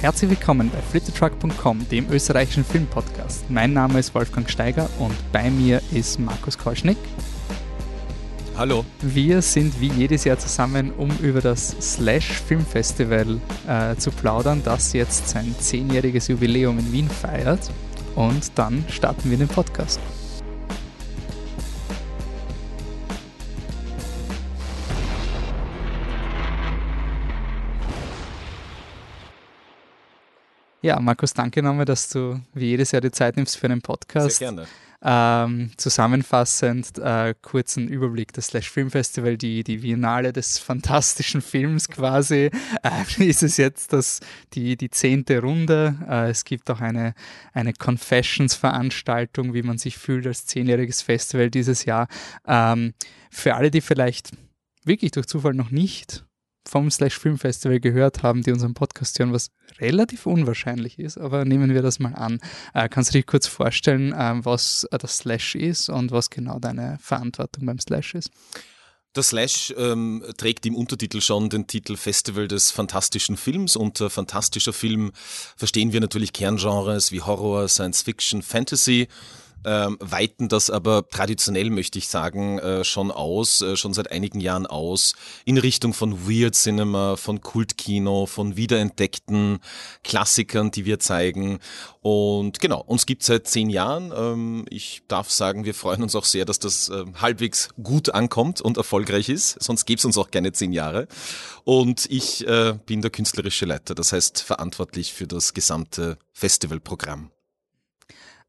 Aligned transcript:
Herzlich 0.00 0.30
willkommen 0.30 0.70
bei 0.70 0.80
flittertruck.com, 0.80 1.88
dem 1.88 2.08
österreichischen 2.12 2.64
Filmpodcast. 2.64 3.50
Mein 3.50 3.72
Name 3.72 3.98
ist 3.98 4.14
Wolfgang 4.14 4.48
Steiger 4.48 4.88
und 5.00 5.16
bei 5.32 5.50
mir 5.50 5.82
ist 5.92 6.20
Markus 6.20 6.56
Korschnick. 6.56 6.96
Hallo. 8.56 8.84
Wir 9.02 9.42
sind 9.42 9.80
wie 9.80 9.88
jedes 9.88 10.22
Jahr 10.22 10.38
zusammen, 10.38 10.92
um 10.96 11.10
über 11.20 11.40
das 11.40 11.74
Slash 11.80 12.40
Filmfestival 12.46 13.40
äh, 13.66 13.96
zu 13.96 14.12
plaudern, 14.12 14.62
das 14.64 14.92
jetzt 14.92 15.30
sein 15.30 15.52
zehnjähriges 15.58 16.28
Jubiläum 16.28 16.78
in 16.78 16.92
Wien 16.92 17.10
feiert. 17.10 17.68
Und 18.14 18.52
dann 18.54 18.84
starten 18.88 19.28
wir 19.30 19.36
den 19.36 19.48
Podcast. 19.48 19.98
Ja, 30.88 30.98
Markus, 31.00 31.34
danke 31.34 31.62
nochmal, 31.62 31.84
dass 31.84 32.08
du 32.08 32.40
wie 32.54 32.68
jedes 32.68 32.92
Jahr 32.92 33.02
die 33.02 33.10
Zeit 33.10 33.36
nimmst 33.36 33.58
für 33.58 33.66
einen 33.66 33.82
Podcast. 33.82 34.38
Sehr 34.38 34.52
gerne. 34.52 34.66
Ähm, 35.02 35.70
zusammenfassend, 35.76 36.96
äh, 36.98 37.34
kurzen 37.42 37.88
Überblick 37.88 38.32
des 38.32 38.46
Slash 38.46 38.70
Film 38.70 38.90
Festival, 38.90 39.36
die, 39.36 39.64
die 39.64 39.76
Biennale 39.76 40.32
des 40.32 40.58
fantastischen 40.58 41.42
Films 41.42 41.88
quasi, 41.88 42.50
äh, 42.82 43.02
ist 43.22 43.42
es 43.42 43.58
jetzt 43.58 43.92
das, 43.92 44.20
die, 44.54 44.78
die 44.78 44.88
zehnte 44.88 45.42
Runde. 45.42 45.94
Äh, 46.08 46.30
es 46.30 46.46
gibt 46.46 46.70
auch 46.70 46.80
eine, 46.80 47.12
eine 47.52 47.74
Confessions-Veranstaltung, 47.74 49.52
wie 49.52 49.62
man 49.62 49.76
sich 49.76 49.98
fühlt 49.98 50.26
als 50.26 50.46
zehnjähriges 50.46 51.02
Festival 51.02 51.50
dieses 51.50 51.84
Jahr. 51.84 52.08
Ähm, 52.46 52.94
für 53.30 53.56
alle, 53.56 53.70
die 53.70 53.82
vielleicht 53.82 54.30
wirklich 54.84 55.10
durch 55.10 55.26
Zufall 55.26 55.52
noch 55.52 55.70
nicht 55.70 56.24
vom 56.68 56.90
Slash 56.90 57.18
Film 57.18 57.38
Festival 57.38 57.80
gehört 57.80 58.22
haben, 58.22 58.42
die 58.42 58.52
unseren 58.52 58.74
Podcast 58.74 59.18
hören, 59.18 59.32
was 59.32 59.50
relativ 59.80 60.26
unwahrscheinlich 60.26 60.98
ist, 60.98 61.16
aber 61.16 61.44
nehmen 61.44 61.72
wir 61.72 61.82
das 61.82 61.98
mal 61.98 62.14
an. 62.14 62.40
Äh, 62.74 62.88
kannst 62.88 63.10
du 63.10 63.18
dich 63.18 63.26
kurz 63.26 63.46
vorstellen, 63.46 64.12
äh, 64.12 64.44
was 64.44 64.86
das 64.90 65.18
Slash 65.18 65.54
ist 65.54 65.88
und 65.88 66.10
was 66.10 66.28
genau 66.28 66.58
deine 66.58 66.98
Verantwortung 67.00 67.64
beim 67.64 67.78
Slash 67.78 68.14
ist? 68.14 68.30
Der 69.16 69.22
Slash 69.22 69.74
ähm, 69.78 70.22
trägt 70.36 70.66
im 70.66 70.76
Untertitel 70.76 71.22
schon 71.22 71.48
den 71.48 71.66
Titel 71.66 71.96
Festival 71.96 72.46
des 72.46 72.70
fantastischen 72.70 73.38
Films. 73.38 73.74
Unter 73.74 74.10
fantastischer 74.10 74.74
Film 74.74 75.12
verstehen 75.56 75.94
wir 75.94 76.00
natürlich 76.00 76.34
Kerngenres 76.34 77.10
wie 77.10 77.22
Horror, 77.22 77.66
Science 77.68 78.02
Fiction, 78.02 78.42
Fantasy 78.42 79.08
ähm, 79.64 79.96
weiten 80.00 80.48
das 80.48 80.70
aber 80.70 81.08
traditionell, 81.08 81.70
möchte 81.70 81.98
ich 81.98 82.08
sagen, 82.08 82.58
äh, 82.58 82.84
schon 82.84 83.10
aus, 83.10 83.60
äh, 83.60 83.76
schon 83.76 83.92
seit 83.92 84.10
einigen 84.10 84.40
Jahren 84.40 84.66
aus, 84.66 85.14
in 85.44 85.58
Richtung 85.58 85.92
von 85.92 86.28
Weird 86.28 86.54
Cinema, 86.54 87.16
von 87.16 87.40
Kultkino, 87.40 88.26
von 88.26 88.56
wiederentdeckten 88.56 89.58
Klassikern, 90.04 90.70
die 90.70 90.84
wir 90.84 90.98
zeigen. 90.98 91.58
Und 92.00 92.60
genau, 92.60 92.80
uns 92.80 93.04
gibt 93.04 93.22
seit 93.22 93.46
zehn 93.46 93.68
Jahren. 93.70 94.12
Ähm, 94.16 94.66
ich 94.70 95.02
darf 95.08 95.30
sagen, 95.30 95.64
wir 95.64 95.74
freuen 95.74 96.02
uns 96.02 96.14
auch 96.14 96.24
sehr, 96.24 96.44
dass 96.44 96.58
das 96.58 96.88
äh, 96.88 97.04
halbwegs 97.20 97.70
gut 97.82 98.10
ankommt 98.14 98.60
und 98.60 98.76
erfolgreich 98.76 99.28
ist. 99.28 99.62
Sonst 99.62 99.84
gäbe 99.86 99.98
es 99.98 100.04
uns 100.04 100.16
auch 100.18 100.30
keine 100.30 100.52
zehn 100.52 100.72
Jahre. 100.72 101.08
Und 101.64 102.06
ich 102.10 102.46
äh, 102.46 102.78
bin 102.86 103.02
der 103.02 103.10
künstlerische 103.10 103.66
Leiter, 103.66 103.94
das 103.94 104.12
heißt 104.12 104.42
verantwortlich 104.42 105.12
für 105.12 105.26
das 105.26 105.52
gesamte 105.52 106.18
Festivalprogramm. 106.32 107.30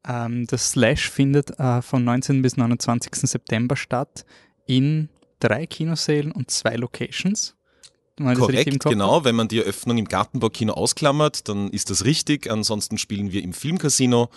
Ähm, 0.07 0.45
das 0.47 0.71
Slash 0.71 1.09
findet 1.09 1.59
äh, 1.59 1.81
von 1.81 2.03
19. 2.03 2.41
bis 2.41 2.57
29. 2.57 3.11
September 3.29 3.75
statt 3.75 4.25
in 4.65 5.09
drei 5.39 5.65
Kinosälen 5.65 6.31
und 6.31 6.51
zwei 6.51 6.75
Locations. 6.75 7.55
Korrekt, 8.17 8.83
genau. 8.83 9.23
Wenn 9.23 9.35
man 9.35 9.47
die 9.47 9.59
Eröffnung 9.59 9.97
im 9.97 10.05
Gartenbaukino 10.05 10.73
ausklammert, 10.73 11.47
dann 11.47 11.69
ist 11.69 11.89
das 11.89 12.03
richtig. 12.03 12.51
Ansonsten 12.51 12.97
spielen 12.97 13.31
wir 13.31 13.41
im 13.41 13.53
Filmcasino 13.53 14.29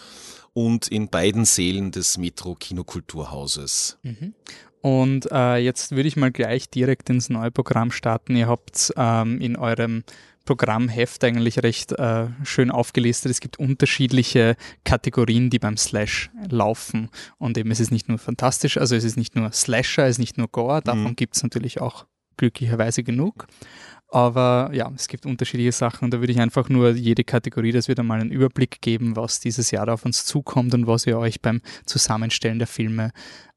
und 0.52 0.86
in 0.88 1.08
beiden 1.08 1.44
Sälen 1.44 1.90
des 1.90 2.16
Metro 2.16 2.54
Kinokulturhauses. 2.54 3.98
Mhm. 4.02 4.34
Und 4.82 5.30
äh, 5.32 5.56
jetzt 5.56 5.92
würde 5.92 6.08
ich 6.08 6.16
mal 6.16 6.30
gleich 6.30 6.68
direkt 6.68 7.10
ins 7.10 7.28
neue 7.28 7.50
Programm 7.50 7.90
starten. 7.90 8.36
Ihr 8.36 8.48
habt 8.48 8.92
ähm, 8.96 9.40
in 9.40 9.56
eurem 9.56 10.04
Programmheft 10.44 11.22
eigentlich 11.24 11.62
recht 11.62 11.92
äh, 11.92 12.26
schön 12.44 12.70
aufgelistet. 12.70 13.30
Es 13.30 13.40
gibt 13.40 13.58
unterschiedliche 13.58 14.56
Kategorien, 14.84 15.50
die 15.50 15.58
beim 15.58 15.76
Slash 15.76 16.30
laufen. 16.48 17.08
Und 17.38 17.58
eben 17.58 17.70
es 17.70 17.80
ist 17.80 17.90
nicht 17.90 18.08
nur 18.08 18.18
fantastisch, 18.18 18.78
also 18.78 18.96
es 18.96 19.04
ist 19.04 19.16
nicht 19.16 19.36
nur 19.36 19.52
Slasher, 19.52 20.04
es 20.04 20.12
ist 20.12 20.18
nicht 20.18 20.38
nur 20.38 20.48
Gore, 20.48 20.82
davon 20.82 21.04
mhm. 21.04 21.16
gibt 21.16 21.36
es 21.36 21.42
natürlich 21.42 21.80
auch 21.80 22.06
glücklicherweise 22.36 23.02
genug. 23.02 23.46
Aber 24.08 24.70
ja, 24.74 24.92
es 24.94 25.08
gibt 25.08 25.24
unterschiedliche 25.24 25.72
Sachen. 25.72 26.10
Da 26.10 26.20
würde 26.20 26.32
ich 26.32 26.40
einfach 26.40 26.68
nur 26.68 26.90
jede 26.90 27.24
Kategorie, 27.24 27.72
dass 27.72 27.88
wir 27.88 27.94
da 27.94 28.02
mal 28.02 28.20
einen 28.20 28.30
Überblick 28.30 28.82
geben, 28.82 29.16
was 29.16 29.40
dieses 29.40 29.70
Jahr 29.70 29.88
auf 29.88 30.04
uns 30.04 30.26
zukommt 30.26 30.74
und 30.74 30.86
was 30.86 31.06
ihr 31.06 31.18
euch 31.18 31.40
beim 31.40 31.62
Zusammenstellen 31.86 32.58
der 32.58 32.68
Filme 32.68 33.12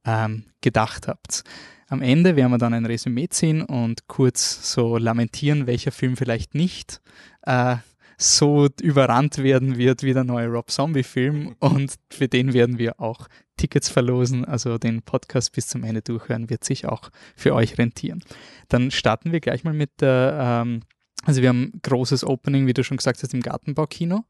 ähm, 0.06 0.45
gedacht 0.62 1.09
habt. 1.09 1.44
Am 1.88 2.01
Ende 2.01 2.35
werden 2.35 2.51
wir 2.51 2.57
dann 2.57 2.73
ein 2.73 2.85
Resümee 2.85 3.28
ziehen 3.29 3.62
und 3.62 4.07
kurz 4.07 4.72
so 4.72 4.97
lamentieren, 4.97 5.68
welcher 5.68 5.91
Film 5.91 6.18
vielleicht 6.18 6.56
nicht 6.56 7.01
äh, 7.44 7.78
so 8.18 8.68
überrannt 8.81 9.38
werden 9.40 9.78
wird 9.78 10.01
wie 10.03 10.13
der 10.13 10.24
neue 10.24 10.47
Rob 10.47 10.72
Zombie-Film. 10.72 11.56
Und 11.59 11.95
für 12.09 12.28
den 12.28 12.53
werden 12.53 12.79
wir 12.79 13.00
auch 13.00 13.28
Tickets 13.57 13.90
verlosen. 13.90 14.45
Also 14.45 14.78
den 14.78 15.01
Podcast 15.01 15.51
bis 15.51 15.68
zum 15.68 15.84
Ende 15.84 16.01
durchhören 16.01 16.50
wird 16.50 16.63
sich 16.63 16.88
auch 16.88 17.09
für 17.35 17.53
euch 17.53 17.78
rentieren. 17.78 18.24
Dann 18.68 18.91
starten 18.91 19.31
wir 19.31 19.40
gleich 19.40 19.63
mal 19.63 19.74
mit 19.74 20.01
der. 20.01 20.63
Ähm, 20.66 20.81
also 21.24 21.41
wir 21.41 21.50
haben 21.50 21.72
großes 21.81 22.24
Opening, 22.24 22.68
wie 22.68 22.74
du 22.74 22.84
schon 22.84 22.97
gesagt 22.97 23.24
hast, 23.24 23.34
im 23.34 23.41
Gartenbaukino. 23.41 24.25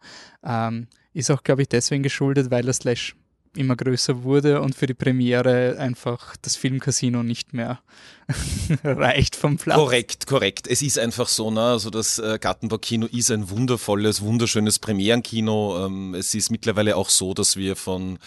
Ähm, 0.46 0.88
ist 1.14 1.30
auch, 1.30 1.44
glaube 1.44 1.62
ich, 1.62 1.70
deswegen 1.70 2.04
geschuldet, 2.04 2.52
weil 2.52 2.64
das 2.64 2.78
Slash 2.78 3.16
immer 3.58 3.76
größer 3.76 4.24
wurde 4.24 4.62
und 4.62 4.76
für 4.76 4.88
die 4.88 4.94
Premiere 4.94 5.78
einfach 5.78 6.36
das 6.42 6.56
Filmcasino 6.56 7.24
nicht 7.24 7.54
mehr 7.54 7.80
reicht 8.84 9.36
vom 9.36 9.58
Platz. 9.58 9.78
Korrekt, 9.78 10.28
korrekt. 10.28 10.68
Es 10.68 10.82
ist 10.82 10.98
einfach 10.98 11.28
so, 11.28 11.52
ne? 11.52 11.62
also 11.62 11.90
das 11.90 12.18
äh, 12.20 12.40
Gartenbaukino 12.40 13.06
ist 13.08 13.32
ein 13.32 13.50
wundervolles, 13.50 14.22
wunderschönes 14.22 14.80
Premierenkino. 14.80 15.86
Ähm, 15.86 16.16
es 16.16 16.34
ist 16.34 16.50
mittlerweile 16.50 16.96
auch 16.96 17.10
so, 17.10 17.34
dass 17.34 17.56
wir 17.56 17.76
von 17.76 18.18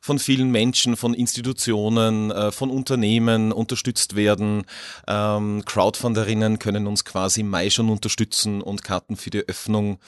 von 0.00 0.18
vielen 0.18 0.50
Menschen, 0.50 0.96
von 0.96 1.14
Institutionen, 1.14 2.30
äh, 2.30 2.50
von 2.50 2.70
Unternehmen 2.70 3.52
unterstützt 3.52 4.16
werden. 4.16 4.64
Ähm, 5.06 5.62
Crowdfunderinnen 5.64 6.58
können 6.58 6.86
uns 6.86 7.04
quasi 7.04 7.40
im 7.40 7.48
Mai 7.48 7.70
schon 7.70 7.90
unterstützen 7.90 8.62
und 8.62 8.82
Karten 8.82 9.16
für 9.16 9.30
die 9.30 9.46
Öffnung 9.46 9.98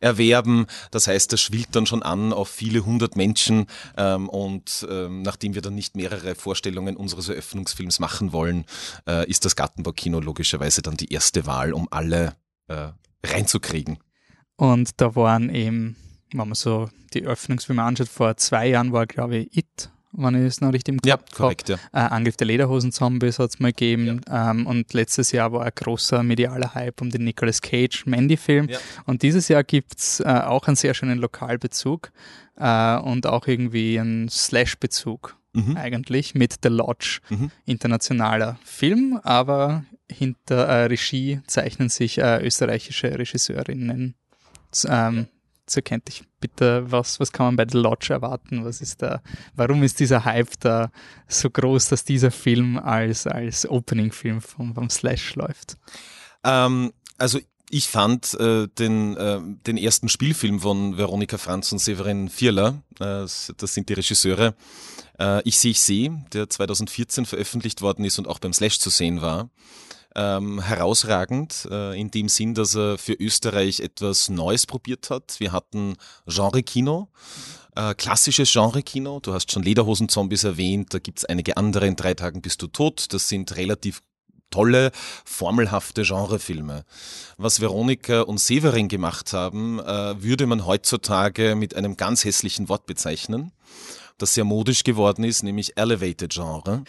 erwerben. 0.00 0.66
Das 0.90 1.08
heißt, 1.08 1.32
das 1.32 1.40
schwillt 1.40 1.74
dann 1.74 1.86
schon 1.86 2.02
an 2.02 2.32
auf 2.32 2.48
viele 2.48 2.84
hundert 2.86 3.16
Menschen 3.16 3.66
ähm, 3.96 4.28
und 4.28 4.86
ähm, 4.88 5.22
nachdem 5.22 5.54
wir 5.54 5.62
dann 5.62 5.74
nicht 5.74 5.96
mehrere 5.96 6.34
Vorstellungen 6.34 6.96
unseres 6.96 7.28
Eröffnungsfilms 7.28 7.98
machen 7.98 8.32
wollen, 8.32 8.64
äh, 9.06 9.28
ist 9.28 9.44
das 9.44 9.56
Gartenbaukino 9.56 10.20
logischerweise 10.20 10.80
dann 10.80 10.96
die 10.96 11.12
erste 11.12 11.46
Wahl, 11.46 11.72
um 11.72 11.88
alle 11.90 12.36
äh, 12.68 12.88
reinzukriegen. 13.24 13.98
Und 14.56 15.00
da 15.00 15.16
waren 15.16 15.48
eben 15.54 15.96
wenn 16.32 16.48
man 16.48 16.54
so 16.54 16.88
die 17.14 17.24
Öffnungsfilme 17.24 17.82
anschaut, 17.82 18.08
vor 18.08 18.36
zwei 18.36 18.68
Jahren 18.68 18.92
war, 18.92 19.06
glaube 19.06 19.36
ich, 19.36 19.56
It, 19.56 19.90
wenn 20.12 20.34
ich 20.34 20.42
es 20.42 20.60
noch 20.60 20.72
richtig 20.72 20.94
im 20.94 21.00
Kopf 21.00 21.08
ja, 21.08 21.18
korrekt, 21.36 21.70
habe. 21.70 21.80
Ja. 21.92 22.06
Äh, 22.06 22.10
Angriff 22.10 22.36
der 22.36 22.46
Lederhosen-Zombies 22.46 23.38
hat 23.38 23.50
es 23.50 23.60
mal 23.60 23.68
gegeben. 23.72 24.20
Ja. 24.28 24.50
Ähm, 24.50 24.66
und 24.66 24.92
letztes 24.92 25.32
Jahr 25.32 25.52
war 25.52 25.64
ein 25.64 25.72
großer 25.74 26.22
medialer 26.22 26.74
Hype 26.74 27.00
um 27.00 27.10
den 27.10 27.24
Nicolas 27.24 27.60
Cage 27.60 28.06
Mandy-Film. 28.06 28.68
Ja. 28.68 28.78
Und 29.06 29.22
dieses 29.22 29.48
Jahr 29.48 29.64
gibt 29.64 29.98
es 29.98 30.20
äh, 30.20 30.24
auch 30.24 30.66
einen 30.66 30.76
sehr 30.76 30.94
schönen 30.94 31.18
Lokalbezug 31.18 32.10
äh, 32.56 32.96
und 32.98 33.26
auch 33.26 33.46
irgendwie 33.46 33.98
einen 33.98 34.28
Slash-Bezug. 34.28 35.36
Mhm. 35.52 35.76
Eigentlich 35.76 36.36
mit 36.36 36.56
The 36.62 36.68
Lodge, 36.68 37.18
mhm. 37.28 37.50
internationaler 37.66 38.56
Film, 38.64 39.18
aber 39.24 39.84
hinter 40.08 40.66
äh, 40.66 40.84
Regie 40.84 41.40
zeichnen 41.48 41.88
sich 41.88 42.18
äh, 42.18 42.44
österreichische 42.46 43.18
Regisseurinnen 43.18 44.14
ähm, 44.86 45.26
so 45.70 45.80
kennt 45.82 46.08
ich 46.08 46.24
bitte, 46.40 46.90
was, 46.90 47.20
was 47.20 47.32
kann 47.32 47.46
man 47.46 47.56
bei 47.56 47.66
The 47.70 47.78
Lodge 47.78 48.12
erwarten? 48.12 48.64
Was 48.64 48.80
ist 48.80 49.02
da, 49.02 49.22
warum 49.54 49.82
ist 49.82 50.00
dieser 50.00 50.24
Hype 50.24 50.58
da 50.60 50.90
so 51.28 51.50
groß, 51.50 51.88
dass 51.88 52.04
dieser 52.04 52.30
Film 52.30 52.78
als, 52.78 53.26
als 53.26 53.68
Opening-Film 53.68 54.40
vom, 54.40 54.74
vom 54.74 54.90
Slash 54.90 55.34
läuft? 55.36 55.76
Ähm, 56.44 56.92
also 57.18 57.38
ich 57.70 57.88
fand 57.88 58.34
äh, 58.34 58.66
den, 58.66 59.16
äh, 59.16 59.40
den 59.66 59.76
ersten 59.76 60.08
Spielfilm 60.08 60.60
von 60.60 60.96
Veronika 60.96 61.38
Franz 61.38 61.70
und 61.70 61.78
Severin 61.78 62.28
Vierler, 62.28 62.82
äh, 62.98 63.22
das 63.22 63.74
sind 63.74 63.88
die 63.88 63.94
Regisseure, 63.94 64.54
äh, 65.20 65.40
Ich 65.44 65.58
sehe, 65.58 65.70
ich 65.70 65.80
sehe, 65.80 66.24
der 66.32 66.50
2014 66.50 67.26
veröffentlicht 67.26 67.80
worden 67.80 68.04
ist 68.04 68.18
und 68.18 68.26
auch 68.26 68.40
beim 68.40 68.52
Slash 68.52 68.80
zu 68.80 68.90
sehen 68.90 69.22
war, 69.22 69.50
ähm, 70.16 70.60
herausragend 70.60 71.68
äh, 71.70 71.98
in 71.98 72.10
dem 72.10 72.28
Sinn, 72.28 72.54
dass 72.54 72.74
er 72.74 72.98
für 72.98 73.14
Österreich 73.14 73.80
etwas 73.80 74.28
Neues 74.28 74.66
probiert 74.66 75.10
hat. 75.10 75.38
Wir 75.38 75.52
hatten 75.52 75.96
Genre-Kino, 76.26 77.08
äh, 77.76 77.94
klassisches 77.94 78.50
Genre-Kino. 78.52 79.20
Du 79.20 79.32
hast 79.32 79.52
schon 79.52 79.62
Lederhosen-Zombies 79.62 80.44
erwähnt, 80.44 80.92
da 80.94 80.98
gibt's 80.98 81.24
einige 81.24 81.56
andere. 81.56 81.86
In 81.86 81.96
drei 81.96 82.14
Tagen 82.14 82.42
bist 82.42 82.62
du 82.62 82.66
tot. 82.66 83.12
Das 83.12 83.28
sind 83.28 83.56
relativ 83.56 84.02
tolle, 84.50 84.90
formelhafte 85.24 86.02
Genrefilme. 86.02 86.84
Was 87.36 87.60
Veronika 87.60 88.22
und 88.22 88.40
Severin 88.40 88.88
gemacht 88.88 89.32
haben, 89.32 89.78
äh, 89.78 90.22
würde 90.22 90.46
man 90.46 90.66
heutzutage 90.66 91.54
mit 91.54 91.74
einem 91.74 91.96
ganz 91.96 92.24
hässlichen 92.24 92.68
Wort 92.68 92.86
bezeichnen, 92.86 93.52
das 94.18 94.34
sehr 94.34 94.44
modisch 94.44 94.84
geworden 94.84 95.24
ist, 95.24 95.42
nämlich 95.42 95.76
Elevated 95.76 96.32
Genre. 96.32 96.84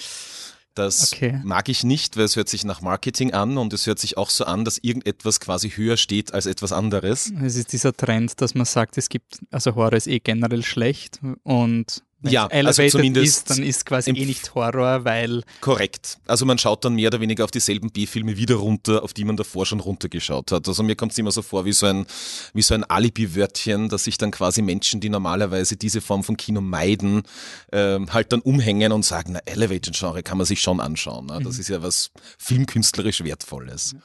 Das 0.73 1.11
okay. 1.11 1.41
mag 1.43 1.67
ich 1.67 1.83
nicht, 1.83 2.15
weil 2.15 2.23
es 2.23 2.35
hört 2.35 2.47
sich 2.47 2.63
nach 2.63 2.81
Marketing 2.81 3.33
an 3.33 3.57
und 3.57 3.73
es 3.73 3.87
hört 3.87 3.99
sich 3.99 4.17
auch 4.17 4.29
so 4.29 4.45
an, 4.45 4.63
dass 4.63 4.77
irgendetwas 4.77 5.39
quasi 5.39 5.69
höher 5.69 5.97
steht 5.97 6.33
als 6.33 6.45
etwas 6.45 6.71
anderes. 6.71 7.31
Es 7.43 7.57
ist 7.57 7.73
dieser 7.73 7.93
Trend, 7.93 8.39
dass 8.39 8.55
man 8.55 8.65
sagt, 8.65 8.97
es 8.97 9.09
gibt, 9.09 9.39
also 9.51 9.75
Horror 9.75 9.93
ist 9.93 10.07
eh 10.07 10.19
generell 10.19 10.63
schlecht 10.63 11.19
und 11.43 12.03
ja, 12.23 12.47
also 12.47 12.87
zumindest 12.87 13.25
ist, 13.25 13.49
dann 13.49 13.63
ist 13.63 13.85
quasi 13.85 14.11
eh 14.11 14.25
nicht 14.25 14.53
Horror, 14.53 15.05
weil. 15.05 15.43
Korrekt. 15.59 16.19
Also 16.27 16.45
man 16.45 16.57
schaut 16.57 16.85
dann 16.85 16.95
mehr 16.95 17.07
oder 17.07 17.19
weniger 17.19 17.43
auf 17.43 17.51
dieselben 17.51 17.91
B-Filme 17.91 18.37
wieder 18.37 18.55
runter, 18.55 19.03
auf 19.03 19.13
die 19.13 19.23
man 19.23 19.37
davor 19.37 19.65
schon 19.65 19.79
runtergeschaut 19.79 20.51
hat. 20.51 20.67
Also 20.67 20.83
mir 20.83 20.95
kommt 20.95 21.13
es 21.13 21.17
immer 21.17 21.31
so 21.31 21.41
vor 21.41 21.65
wie 21.65 21.71
so 21.71 21.87
ein, 21.87 22.05
wie 22.53 22.61
so 22.61 22.75
ein 22.75 22.83
Alibi-Wörtchen, 22.83 23.89
dass 23.89 24.03
sich 24.03 24.17
dann 24.17 24.31
quasi 24.31 24.61
Menschen, 24.61 24.99
die 25.01 25.09
normalerweise 25.09 25.77
diese 25.77 26.01
Form 26.01 26.23
von 26.23 26.37
Kino 26.37 26.61
meiden, 26.61 27.23
äh, 27.71 27.99
halt 28.09 28.31
dann 28.33 28.41
umhängen 28.41 28.91
und 28.91 29.03
sagen, 29.03 29.33
na, 29.33 29.39
Elevated-Genre 29.45 30.21
kann 30.21 30.37
man 30.37 30.45
sich 30.45 30.61
schon 30.61 30.79
anschauen. 30.79 31.25
Ne? 31.25 31.39
Das 31.43 31.55
mhm. 31.55 31.61
ist 31.61 31.69
ja 31.69 31.81
was 31.81 32.11
filmkünstlerisch 32.37 33.23
Wertvolles. 33.23 33.93
Mhm. 33.93 34.01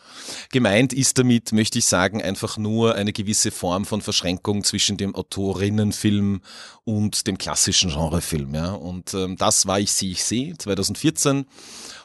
Gemeint 0.52 0.92
ist 0.92 1.18
damit, 1.18 1.52
möchte 1.52 1.78
ich 1.78 1.84
sagen, 1.84 2.22
einfach 2.22 2.56
nur 2.56 2.94
eine 2.94 3.12
gewisse 3.12 3.50
Form 3.50 3.84
von 3.84 4.00
Verschränkung 4.00 4.64
zwischen 4.64 4.96
dem 4.96 5.14
Autorinnenfilm 5.14 6.40
und 6.84 7.26
dem 7.26 7.36
klassischen 7.36 7.90
Genrefilm. 8.10 8.54
Ja. 8.54 8.72
Und 8.72 9.14
ähm, 9.14 9.36
das 9.36 9.66
war 9.66 9.78
Ich 9.80 9.92
sehe, 9.92 10.12
ich 10.12 10.24
sehe 10.24 10.56
2014. 10.56 11.46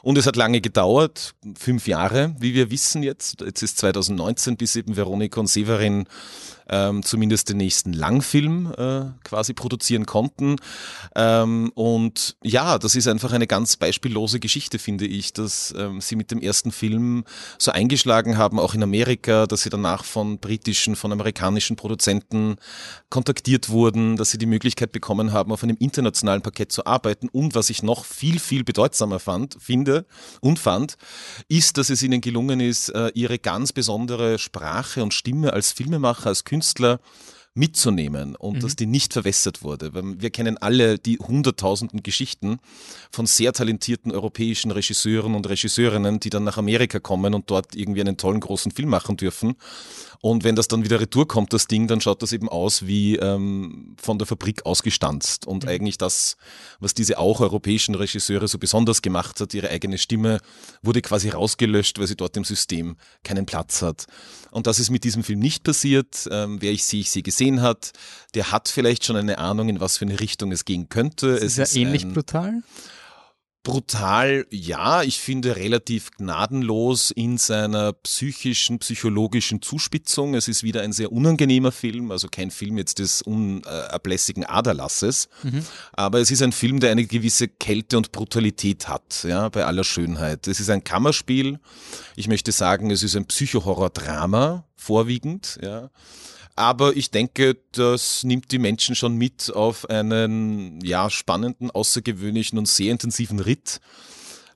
Und 0.02 0.18
es 0.18 0.26
hat 0.26 0.36
lange 0.36 0.60
gedauert, 0.60 1.34
fünf 1.56 1.86
Jahre, 1.86 2.34
wie 2.40 2.54
wir 2.54 2.70
wissen 2.70 3.04
jetzt. 3.04 3.40
Jetzt 3.40 3.62
ist 3.62 3.78
2019, 3.78 4.56
bis 4.56 4.74
eben 4.74 4.96
Veronika 4.96 5.40
und 5.40 5.46
Severin 5.46 6.06
ähm, 6.68 7.02
zumindest 7.02 7.50
den 7.50 7.58
nächsten 7.58 7.92
Langfilm 7.92 8.72
äh, 8.76 9.04
quasi 9.24 9.52
produzieren 9.52 10.06
konnten. 10.06 10.56
Ähm, 11.14 11.70
und 11.74 12.36
ja, 12.42 12.78
das 12.78 12.94
ist 12.96 13.06
einfach 13.08 13.32
eine 13.32 13.46
ganz 13.46 13.76
beispiellose 13.76 14.40
Geschichte, 14.40 14.78
finde 14.78 15.06
ich, 15.06 15.32
dass 15.32 15.74
ähm, 15.76 16.00
sie 16.00 16.16
mit 16.16 16.30
dem 16.30 16.40
ersten 16.40 16.72
Film 16.72 17.24
so 17.58 17.72
eingeschlagen 17.72 18.38
haben, 18.38 18.58
auch 18.58 18.74
in 18.74 18.82
Amerika, 18.82 19.46
dass 19.46 19.62
sie 19.62 19.70
danach 19.70 20.04
von 20.04 20.38
britischen, 20.38 20.96
von 20.96 21.12
amerikanischen 21.12 21.76
Produzenten 21.76 22.56
kontaktiert 23.10 23.68
wurden, 23.68 24.16
dass 24.16 24.30
sie 24.30 24.38
die 24.38 24.46
Möglichkeit 24.46 24.92
bekommen 24.92 25.32
haben, 25.32 25.52
auf 25.52 25.62
einem 25.62 25.76
internationalen 25.78 26.42
Parkett 26.42 26.72
zu 26.72 26.86
arbeiten. 26.86 27.28
Und 27.28 27.54
was 27.54 27.70
ich 27.70 27.82
noch 27.82 28.04
viel, 28.04 28.38
viel 28.38 28.64
bedeutsamer 28.64 29.18
fand, 29.18 29.56
finde 29.60 29.91
und 30.40 30.58
fand, 30.58 30.96
ist, 31.48 31.78
dass 31.78 31.90
es 31.90 32.02
ihnen 32.02 32.20
gelungen 32.20 32.60
ist, 32.60 32.88
äh, 32.90 33.10
ihre 33.14 33.38
ganz 33.38 33.72
besondere 33.72 34.38
Sprache 34.38 35.02
und 35.02 35.14
Stimme 35.14 35.52
als 35.52 35.72
Filmemacher, 35.72 36.26
als 36.26 36.44
Künstler 36.44 36.62
Künstler 36.62 37.00
mitzunehmen 37.54 38.34
und 38.34 38.56
mhm. 38.56 38.60
dass 38.60 38.76
die 38.76 38.86
nicht 38.86 39.12
verwässert 39.12 39.62
wurde. 39.62 39.92
Wir 39.92 40.30
kennen 40.30 40.56
alle 40.56 40.98
die 40.98 41.18
hunderttausenden 41.18 42.02
Geschichten 42.02 42.60
von 43.10 43.26
sehr 43.26 43.52
talentierten 43.52 44.10
europäischen 44.10 44.70
Regisseuren 44.70 45.34
und 45.34 45.46
Regisseurinnen, 45.46 46.18
die 46.18 46.30
dann 46.30 46.44
nach 46.44 46.56
Amerika 46.56 46.98
kommen 46.98 47.34
und 47.34 47.50
dort 47.50 47.74
irgendwie 47.74 48.00
einen 48.00 48.16
tollen 48.16 48.40
großen 48.40 48.72
Film 48.72 48.88
machen 48.88 49.18
dürfen 49.18 49.56
und 50.24 50.44
wenn 50.44 50.54
das 50.54 50.68
dann 50.68 50.84
wieder 50.84 51.00
retour 51.00 51.26
kommt, 51.26 51.52
das 51.52 51.66
Ding, 51.66 51.88
dann 51.88 52.00
schaut 52.00 52.22
das 52.22 52.32
eben 52.32 52.48
aus 52.48 52.86
wie 52.86 53.16
ähm, 53.16 53.96
von 54.00 54.18
der 54.18 54.26
Fabrik 54.28 54.64
ausgestanzt. 54.64 55.48
Und 55.48 55.64
mhm. 55.64 55.68
eigentlich 55.70 55.98
das, 55.98 56.36
was 56.78 56.94
diese 56.94 57.18
auch 57.18 57.40
europäischen 57.40 57.96
Regisseure 57.96 58.46
so 58.46 58.56
besonders 58.58 59.02
gemacht 59.02 59.40
hat, 59.40 59.52
ihre 59.52 59.68
eigene 59.70 59.98
Stimme 59.98 60.38
wurde 60.80 61.02
quasi 61.02 61.30
rausgelöscht, 61.30 61.98
weil 61.98 62.06
sie 62.06 62.14
dort 62.14 62.36
im 62.36 62.44
System 62.44 62.94
keinen 63.24 63.46
Platz 63.46 63.82
hat. 63.82 64.06
Und 64.52 64.68
das 64.68 64.78
ist 64.78 64.90
mit 64.90 65.02
diesem 65.02 65.24
Film 65.24 65.40
nicht 65.40 65.64
passiert. 65.64 66.28
Ähm, 66.30 66.62
wer 66.62 66.70
ich 66.70 66.84
sie, 66.84 67.00
ich 67.00 67.10
sie 67.10 67.24
gesehen 67.24 67.60
hat, 67.60 67.90
der 68.34 68.52
hat 68.52 68.68
vielleicht 68.68 69.04
schon 69.04 69.16
eine 69.16 69.38
Ahnung, 69.38 69.68
in 69.68 69.80
was 69.80 69.98
für 69.98 70.04
eine 70.04 70.20
Richtung 70.20 70.52
es 70.52 70.64
gehen 70.64 70.88
könnte. 70.88 71.30
Ist 71.30 71.58
es 71.58 71.58
ist 71.58 71.74
ja 71.74 71.82
ähnlich 71.82 72.06
brutal. 72.06 72.62
Brutal, 73.64 74.44
ja, 74.50 75.04
ich 75.04 75.20
finde 75.20 75.54
relativ 75.54 76.10
gnadenlos 76.10 77.12
in 77.12 77.38
seiner 77.38 77.92
psychischen, 77.92 78.80
psychologischen 78.80 79.62
Zuspitzung. 79.62 80.34
Es 80.34 80.48
ist 80.48 80.64
wieder 80.64 80.82
ein 80.82 80.92
sehr 80.92 81.12
unangenehmer 81.12 81.70
Film, 81.70 82.10
also 82.10 82.26
kein 82.28 82.50
Film 82.50 82.76
jetzt 82.76 82.98
des 82.98 83.22
unablässigen 83.22 84.44
Aderlasses, 84.44 85.28
mhm. 85.44 85.64
aber 85.92 86.18
es 86.18 86.32
ist 86.32 86.42
ein 86.42 86.50
Film, 86.50 86.80
der 86.80 86.90
eine 86.90 87.04
gewisse 87.04 87.46
Kälte 87.46 87.98
und 87.98 88.10
Brutalität 88.10 88.88
hat, 88.88 89.22
ja, 89.22 89.48
bei 89.48 89.64
aller 89.64 89.84
Schönheit. 89.84 90.48
Es 90.48 90.58
ist 90.58 90.68
ein 90.68 90.82
Kammerspiel. 90.82 91.60
Ich 92.16 92.26
möchte 92.26 92.50
sagen, 92.50 92.90
es 92.90 93.04
ist 93.04 93.14
ein 93.14 93.26
Psychohorror-Drama 93.26 94.64
vorwiegend, 94.74 95.60
ja. 95.62 95.88
Aber 96.54 96.96
ich 96.96 97.10
denke, 97.10 97.56
das 97.72 98.24
nimmt 98.24 98.52
die 98.52 98.58
Menschen 98.58 98.94
schon 98.94 99.16
mit 99.16 99.52
auf 99.54 99.88
einen 99.88 100.84
ja, 100.84 101.08
spannenden, 101.08 101.70
außergewöhnlichen 101.70 102.58
und 102.58 102.68
sehr 102.68 102.92
intensiven 102.92 103.40
Ritt. 103.40 103.80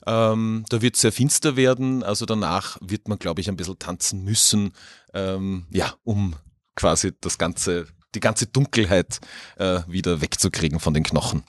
Ähm, 0.05 0.63
da 0.69 0.81
wird 0.81 0.95
es 0.95 1.01
sehr 1.01 1.11
finster 1.11 1.55
werden, 1.55 2.03
also 2.03 2.25
danach 2.25 2.77
wird 2.81 3.07
man, 3.09 3.19
glaube 3.19 3.41
ich, 3.41 3.49
ein 3.49 3.57
bisschen 3.57 3.77
tanzen 3.77 4.23
müssen, 4.23 4.71
ähm, 5.13 5.65
ja, 5.69 5.95
um 6.03 6.35
quasi 6.75 7.11
das 7.19 7.37
ganze 7.37 7.87
die 8.15 8.19
ganze 8.19 8.47
Dunkelheit 8.47 9.19
äh, 9.57 9.81
wieder 9.87 10.21
wegzukriegen 10.21 10.79
von 10.79 10.93
den 10.93 11.03
Knochen. 11.03 11.43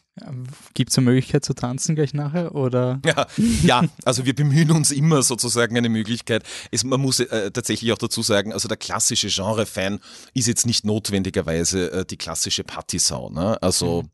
Gibt 0.75 0.91
es 0.91 0.99
eine 0.99 1.05
Möglichkeit 1.05 1.45
zu 1.45 1.55
tanzen 1.55 1.95
gleich 1.95 2.13
nachher? 2.13 2.55
Oder? 2.55 3.01
Ja, 3.05 3.27
ja, 3.63 3.85
also 4.05 4.25
wir 4.25 4.35
bemühen 4.35 4.73
uns 4.73 4.91
immer 4.91 5.23
sozusagen 5.23 5.77
eine 5.77 5.89
Möglichkeit. 5.89 6.43
Es, 6.73 6.83
man 6.83 7.01
muss 7.01 7.21
äh, 7.21 7.51
tatsächlich 7.53 7.93
auch 7.93 7.99
dazu 7.99 8.23
sagen, 8.23 8.53
also 8.53 8.69
der 8.69 8.77
klassische 8.77 9.29
Genre-Fan 9.29 10.01
ist 10.35 10.49
jetzt 10.49 10.67
nicht 10.67 10.85
notwendigerweise 10.85 11.93
äh, 11.93 12.05
die 12.05 12.17
klassische 12.17 12.65
Partysau. 12.65 13.31
Ne? 13.31 13.63
Also 13.63 14.03
mhm. 14.03 14.11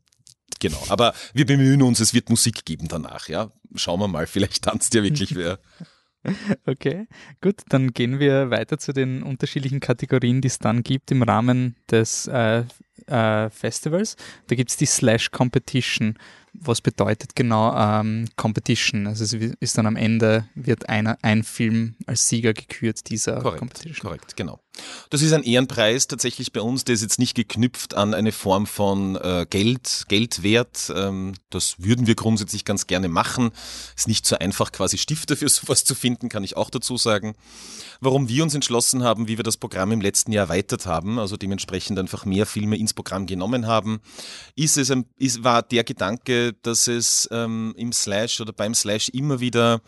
Genau, 0.59 0.81
aber 0.87 1.13
wir 1.33 1.45
bemühen 1.45 1.81
uns, 1.81 1.99
es 1.99 2.13
wird 2.13 2.29
Musik 2.29 2.65
geben 2.65 2.87
danach, 2.87 3.27
ja. 3.27 3.51
Schauen 3.75 3.99
wir 3.99 4.07
mal, 4.07 4.25
vielleicht 4.27 4.63
tanzt 4.63 4.93
ja 4.93 5.03
wirklich 5.03 5.35
wer. 5.35 5.59
Okay, 6.65 7.07
gut, 7.41 7.61
dann 7.69 7.93
gehen 7.93 8.19
wir 8.19 8.49
weiter 8.49 8.77
zu 8.77 8.93
den 8.93 9.23
unterschiedlichen 9.23 9.79
Kategorien, 9.79 10.41
die 10.41 10.47
es 10.47 10.59
dann 10.59 10.83
gibt 10.83 11.11
im 11.11 11.23
Rahmen 11.23 11.75
des 11.89 12.27
äh, 12.27 12.63
äh, 13.07 13.49
Festivals. 13.49 14.15
Da 14.47 14.55
gibt 14.55 14.71
es 14.71 14.77
die 14.77 14.85
Slash 14.85 15.31
Competition 15.31 16.17
was 16.61 16.81
bedeutet 16.81 17.35
genau 17.35 17.75
ähm, 17.75 18.27
Competition? 18.35 19.07
Also 19.07 19.23
es 19.23 19.33
ist 19.59 19.77
dann 19.77 19.85
am 19.87 19.95
Ende, 19.95 20.47
wird 20.55 20.89
einer, 20.89 21.17
ein 21.21 21.43
Film 21.43 21.95
als 22.05 22.27
Sieger 22.27 22.53
gekürt 22.53 23.09
dieser 23.09 23.41
korrekt, 23.41 23.59
Competition. 23.59 24.09
Korrekt, 24.09 24.35
genau. 24.35 24.59
Das 25.09 25.21
ist 25.21 25.33
ein 25.33 25.43
Ehrenpreis 25.43 26.07
tatsächlich 26.07 26.51
bei 26.51 26.61
uns, 26.61 26.83
der 26.83 26.95
ist 26.95 27.01
jetzt 27.01 27.19
nicht 27.19 27.35
geknüpft 27.35 27.95
an 27.95 28.13
eine 28.13 28.31
Form 28.31 28.67
von 28.67 29.15
äh, 29.15 29.45
Geld, 29.49 30.05
Geldwert. 30.07 30.91
Ähm, 30.95 31.33
das 31.49 31.75
würden 31.79 32.07
wir 32.07 32.15
grundsätzlich 32.15 32.65
ganz 32.65 32.87
gerne 32.87 33.07
machen. 33.07 33.51
Ist 33.95 34.07
nicht 34.07 34.25
so 34.25 34.37
einfach, 34.37 34.71
quasi 34.71 34.97
Stifter 34.97 35.37
für 35.37 35.49
sowas 35.49 35.85
zu 35.85 35.95
finden, 35.95 36.29
kann 36.29 36.43
ich 36.43 36.57
auch 36.57 36.69
dazu 36.69 36.97
sagen. 36.97 37.35
Warum 38.01 38.27
wir 38.27 38.43
uns 38.43 38.55
entschlossen 38.55 39.03
haben, 39.03 39.27
wie 39.27 39.37
wir 39.37 39.43
das 39.43 39.57
Programm 39.57 39.91
im 39.91 40.01
letzten 40.01 40.31
Jahr 40.31 40.45
erweitert 40.45 40.85
haben, 40.85 41.19
also 41.19 41.37
dementsprechend 41.37 41.97
einfach 41.97 42.25
mehr 42.25 42.45
Filme 42.45 42.77
ins 42.77 42.93
Programm 42.93 43.25
genommen 43.25 43.67
haben, 43.67 44.01
ist 44.55 44.77
es, 44.77 44.91
ein, 44.91 45.05
ist, 45.17 45.43
war 45.43 45.63
der 45.63 45.83
Gedanke, 45.83 46.53
dass 46.61 46.87
es 46.87 47.27
ähm, 47.31 47.73
im 47.77 47.93
Slash 47.93 48.41
oder 48.41 48.53
beim 48.53 48.73
Slash 48.73 49.09
immer 49.09 49.39
wieder 49.39 49.81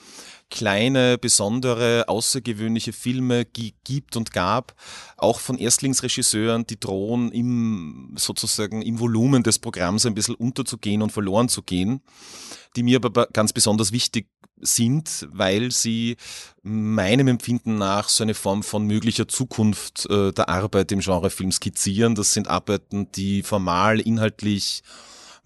kleine, 0.49 1.17
besondere, 1.17 2.05
außergewöhnliche 2.07 2.93
Filme 2.93 3.45
gibt 3.45 4.15
und 4.15 4.31
gab, 4.31 4.75
auch 5.17 5.39
von 5.39 5.57
Erstlingsregisseuren, 5.57 6.65
die 6.65 6.79
drohen 6.79 7.31
im 7.31 8.13
sozusagen 8.17 8.81
im 8.81 8.99
Volumen 8.99 9.43
des 9.43 9.59
Programms 9.59 10.05
ein 10.05 10.13
bisschen 10.13 10.35
unterzugehen 10.35 11.01
und 11.01 11.11
verloren 11.11 11.49
zu 11.49 11.63
gehen, 11.63 12.01
die 12.75 12.83
mir 12.83 13.01
aber 13.03 13.27
ganz 13.27 13.53
besonders 13.53 13.91
wichtig 13.91 14.27
sind, 14.59 15.27
weil 15.31 15.71
sie 15.71 16.17
meinem 16.63 17.27
Empfinden 17.27 17.77
nach 17.77 18.09
so 18.09 18.23
eine 18.23 18.33
Form 18.33 18.63
von 18.63 18.85
möglicher 18.85 19.27
Zukunft 19.27 20.09
äh, 20.09 20.31
der 20.33 20.49
Arbeit 20.49 20.91
im 20.91 20.99
Genrefilm 20.99 21.51
skizzieren. 21.51 22.15
Das 22.15 22.33
sind 22.33 22.47
Arbeiten, 22.47 23.11
die 23.11 23.43
formal, 23.43 23.99
inhaltlich 23.99 24.81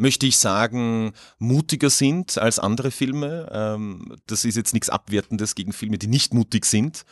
möchte 0.02 0.26
ich 0.26 0.38
sagen, 0.38 1.14
mutiger 1.38 1.92
sind 1.92 2.40
als 2.40 2.58
andere 2.58 2.90
Filme. 2.90 3.48
Ähm, 3.54 4.18
das 4.26 4.46
ist 4.46 4.58
jetzt 4.58 4.74
nichts 4.74 4.90
Abwertendes 4.90 5.54
gegen 5.54 5.74
Filme, 5.74 6.00
die 6.00 6.08
nicht 6.08 6.34
mutig 6.34 6.66
sind. 6.66 7.04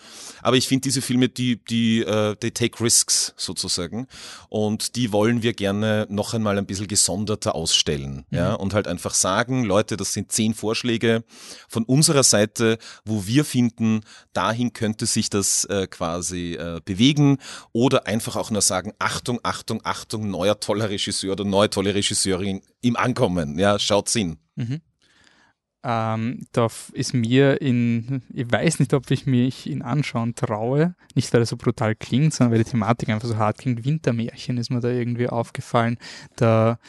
Aber 0.42 0.58
ich 0.58 0.68
finde 0.68 0.82
diese 0.82 1.04
Filme, 1.04 1.30
die, 1.30 1.64
die, 1.64 2.02
äh, 2.02 2.36
they 2.36 2.50
take 2.50 2.84
risks 2.84 3.36
sozusagen. 3.38 4.08
Und 4.50 4.96
die 4.96 5.12
wollen 5.12 5.44
wir 5.44 5.54
gerne 5.54 6.08
noch 6.10 6.34
einmal 6.34 6.58
ein 6.58 6.66
bisschen 6.66 6.88
gesonderter 6.88 7.54
ausstellen. 7.54 8.26
Mhm. 8.32 8.38
Ja, 8.38 8.54
und 8.56 8.74
halt 8.74 8.88
einfach 8.88 9.14
sagen, 9.14 9.66
Leute, 9.66 9.96
das 9.96 10.14
sind 10.14 10.32
zehn 10.32 10.56
Vorschläge 10.56 11.24
von 11.68 11.84
unserer 11.84 12.24
Seite, 12.24 12.80
wo 13.06 13.28
wir 13.28 13.46
finden, 13.46 14.02
dahin 14.34 14.74
könnte 14.74 15.06
sich 15.06 15.30
das 15.30 15.64
äh, 15.66 15.86
quasi 15.86 16.56
äh, 16.56 16.82
bewegen. 16.84 17.38
Oder 17.72 18.08
einfach 18.08 18.36
auch 18.36 18.50
nur 18.50 18.64
sagen, 18.64 18.94
Achtung, 18.98 19.40
Achtung, 19.44 19.82
Achtung, 19.84 20.32
neuer 20.32 20.60
toller 20.60 20.90
Regisseur 20.90 21.34
oder 21.34 21.46
neue 21.46 21.70
tolle 21.70 21.94
Regisseurin 21.94 22.64
im 22.82 22.96
Ankommen. 22.96 23.58
Ja, 23.60 23.80
schaut's 23.80 24.14
hin. 24.14 24.38
Mhm. 24.56 24.82
ähm, 25.84 26.46
da 26.52 26.68
ist 26.92 27.14
mir 27.14 27.62
in, 27.62 28.22
ich 28.34 28.52
weiß 28.52 28.80
nicht, 28.80 28.94
ob 28.94 29.10
ich 29.12 29.26
mich 29.26 29.68
ihn 29.68 29.82
anschauen 29.82 30.36
traue, 30.36 30.96
nicht 31.16 31.32
weil 31.34 31.42
er 31.42 31.46
so 31.46 31.56
brutal 31.56 31.96
klingt, 31.96 32.34
sondern 32.34 32.52
weil 32.52 32.64
die 32.64 32.70
Thematik 32.70 33.10
einfach 33.10 33.28
so 33.30 33.38
hart 33.38 33.60
klingt. 33.60 33.86
Wintermärchen 33.86 34.58
ist 34.58 34.70
mir 34.72 34.82
da 34.82 34.90
irgendwie 34.90 35.30
aufgefallen. 35.30 35.98
Da 36.36 36.80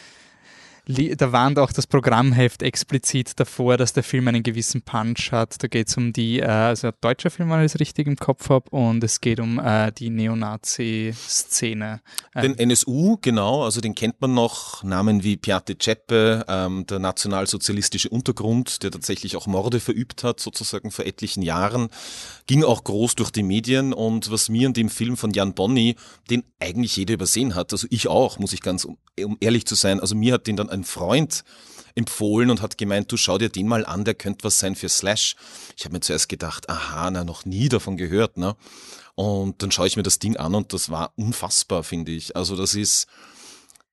da 0.90 1.32
warnt 1.32 1.58
auch 1.58 1.72
das 1.72 1.86
Programmheft 1.86 2.62
explizit 2.62 3.38
davor, 3.38 3.76
dass 3.76 3.92
der 3.92 4.02
Film 4.02 4.28
einen 4.28 4.42
gewissen 4.42 4.82
Punch 4.82 5.32
hat. 5.32 5.62
Da 5.62 5.68
geht 5.68 5.88
es 5.88 5.96
um 5.96 6.12
die, 6.12 6.40
äh, 6.40 6.46
also 6.46 6.90
deutscher 7.00 7.30
Film, 7.30 7.50
wenn 7.50 7.60
ich 7.60 7.74
es 7.74 7.80
richtig 7.80 8.06
im 8.06 8.16
Kopf 8.16 8.48
habe, 8.48 8.70
und 8.70 9.02
es 9.04 9.20
geht 9.20 9.40
um 9.40 9.58
äh, 9.58 9.92
die 9.92 10.10
Neonazi-Szene. 10.10 12.00
Den 12.34 12.58
NSU, 12.58 13.18
genau, 13.20 13.64
also 13.64 13.80
den 13.80 13.94
kennt 13.94 14.20
man 14.20 14.34
noch, 14.34 14.82
Namen 14.82 15.22
wie 15.22 15.36
Piate 15.36 15.76
Ceppe, 15.80 16.44
ähm, 16.48 16.86
der 16.86 16.98
nationalsozialistische 16.98 18.08
Untergrund, 18.08 18.82
der 18.82 18.90
tatsächlich 18.90 19.36
auch 19.36 19.46
Morde 19.46 19.80
verübt 19.80 20.24
hat, 20.24 20.40
sozusagen 20.40 20.90
vor 20.90 21.06
etlichen 21.06 21.42
Jahren, 21.42 21.88
ging 22.46 22.64
auch 22.64 22.84
groß 22.84 23.14
durch 23.14 23.30
die 23.30 23.42
Medien 23.42 23.92
und 23.92 24.30
was 24.30 24.48
mir 24.48 24.66
in 24.66 24.74
dem 24.74 24.88
Film 24.88 25.16
von 25.16 25.32
Jan 25.32 25.54
Bonny, 25.54 25.96
den 26.30 26.44
eigentlich 26.58 26.96
jeder 26.96 27.14
übersehen 27.14 27.54
hat, 27.54 27.72
also 27.72 27.86
ich 27.90 28.08
auch, 28.08 28.38
muss 28.38 28.52
ich 28.52 28.60
ganz, 28.60 28.84
um 28.84 29.36
ehrlich 29.40 29.66
zu 29.66 29.74
sein, 29.74 30.00
also 30.00 30.14
mir 30.14 30.34
hat 30.34 30.46
den 30.46 30.56
dann 30.56 30.70
ein 30.70 30.79
Freund 30.84 31.44
empfohlen 31.94 32.50
und 32.50 32.62
hat 32.62 32.78
gemeint, 32.78 33.10
du 33.10 33.16
schau 33.16 33.38
dir 33.38 33.48
den 33.48 33.66
mal 33.66 33.84
an, 33.84 34.04
der 34.04 34.14
könnte 34.14 34.44
was 34.44 34.58
sein 34.58 34.76
für 34.76 34.88
Slash. 34.88 35.36
Ich 35.76 35.84
habe 35.84 35.94
mir 35.94 36.00
zuerst 36.00 36.28
gedacht, 36.28 36.68
aha, 36.68 37.10
na, 37.10 37.24
noch 37.24 37.44
nie 37.44 37.68
davon 37.68 37.96
gehört, 37.96 38.36
ne? 38.36 38.56
Und 39.14 39.62
dann 39.62 39.70
schaue 39.70 39.86
ich 39.86 39.96
mir 39.96 40.02
das 40.02 40.18
Ding 40.18 40.36
an 40.36 40.54
und 40.54 40.72
das 40.72 40.88
war 40.88 41.12
unfassbar, 41.16 41.82
finde 41.82 42.12
ich. 42.12 42.36
Also 42.36 42.56
das 42.56 42.74
ist, 42.74 43.06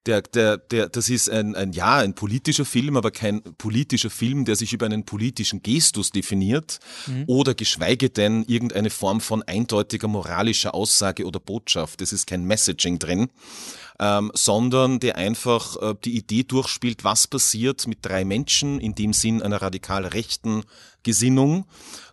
der, 0.07 0.21
der, 0.21 0.57
der, 0.57 0.89
das 0.89 1.09
ist 1.09 1.29
ein, 1.29 1.55
ein, 1.55 1.73
ja, 1.73 1.97
ein 1.97 2.15
politischer 2.15 2.65
Film, 2.65 2.95
aber 2.97 3.11
kein 3.11 3.41
politischer 3.57 4.09
Film, 4.09 4.45
der 4.45 4.55
sich 4.55 4.73
über 4.73 4.85
einen 4.85 5.05
politischen 5.05 5.61
Gestus 5.61 6.11
definiert 6.11 6.79
mhm. 7.05 7.25
oder 7.27 7.53
geschweige 7.53 8.09
denn 8.09 8.43
irgendeine 8.47 8.89
Form 8.89 9.21
von 9.21 9.43
eindeutiger 9.43 10.07
moralischer 10.07 10.73
Aussage 10.73 11.25
oder 11.25 11.39
Botschaft. 11.39 12.01
Es 12.01 12.13
ist 12.13 12.25
kein 12.25 12.45
Messaging 12.45 12.99
drin, 12.99 13.29
ähm, 13.99 14.31
sondern 14.33 14.99
der 14.99 15.17
einfach 15.17 15.75
äh, 15.81 15.95
die 16.03 16.17
Idee 16.17 16.43
durchspielt, 16.43 17.03
was 17.03 17.27
passiert 17.27 17.85
mit 17.87 17.99
drei 18.01 18.23
Menschen, 18.23 18.79
in 18.79 18.95
dem 18.95 19.13
Sinn 19.13 19.41
einer 19.41 19.61
radikal 19.61 20.05
rechten 20.05 20.63
Gesinnung, 21.03 21.65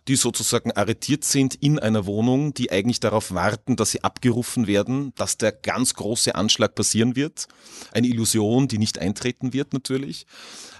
die 0.07 0.15
sozusagen 0.15 0.71
arretiert 0.71 1.23
sind 1.23 1.55
in 1.55 1.79
einer 1.79 2.05
Wohnung, 2.05 2.53
die 2.53 2.71
eigentlich 2.71 2.99
darauf 2.99 3.33
warten, 3.33 3.75
dass 3.75 3.91
sie 3.91 4.03
abgerufen 4.03 4.67
werden, 4.67 5.13
dass 5.15 5.37
der 5.37 5.51
ganz 5.51 5.95
große 5.95 6.35
Anschlag 6.35 6.75
passieren 6.75 7.15
wird. 7.15 7.47
Eine 7.91 8.07
Illusion, 8.07 8.67
die 8.67 8.77
nicht 8.77 8.99
eintreten 8.99 9.53
wird 9.53 9.73
natürlich. 9.73 10.27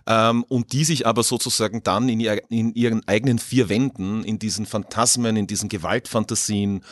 Ähm, 0.07 0.43
und 0.43 0.73
die 0.73 0.83
sich 0.83 1.07
aber 1.07 1.23
sozusagen 1.23 1.81
dann 1.81 2.07
in, 2.09 2.19
ihr, 2.19 2.41
in 2.49 2.75
ihren 2.75 3.07
eigenen 3.07 3.39
vier 3.39 3.69
Wänden, 3.69 4.23
in 4.23 4.37
diesen 4.37 4.67
Phantasmen, 4.67 5.35
in 5.35 5.47
diesen 5.47 5.69
Gewaltfantasien, 5.69 6.83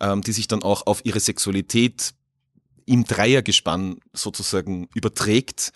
ähm, 0.00 0.22
die 0.22 0.32
sich 0.32 0.48
dann 0.48 0.62
auch 0.62 0.86
auf 0.86 1.04
ihre 1.04 1.20
Sexualität 1.20 2.12
im 2.88 3.04
Dreiergespann 3.04 4.00
sozusagen 4.12 4.88
überträgt, 4.94 5.72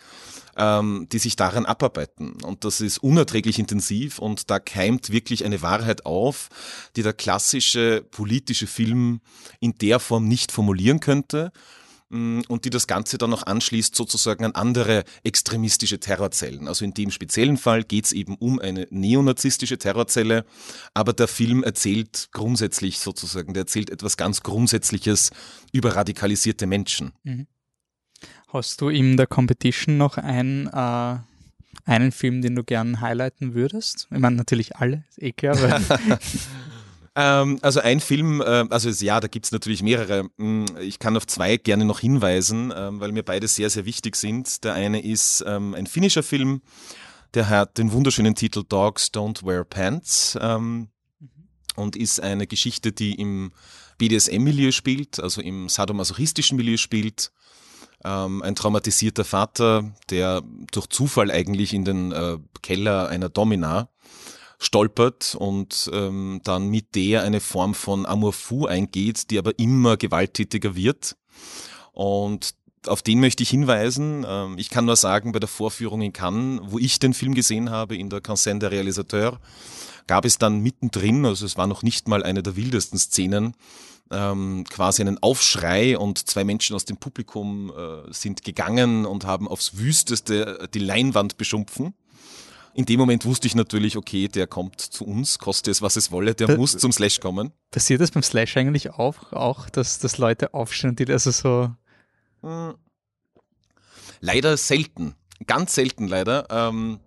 ähm, 0.57 1.07
die 1.12 1.19
sich 1.19 1.37
daran 1.37 1.66
abarbeiten. 1.66 2.42
Und 2.42 2.64
das 2.64 2.81
ist 2.81 2.99
unerträglich 2.99 3.59
intensiv 3.59 4.19
und 4.19 4.50
da 4.50 4.59
keimt 4.59 5.11
wirklich 5.11 5.45
eine 5.45 5.62
Wahrheit 5.62 6.07
auf, 6.07 6.49
die 6.97 7.02
der 7.02 7.12
klassische 7.12 8.02
politische 8.11 8.66
Film 8.66 9.21
in 9.61 9.75
der 9.78 10.00
Form 10.00 10.26
nicht 10.26 10.52
formulieren 10.52 11.00
könnte 11.00 11.52
und 12.12 12.64
die 12.64 12.71
das 12.71 12.87
Ganze 12.87 13.16
dann 13.16 13.31
noch 13.31 13.47
anschließt 13.47 13.95
sozusagen 13.95 14.45
an 14.45 14.52
andere 14.52 15.04
extremistische 15.25 15.99
Terrorzellen. 15.99 16.69
Also 16.69 16.85
in 16.85 16.92
dem 16.92 17.11
speziellen 17.11 17.57
Fall 17.57 17.85
geht 17.85 18.04
es 18.04 18.12
eben 18.12 18.37
um 18.37 18.59
eine 18.59 18.87
neonazistische 18.90 19.78
Terrorzelle, 19.78 20.45
aber 20.95 21.12
der 21.12 21.28
Film 21.28 21.62
erzählt 21.62 22.28
grundsätzlich 22.33 22.99
sozusagen, 22.99 23.54
der 23.54 23.62
erzählt 23.62 23.90
etwas 23.90 24.16
ganz 24.16 24.42
Grundsätzliches 24.42 25.31
über 25.73 25.97
radikalisierte 25.97 26.66
Menschen. 26.66 27.12
Mhm. 27.25 27.47
Hast 28.49 28.81
du 28.83 28.90
in 28.90 29.16
der 29.16 29.26
Competition 29.26 29.97
noch 29.97 30.19
ein 30.19 30.66
äh 30.69 31.16
einen 31.85 32.12
Film, 32.12 32.42
den 32.42 32.54
du 32.54 32.62
gern 32.62 33.00
highlighten 33.00 33.54
würdest? 33.54 34.07
Ich 34.12 34.19
meine, 34.19 34.37
natürlich 34.37 34.76
alle, 34.76 35.04
ist 35.09 35.23
eh 35.23 35.33
klar. 35.33 35.57
Ähm, 37.14 37.59
also 37.61 37.81
ein 37.81 38.00
Film, 38.00 38.40
äh, 38.40 38.64
also 38.71 38.88
ja, 39.04 39.21
da 39.21 39.28
gibt's 39.28 39.52
natürlich 39.52 39.83
mehrere. 39.83 40.25
Mm, 40.37 40.64
ich 40.81 40.99
kann 40.99 41.16
auf 41.16 41.26
zwei 41.26 41.57
gerne 41.57 41.85
noch 41.85 42.00
hinweisen, 42.00 42.73
ähm, 42.75 43.00
weil 43.00 43.12
mir 43.12 43.23
beide 43.23 43.49
sehr, 43.49 43.69
sehr 43.69 43.85
wichtig 43.85 44.16
sind. 44.16 44.64
Der 44.64 44.75
eine 44.75 45.02
ist 45.02 45.45
ähm, 45.47 45.75
ein 45.75 45.87
finnischer 45.87 46.23
Film, 46.23 46.62
der 47.35 47.49
hat 47.49 47.76
den 47.78 47.92
wunderschönen 47.92 48.35
Titel 48.35 48.62
Dogs 48.66 49.11
Don't 49.12 49.45
Wear 49.45 49.64
Pants 49.64 50.38
ähm, 50.40 50.88
mhm. 51.21 51.28
und 51.76 51.97
ist 51.97 52.21
eine 52.21 52.47
Geschichte, 52.47 52.92
die 52.92 53.14
im 53.14 53.52
BDSM-Milieu 53.99 54.73
spielt, 54.73 55.21
also 55.21 55.42
im 55.42 55.69
sadomasochistischen 55.69 56.57
Milieu 56.57 56.78
spielt. 56.78 57.31
Ähm, 58.04 58.42
ein 58.42 58.57
traumatisierter 58.57 59.25
Vater, 59.25 59.95
der 60.11 60.42
durch 60.73 60.88
Zufall 60.88 61.31
eigentlich 61.31 61.73
in 61.75 61.85
den 61.85 62.11
äh, 62.11 62.38
Keller 62.62 63.09
einer 63.09 63.28
Domina 63.28 63.90
stolpert 64.62 65.35
und 65.35 65.90
ähm, 65.92 66.40
dann 66.45 66.69
mit 66.69 66.95
der 66.95 67.23
eine 67.25 67.40
Form 67.40 67.75
von 67.75 68.07
Amour 68.07 68.33
fou 68.33 68.66
eingeht, 68.66 69.31
die 69.31 69.38
aber 69.38 69.59
immer 69.59 69.97
gewalttätiger 69.97 70.76
wird. 70.76 71.16
Und 71.92 72.54
auf 72.87 73.02
den 73.02 73.21
möchte 73.21 73.42
ich 73.42 73.50
hinweisen. 73.50 74.25
Ähm, 74.26 74.59
ich 74.59 74.71
kann 74.71 74.85
nur 74.85 74.97
sagen, 74.97 75.33
bei 75.33 75.40
der 75.40 75.49
Vorführung 75.49 76.00
in 76.02 76.12
Cannes, 76.12 76.61
wo 76.64 76.78
ich 76.78 76.99
den 76.99 77.12
Film 77.12 77.35
gesehen 77.35 77.71
habe, 77.71 77.97
in 77.97 78.09
der 78.09 78.21
Cansen 78.21 78.61
der 78.61 78.71
Realisateur, 78.71 79.40
gab 80.07 80.25
es 80.25 80.38
dann 80.38 80.61
mittendrin, 80.61 81.26
also 81.26 81.45
es 81.45 81.57
war 81.57 81.66
noch 81.66 81.83
nicht 81.83 82.09
mal 82.09 82.23
eine 82.23 82.42
der 82.42 82.57
wildesten 82.57 82.99
Szenen, 82.99 83.54
ähm, 84.11 84.64
quasi 84.69 85.02
einen 85.02 85.23
Aufschrei 85.23 85.99
und 85.99 86.28
zwei 86.28 86.45
Menschen 86.45 86.76
aus 86.76 86.85
dem 86.85 86.99
Publikum 86.99 87.73
äh, 87.76 88.12
sind 88.12 88.45
gegangen 88.45 89.07
und 89.07 89.25
haben 89.25 89.49
aufs 89.49 89.76
Wüsteste 89.78 90.69
die 90.75 90.81
Leinwand 90.81 91.37
beschumpfen. 91.37 91.95
In 92.75 92.87
dem 92.87 92.99
Moment 92.99 93.25
wusste 93.26 93.47
ich 93.47 93.55
natürlich, 93.55 93.97
okay, 93.97 94.29
der 94.29 94.47
kommt 94.47 94.81
zu 94.81 95.05
uns, 95.05 95.38
koste 95.38 95.71
es, 95.71 95.83
was 95.83 95.97
es 95.97 96.11
wolle, 96.11 96.35
der 96.35 96.47
da, 96.47 96.57
muss 96.57 96.76
zum 96.76 96.91
Slash 96.91 97.21
kommen. 97.21 97.52
Passiert 97.71 98.00
das 98.00 98.11
beim 98.11 98.23
Slash 98.23 98.57
eigentlich 98.57 98.91
auch, 98.91 99.33
auch 99.33 99.69
dass, 99.69 99.99
dass 99.99 100.17
Leute 100.19 100.55
aufstehen, 100.55 100.97
die 100.97 101.07
also 101.09 101.31
so. 101.31 101.71
Hm. 102.43 102.75
Leider 104.21 104.57
selten. 104.57 105.14
Ganz 105.47 105.75
selten 105.75 106.07
leider. 106.07 106.47
Ähm, 106.50 107.00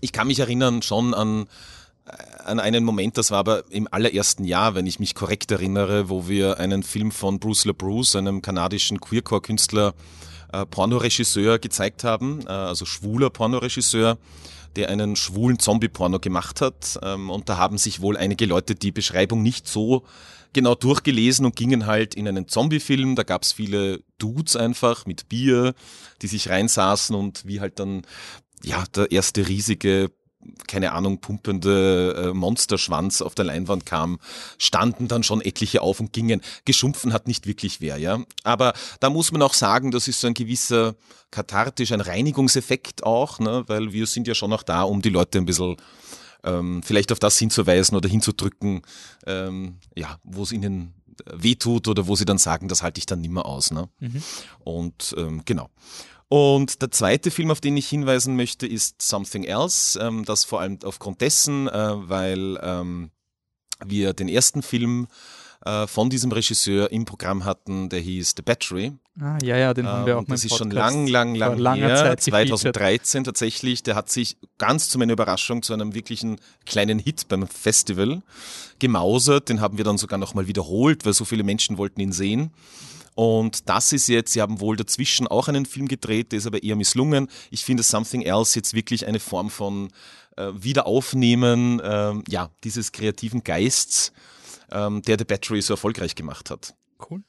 ich 0.00 0.12
kann 0.12 0.26
mich 0.26 0.40
erinnern 0.40 0.82
schon 0.82 1.14
an, 1.14 1.46
äh, 2.06 2.42
an 2.44 2.58
einen 2.58 2.82
Moment, 2.82 3.16
das 3.16 3.30
war 3.30 3.38
aber 3.38 3.70
im 3.70 3.86
allerersten 3.90 4.44
Jahr, 4.44 4.74
wenn 4.74 4.86
ich 4.86 4.98
mich 4.98 5.14
korrekt 5.14 5.52
erinnere, 5.52 6.08
wo 6.08 6.26
wir 6.28 6.58
einen 6.58 6.82
Film 6.82 7.12
von 7.12 7.38
Bruce 7.38 7.64
LeBruce, 7.64 8.16
einem 8.16 8.42
kanadischen 8.42 9.00
Queercore-Künstler, 9.00 9.94
äh, 10.52 10.66
Pornoregisseur 10.66 11.58
gezeigt 11.58 12.04
haben, 12.04 12.40
äh, 12.46 12.50
also 12.50 12.84
schwuler 12.84 13.30
Pornoregisseur, 13.30 14.18
der 14.76 14.90
einen 14.90 15.16
schwulen 15.16 15.58
Zombie-Porno 15.58 16.20
gemacht 16.20 16.60
hat. 16.60 16.98
Ähm, 17.02 17.30
und 17.30 17.48
da 17.48 17.56
haben 17.56 17.78
sich 17.78 18.00
wohl 18.00 18.16
einige 18.16 18.46
Leute 18.46 18.74
die 18.74 18.92
Beschreibung 18.92 19.42
nicht 19.42 19.66
so 19.66 20.04
genau 20.52 20.74
durchgelesen 20.74 21.44
und 21.44 21.56
gingen 21.56 21.86
halt 21.86 22.14
in 22.14 22.28
einen 22.28 22.48
Zombie-Film. 22.48 23.16
Da 23.16 23.22
gab 23.24 23.42
es 23.42 23.52
viele 23.52 24.02
Dudes 24.18 24.56
einfach 24.56 25.06
mit 25.06 25.28
Bier, 25.28 25.74
die 26.22 26.28
sich 26.28 26.48
reinsaßen 26.48 27.16
und 27.16 27.46
wie 27.46 27.60
halt 27.60 27.78
dann 27.78 28.02
ja 28.62 28.84
der 28.94 29.10
erste 29.10 29.48
riesige 29.48 30.10
keine 30.66 30.92
Ahnung, 30.92 31.18
pumpende 31.20 32.30
äh, 32.30 32.34
Monsterschwanz 32.34 33.22
auf 33.22 33.34
der 33.34 33.44
Leinwand 33.44 33.86
kam, 33.86 34.18
standen 34.58 35.08
dann 35.08 35.22
schon 35.22 35.40
etliche 35.40 35.82
auf 35.82 36.00
und 36.00 36.12
gingen. 36.12 36.40
Geschumpfen 36.64 37.12
hat 37.12 37.26
nicht 37.26 37.46
wirklich 37.46 37.80
wer, 37.80 37.96
ja. 37.96 38.20
Aber 38.44 38.72
da 39.00 39.10
muss 39.10 39.32
man 39.32 39.42
auch 39.42 39.54
sagen, 39.54 39.90
das 39.90 40.08
ist 40.08 40.20
so 40.20 40.26
ein 40.26 40.34
gewisser 40.34 40.94
kathartisch, 41.30 41.92
ein 41.92 42.00
Reinigungseffekt 42.00 43.04
auch, 43.04 43.38
ne? 43.38 43.64
weil 43.66 43.92
wir 43.92 44.06
sind 44.06 44.26
ja 44.26 44.34
schon 44.34 44.52
auch 44.52 44.62
da, 44.62 44.82
um 44.82 45.02
die 45.02 45.10
Leute 45.10 45.38
ein 45.38 45.46
bisschen 45.46 45.76
ähm, 46.44 46.82
vielleicht 46.82 47.12
auf 47.12 47.18
das 47.18 47.38
hinzuweisen 47.38 47.96
oder 47.96 48.08
hinzudrücken, 48.08 48.82
ähm, 49.26 49.78
ja, 49.94 50.18
wo 50.22 50.42
es 50.42 50.52
ihnen 50.52 50.94
wehtut 51.32 51.88
oder 51.88 52.06
wo 52.06 52.16
sie 52.16 52.24
dann 52.24 52.38
sagen, 52.38 52.68
das 52.68 52.82
halte 52.82 52.98
ich 52.98 53.06
dann 53.06 53.20
nimmer 53.20 53.46
aus. 53.46 53.70
Ne? 53.70 53.88
Mhm. 54.00 54.22
Und 54.60 55.14
ähm, 55.16 55.42
genau. 55.44 55.70
Und 56.28 56.82
der 56.82 56.90
zweite 56.90 57.30
Film, 57.30 57.50
auf 57.50 57.60
den 57.60 57.76
ich 57.76 57.88
hinweisen 57.88 58.34
möchte, 58.36 58.66
ist 58.66 59.00
Something 59.00 59.44
Else. 59.44 59.98
Ähm, 60.00 60.24
das 60.24 60.44
vor 60.44 60.60
allem 60.60 60.78
aufgrund 60.84 61.20
dessen, 61.20 61.68
äh, 61.68 62.08
weil 62.08 62.58
ähm, 62.62 63.10
wir 63.84 64.12
den 64.12 64.28
ersten 64.28 64.62
Film 64.62 65.06
äh, 65.64 65.86
von 65.86 66.10
diesem 66.10 66.32
Regisseur 66.32 66.90
im 66.90 67.04
Programm 67.04 67.44
hatten, 67.44 67.88
der 67.88 68.00
hieß 68.00 68.34
The 68.36 68.42
Battery. 68.42 68.92
Ah, 69.20 69.38
ja, 69.42 69.56
ja, 69.56 69.74
den 69.74 69.86
haben 69.86 70.06
wir 70.06 70.14
ähm, 70.14 70.18
auch 70.20 70.28
mal 70.28 70.34
Das 70.34 70.44
ist 70.44 70.56
schon 70.56 70.70
lang, 70.70 71.06
lang, 71.06 71.34
lang 71.34 71.78
her, 71.78 71.96
Zeit 71.96 72.22
2013 72.22 73.24
tatsächlich. 73.24 73.82
Der 73.82 73.94
hat 73.94 74.10
sich 74.10 74.36
ganz 74.58 74.88
zu 74.88 74.98
meiner 74.98 75.12
Überraschung 75.12 75.62
zu 75.62 75.72
einem 75.72 75.94
wirklichen 75.94 76.38
kleinen 76.66 76.98
Hit 76.98 77.28
beim 77.28 77.46
Festival 77.46 78.22
gemausert. 78.78 79.48
Den 79.48 79.60
haben 79.60 79.78
wir 79.78 79.84
dann 79.84 79.98
sogar 79.98 80.18
nochmal 80.18 80.46
wiederholt, 80.46 81.06
weil 81.06 81.14
so 81.14 81.24
viele 81.24 81.44
Menschen 81.44 81.78
wollten 81.78 82.00
ihn 82.00 82.12
sehen. 82.12 82.52
Und 83.16 83.70
das 83.70 83.94
ist 83.94 84.08
jetzt, 84.08 84.34
sie 84.34 84.42
haben 84.42 84.60
wohl 84.60 84.76
dazwischen 84.76 85.26
auch 85.26 85.48
einen 85.48 85.64
Film 85.64 85.88
gedreht, 85.88 86.32
der 86.32 86.38
ist 86.38 86.46
aber 86.46 86.62
eher 86.62 86.76
misslungen. 86.76 87.28
Ich 87.50 87.64
finde 87.64 87.82
Something 87.82 88.20
Else 88.20 88.58
jetzt 88.58 88.74
wirklich 88.74 89.06
eine 89.06 89.20
Form 89.20 89.48
von 89.48 89.88
äh, 90.36 90.52
Wiederaufnehmen 90.52 91.80
äh, 91.80 92.12
ja, 92.28 92.50
dieses 92.62 92.92
kreativen 92.92 93.42
Geists, 93.42 94.12
ähm, 94.70 95.00
der 95.00 95.18
The 95.18 95.24
Battery 95.24 95.62
so 95.62 95.72
erfolgreich 95.72 96.14
gemacht 96.14 96.50
hat. 96.50 96.74
Cool. 97.10 97.22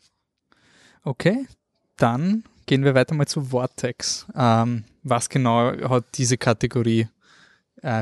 Okay, 1.04 1.48
dann 1.96 2.44
gehen 2.66 2.84
wir 2.84 2.94
weiter 2.94 3.16
mal 3.16 3.26
zu 3.26 3.44
Vortex. 3.44 4.28
Ähm, 4.36 4.84
was 5.04 5.30
genau 5.30 5.72
hat 5.90 6.04
diese 6.16 6.38
Kategorie 6.38 7.08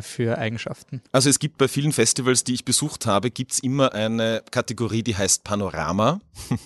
für 0.01 0.38
Eigenschaften? 0.38 1.01
Also 1.12 1.29
es 1.29 1.39
gibt 1.39 1.58
bei 1.58 1.67
vielen 1.67 1.91
Festivals, 1.91 2.44
die 2.44 2.53
ich 2.53 2.65
besucht 2.65 3.05
habe, 3.05 3.29
gibt 3.29 3.53
es 3.53 3.60
immer 3.60 3.94
eine 3.94 4.41
Kategorie, 4.51 5.03
die 5.03 5.15
heißt 5.15 5.44
Panorama. 5.44 6.22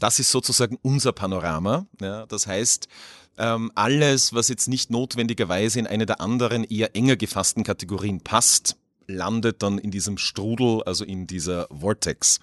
Das 0.00 0.18
ist 0.18 0.30
sozusagen 0.30 0.78
unser 0.82 1.12
Panorama. 1.12 1.86
Ja, 2.00 2.26
das 2.26 2.46
heißt, 2.46 2.88
ähm, 3.38 3.72
alles, 3.74 4.34
was 4.34 4.48
jetzt 4.48 4.68
nicht 4.68 4.90
notwendigerweise 4.90 5.78
in 5.78 5.86
eine 5.86 6.04
der 6.04 6.20
anderen 6.20 6.64
eher 6.64 6.94
enger 6.94 7.16
gefassten 7.16 7.64
Kategorien 7.64 8.20
passt, 8.20 8.76
landet 9.06 9.62
dann 9.62 9.78
in 9.78 9.90
diesem 9.90 10.18
Strudel, 10.18 10.82
also 10.84 11.04
in 11.04 11.26
dieser 11.26 11.68
Vortex. 11.68 12.40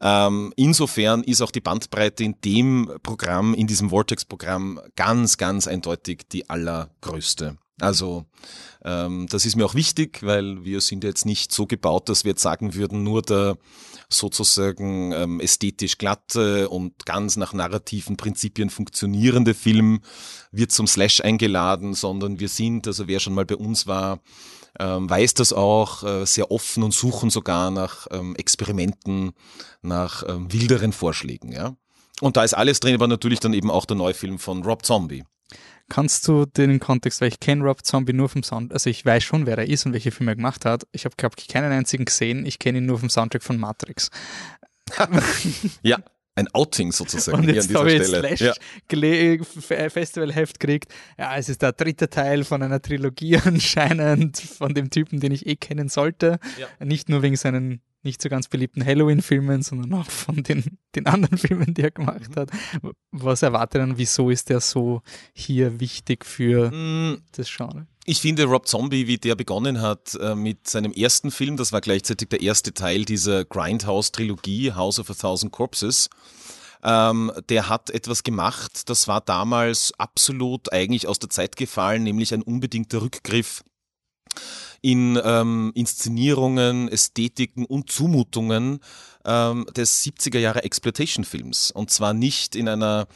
Ähm, 0.00 0.52
insofern 0.56 1.22
ist 1.24 1.40
auch 1.40 1.50
die 1.50 1.60
Bandbreite 1.60 2.24
in 2.24 2.36
dem 2.44 2.90
Programm, 3.02 3.54
in 3.54 3.66
diesem 3.66 3.90
Vortex-Programm 3.90 4.80
ganz, 4.96 5.36
ganz 5.36 5.66
eindeutig 5.66 6.28
die 6.30 6.48
allergrößte. 6.48 7.56
Also 7.80 8.26
ähm, 8.84 9.26
das 9.28 9.44
ist 9.44 9.56
mir 9.56 9.64
auch 9.64 9.74
wichtig, 9.74 10.22
weil 10.22 10.64
wir 10.64 10.80
sind 10.80 11.04
jetzt 11.04 11.26
nicht 11.26 11.52
so 11.52 11.66
gebaut, 11.66 12.08
dass 12.08 12.24
wir 12.24 12.30
jetzt 12.30 12.42
sagen 12.42 12.74
würden, 12.74 13.02
nur 13.02 13.22
der 13.22 13.56
sozusagen 14.08 15.12
ähm, 15.12 15.40
ästhetisch 15.40 15.98
glatte 15.98 16.68
und 16.70 17.04
ganz 17.04 17.36
nach 17.36 17.52
narrativen 17.52 18.16
Prinzipien 18.16 18.70
funktionierende 18.70 19.54
Film 19.54 20.00
wird 20.50 20.72
zum 20.72 20.86
Slash 20.86 21.20
eingeladen, 21.20 21.94
sondern 21.94 22.40
wir 22.40 22.48
sind, 22.48 22.86
also 22.86 23.06
wer 23.06 23.20
schon 23.20 23.34
mal 23.34 23.44
bei 23.44 23.56
uns 23.56 23.86
war, 23.86 24.20
ähm, 24.78 25.10
weiß 25.10 25.34
das 25.34 25.52
auch, 25.52 26.04
äh, 26.04 26.24
sehr 26.24 26.50
offen 26.50 26.82
und 26.82 26.94
suchen 26.94 27.30
sogar 27.30 27.70
nach 27.70 28.06
ähm, 28.10 28.34
Experimenten, 28.36 29.32
nach 29.82 30.22
ähm, 30.26 30.52
wilderen 30.52 30.92
Vorschlägen. 30.92 31.52
Ja? 31.52 31.76
Und 32.20 32.36
da 32.36 32.44
ist 32.44 32.54
alles 32.54 32.80
drin, 32.80 32.94
aber 32.94 33.08
natürlich 33.08 33.40
dann 33.40 33.54
eben 33.54 33.70
auch 33.70 33.84
der 33.84 33.96
Neufilm 33.96 34.38
von 34.38 34.62
Rob 34.62 34.84
Zombie. 34.84 35.24
Kannst 35.88 36.28
du 36.28 36.44
den 36.44 36.80
Kontext, 36.80 37.20
weil 37.20 37.28
ich 37.28 37.40
kenne 37.40 37.64
Rob 37.64 37.84
Zombie 37.84 38.12
nur 38.12 38.28
vom 38.28 38.42
Sound, 38.42 38.72
also 38.72 38.90
ich 38.90 39.04
weiß 39.04 39.24
schon, 39.24 39.46
wer 39.46 39.56
er 39.58 39.66
ist 39.66 39.86
und 39.86 39.94
welche 39.94 40.10
Filme 40.10 40.32
er 40.32 40.36
gemacht 40.36 40.64
hat. 40.64 40.86
Ich 40.92 41.04
habe, 41.04 41.14
glaube 41.16 41.36
ich, 41.38 41.48
keinen 41.48 41.72
einzigen 41.72 42.04
gesehen. 42.04 42.44
Ich 42.44 42.58
kenne 42.58 42.78
ihn 42.78 42.86
nur 42.86 42.98
vom 42.98 43.08
Soundtrack 43.08 43.42
von 43.42 43.58
Matrix. 43.58 44.10
ja, 45.82 45.98
ein 46.38 46.48
Outing 46.54 46.92
sozusagen. 46.92 47.38
Und 47.38 47.48
jetzt 47.52 47.74
habe 47.74 47.92
ich 47.92 48.04
Slash 48.04 48.40
ja. 48.40 49.90
Festivalheft 49.90 50.60
gekriegt. 50.60 50.92
Ja, 51.18 51.36
es 51.36 51.48
ist 51.48 51.62
der 51.62 51.72
dritte 51.72 52.08
Teil 52.08 52.44
von 52.44 52.62
einer 52.62 52.80
Trilogie 52.80 53.36
anscheinend 53.44 54.38
von 54.38 54.72
dem 54.72 54.90
Typen, 54.90 55.20
den 55.20 55.32
ich 55.32 55.46
eh 55.46 55.56
kennen 55.56 55.88
sollte. 55.88 56.38
Ja. 56.58 56.68
Nicht 56.84 57.08
nur 57.08 57.22
wegen 57.22 57.36
seinen 57.36 57.80
nicht 58.02 58.22
so 58.22 58.28
ganz 58.28 58.48
beliebten 58.48 58.84
Halloween-Filmen, 58.84 59.62
sondern 59.62 59.92
auch 59.94 60.10
von 60.10 60.42
den, 60.42 60.78
den 60.94 61.06
anderen 61.06 61.38
Filmen, 61.38 61.74
die 61.74 61.82
er 61.82 61.90
gemacht 61.90 62.30
mhm. 62.30 62.36
hat. 62.36 62.50
Was 63.10 63.42
erwartet 63.42 63.80
er 63.80 63.84
und 63.84 63.98
wieso 63.98 64.30
ist 64.30 64.48
der 64.48 64.60
so 64.60 65.02
hier 65.32 65.80
wichtig 65.80 66.24
für 66.24 66.70
mm. 66.70 67.22
das 67.32 67.48
Genre? 67.54 67.86
Ich 68.04 68.20
finde 68.20 68.44
Rob 68.44 68.66
Zombie, 68.66 69.06
wie 69.06 69.18
der 69.18 69.34
begonnen 69.34 69.82
hat 69.82 70.14
äh, 70.14 70.34
mit 70.34 70.68
seinem 70.68 70.92
ersten 70.92 71.30
Film, 71.30 71.56
das 71.56 71.72
war 71.72 71.80
gleichzeitig 71.80 72.28
der 72.28 72.40
erste 72.40 72.72
Teil 72.72 73.04
dieser 73.04 73.44
Grindhouse-Trilogie, 73.44 74.72
House 74.72 74.98
of 74.98 75.10
a 75.10 75.14
Thousand 75.14 75.52
Corpses, 75.52 76.08
ähm, 76.82 77.32
der 77.48 77.68
hat 77.68 77.90
etwas 77.90 78.22
gemacht, 78.22 78.88
das 78.88 79.08
war 79.08 79.20
damals 79.20 79.92
absolut 79.98 80.72
eigentlich 80.72 81.06
aus 81.06 81.18
der 81.18 81.28
Zeit 81.28 81.56
gefallen, 81.56 82.04
nämlich 82.04 82.32
ein 82.32 82.42
unbedingter 82.42 83.02
Rückgriff 83.02 83.62
in 84.80 85.20
ähm, 85.22 85.72
Inszenierungen, 85.74 86.88
Ästhetiken 86.88 87.64
und 87.64 87.90
Zumutungen 87.90 88.80
ähm, 89.24 89.66
des 89.76 90.04
70er 90.04 90.38
Jahre 90.38 90.62
Exploitation-Films. 90.64 91.70
Und 91.70 91.90
zwar 91.90 92.14
nicht 92.14 92.56
in 92.56 92.68
einer 92.68 93.06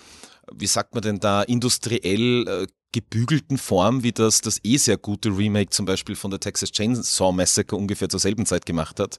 wie 0.54 0.66
sagt 0.66 0.94
man 0.94 1.02
denn 1.02 1.20
da, 1.20 1.42
industriell 1.42 2.46
äh, 2.48 2.66
gebügelten 2.92 3.58
Form, 3.58 4.02
wie 4.02 4.12
das 4.12 4.42
das 4.42 4.60
eh 4.62 4.76
sehr 4.76 4.98
gute 4.98 5.30
Remake 5.30 5.70
zum 5.70 5.86
Beispiel 5.86 6.14
von 6.14 6.30
der 6.30 6.40
Texas 6.40 6.70
Chainsaw 6.70 7.32
Massacre 7.32 7.76
ungefähr 7.76 8.08
zur 8.08 8.20
selben 8.20 8.46
Zeit 8.46 8.66
gemacht 8.66 9.00
hat, 9.00 9.18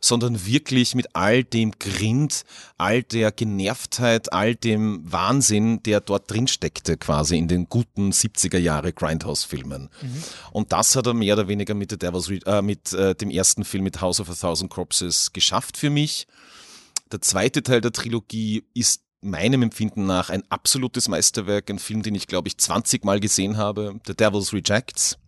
sondern 0.00 0.44
wirklich 0.44 0.94
mit 0.94 1.14
all 1.14 1.44
dem 1.44 1.72
Grind, 1.78 2.44
all 2.76 3.02
der 3.02 3.30
Genervtheit, 3.30 4.32
all 4.32 4.56
dem 4.56 5.00
Wahnsinn, 5.10 5.82
der 5.84 6.00
dort 6.00 6.30
drin 6.30 6.48
steckte 6.48 6.96
quasi 6.96 7.38
in 7.38 7.48
den 7.48 7.68
guten 7.68 8.10
70er 8.10 8.58
Jahre 8.58 8.92
Grindhouse-Filmen. 8.92 9.90
Mhm. 10.02 10.22
Und 10.52 10.72
das 10.72 10.96
hat 10.96 11.06
er 11.06 11.14
mehr 11.14 11.34
oder 11.34 11.48
weniger 11.48 11.74
mit, 11.74 12.02
äh, 12.02 12.62
mit 12.62 12.92
äh, 12.92 13.14
dem 13.14 13.30
ersten 13.30 13.64
Film 13.64 13.84
mit 13.84 14.00
House 14.00 14.20
of 14.20 14.28
a 14.28 14.34
Thousand 14.34 14.70
Corpses 14.70 15.32
geschafft 15.32 15.76
für 15.76 15.90
mich. 15.90 16.26
Der 17.12 17.20
zweite 17.20 17.62
Teil 17.62 17.80
der 17.80 17.92
Trilogie 17.92 18.64
ist 18.74 19.03
meinem 19.24 19.62
Empfinden 19.62 20.06
nach 20.06 20.30
ein 20.30 20.42
absolutes 20.50 21.08
Meisterwerk, 21.08 21.70
ein 21.70 21.78
Film, 21.78 22.02
den 22.02 22.14
ich 22.14 22.26
glaube 22.26 22.48
ich 22.48 22.58
20 22.58 23.04
Mal 23.04 23.20
gesehen 23.20 23.56
habe, 23.56 24.00
The 24.06 24.14
Devil's 24.14 24.52
Rejects 24.52 25.18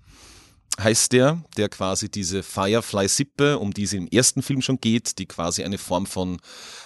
heißt 0.78 1.12
der, 1.12 1.42
der 1.56 1.68
quasi 1.68 2.10
diese 2.10 2.42
Firefly-Sippe, 2.42 3.58
um 3.58 3.72
die 3.72 3.84
es 3.84 3.92
im 3.92 4.08
ersten 4.08 4.42
Film 4.42 4.60
schon 4.62 4.80
geht, 4.80 5.18
die 5.18 5.26
quasi 5.26 5.64
eine 5.64 5.78
Form 5.78 6.06
von 6.06 6.38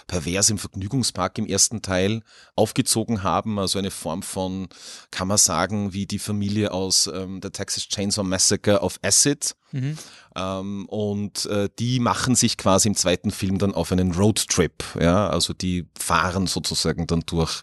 perversem 0.07 0.59
Vergnügungspark 0.59 1.39
im 1.39 1.47
ersten 1.47 1.83
Teil 1.83 2.23
aufgezogen 2.57 3.23
haben, 3.23 3.59
also 3.59 3.79
eine 3.79 3.91
Form 3.91 4.23
von, 4.23 4.69
kann 5.11 5.29
man 5.29 5.39
sagen, 5.39 5.93
wie 5.93 6.07
die 6.07 6.19
Familie 6.19 6.73
aus 6.73 7.09
ähm, 7.13 7.41
der 7.41 7.53
Texas 7.53 7.89
Chainsaw 7.89 8.27
Massacre 8.27 8.83
auf 8.83 8.99
Acid. 9.03 9.55
Mhm. 9.73 9.99
Ähm, 10.37 10.87
und 10.87 11.47
äh, 11.47 11.69
die 11.79 12.01
machen 12.01 12.35
sich 12.35 12.57
quasi 12.57 12.89
im 12.89 12.97
zweiten 12.97 13.31
Film 13.31 13.59
dann 13.59 13.75
auf 13.75 13.93
einen 13.93 14.13
Roadtrip, 14.13 14.85
ja, 15.01 15.29
also 15.29 15.53
die 15.53 15.87
fahren 15.99 16.47
sozusagen 16.47 17.07
dann 17.07 17.23
durch 17.27 17.63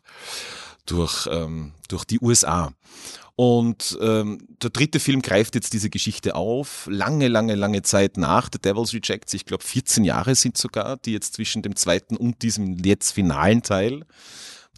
durch, 0.87 1.27
ähm, 1.31 1.73
durch 1.87 2.05
die 2.05 2.19
USA. 2.19 2.73
Und 3.35 3.95
ähm, 4.01 4.47
der 4.63 4.71
dritte 4.71 4.99
Film 4.99 5.21
greift 5.21 5.53
jetzt 5.53 5.71
diese 5.73 5.91
Geschichte 5.91 6.33
auf, 6.33 6.87
lange, 6.89 7.27
lange, 7.27 7.53
lange 7.53 7.83
Zeit 7.83 8.17
nach 8.17 8.49
The 8.51 8.57
Devil's 8.57 8.95
Rejects. 8.95 9.35
Ich 9.35 9.45
glaube, 9.45 9.63
14 9.63 10.03
Jahre 10.03 10.33
sind 10.33 10.57
sogar, 10.57 10.97
die 10.97 11.11
jetzt 11.11 11.35
zwischen 11.35 11.61
dem 11.61 11.75
zweiten 11.75 12.17
und 12.17 12.41
diesem 12.41 12.79
jetzt 12.83 13.11
finalen 13.11 13.61
Teil 13.61 14.05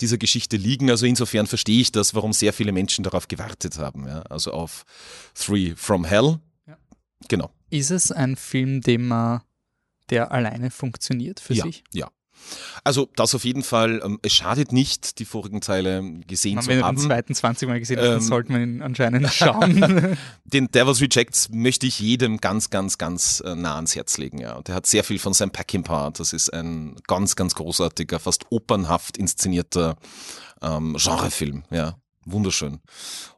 dieser 0.02 0.18
Geschichte 0.18 0.58
liegen. 0.58 0.90
Also 0.90 1.06
insofern 1.06 1.48
verstehe 1.48 1.80
ich 1.80 1.94
das, 1.94 2.16
warum 2.16 2.34
sehr 2.34 2.52
viele 2.52 2.74
Menschen 2.74 3.04
darauf 3.04 3.30
gewartet 3.30 3.78
haben. 3.78 4.08
Ja? 4.08 4.24
Also 4.24 4.52
auf 4.52 4.84
Three 5.36 5.74
from 5.78 6.04
Hell. 6.04 6.40
Ja. 6.68 6.78
Genau. 7.30 7.52
Ist 7.70 7.92
es 7.92 8.12
ein 8.12 8.36
Film, 8.36 8.82
den 8.82 9.08
man, 9.08 9.42
der 10.10 10.34
alleine 10.34 10.70
funktioniert 10.70 11.40
für 11.40 11.54
ja, 11.54 11.64
sich? 11.64 11.86
Ja, 11.94 12.10
also 12.84 13.10
das 13.16 13.36
auf 13.36 13.44
jeden 13.44 13.64
Fall, 13.64 14.02
ähm, 14.04 14.20
es 14.22 14.34
schadet 14.34 14.72
nicht, 14.72 15.20
die 15.20 15.26
vorigen 15.26 15.62
Teile 15.62 16.04
gesehen 16.28 16.56
man, 16.56 16.64
zu 16.64 16.70
wenn 16.70 16.84
haben. 16.84 16.98
Wenn 16.98 17.04
den 17.04 17.08
zweiten 17.08 17.36
20 17.36 17.68
Mal 17.68 17.80
gesehen 17.80 18.00
ähm, 18.00 18.06
hat, 18.06 18.12
dann 18.14 18.22
sollte 18.22 18.52
man 18.52 18.62
ihn 18.62 18.82
anscheinend 18.82 19.30
schauen. 19.34 20.18
den 20.46 20.72
Devil's 20.72 21.02
Rejects 21.02 21.50
möchte 21.50 21.88
ich 21.88 22.00
jedem 22.00 22.38
ganz, 22.38 22.70
ganz, 22.70 22.98
ganz 22.98 23.42
äh, 23.46 23.56
nah 23.56 23.76
ans 23.76 23.96
Herz 23.96 24.18
legen. 24.18 24.40
Ja. 24.40 24.56
Und 24.56 24.68
der 24.68 24.76
hat 24.76 24.86
sehr 24.86 25.04
viel 25.04 25.20
von 25.20 25.34
Sam 25.34 25.52
Peckinpah. 25.52 26.12
Das 26.12 26.34
ist 26.34 26.54
ein 26.54 26.96
ganz, 27.08 27.36
ganz 27.36 27.56
großartiger, 27.56 28.20
fast 28.20 28.46
opernhaft 28.50 29.18
inszenierter 29.18 29.98
ähm, 30.62 30.96
Genrefilm. 30.98 31.64
Ja 31.70 31.98
wunderschön. 32.32 32.80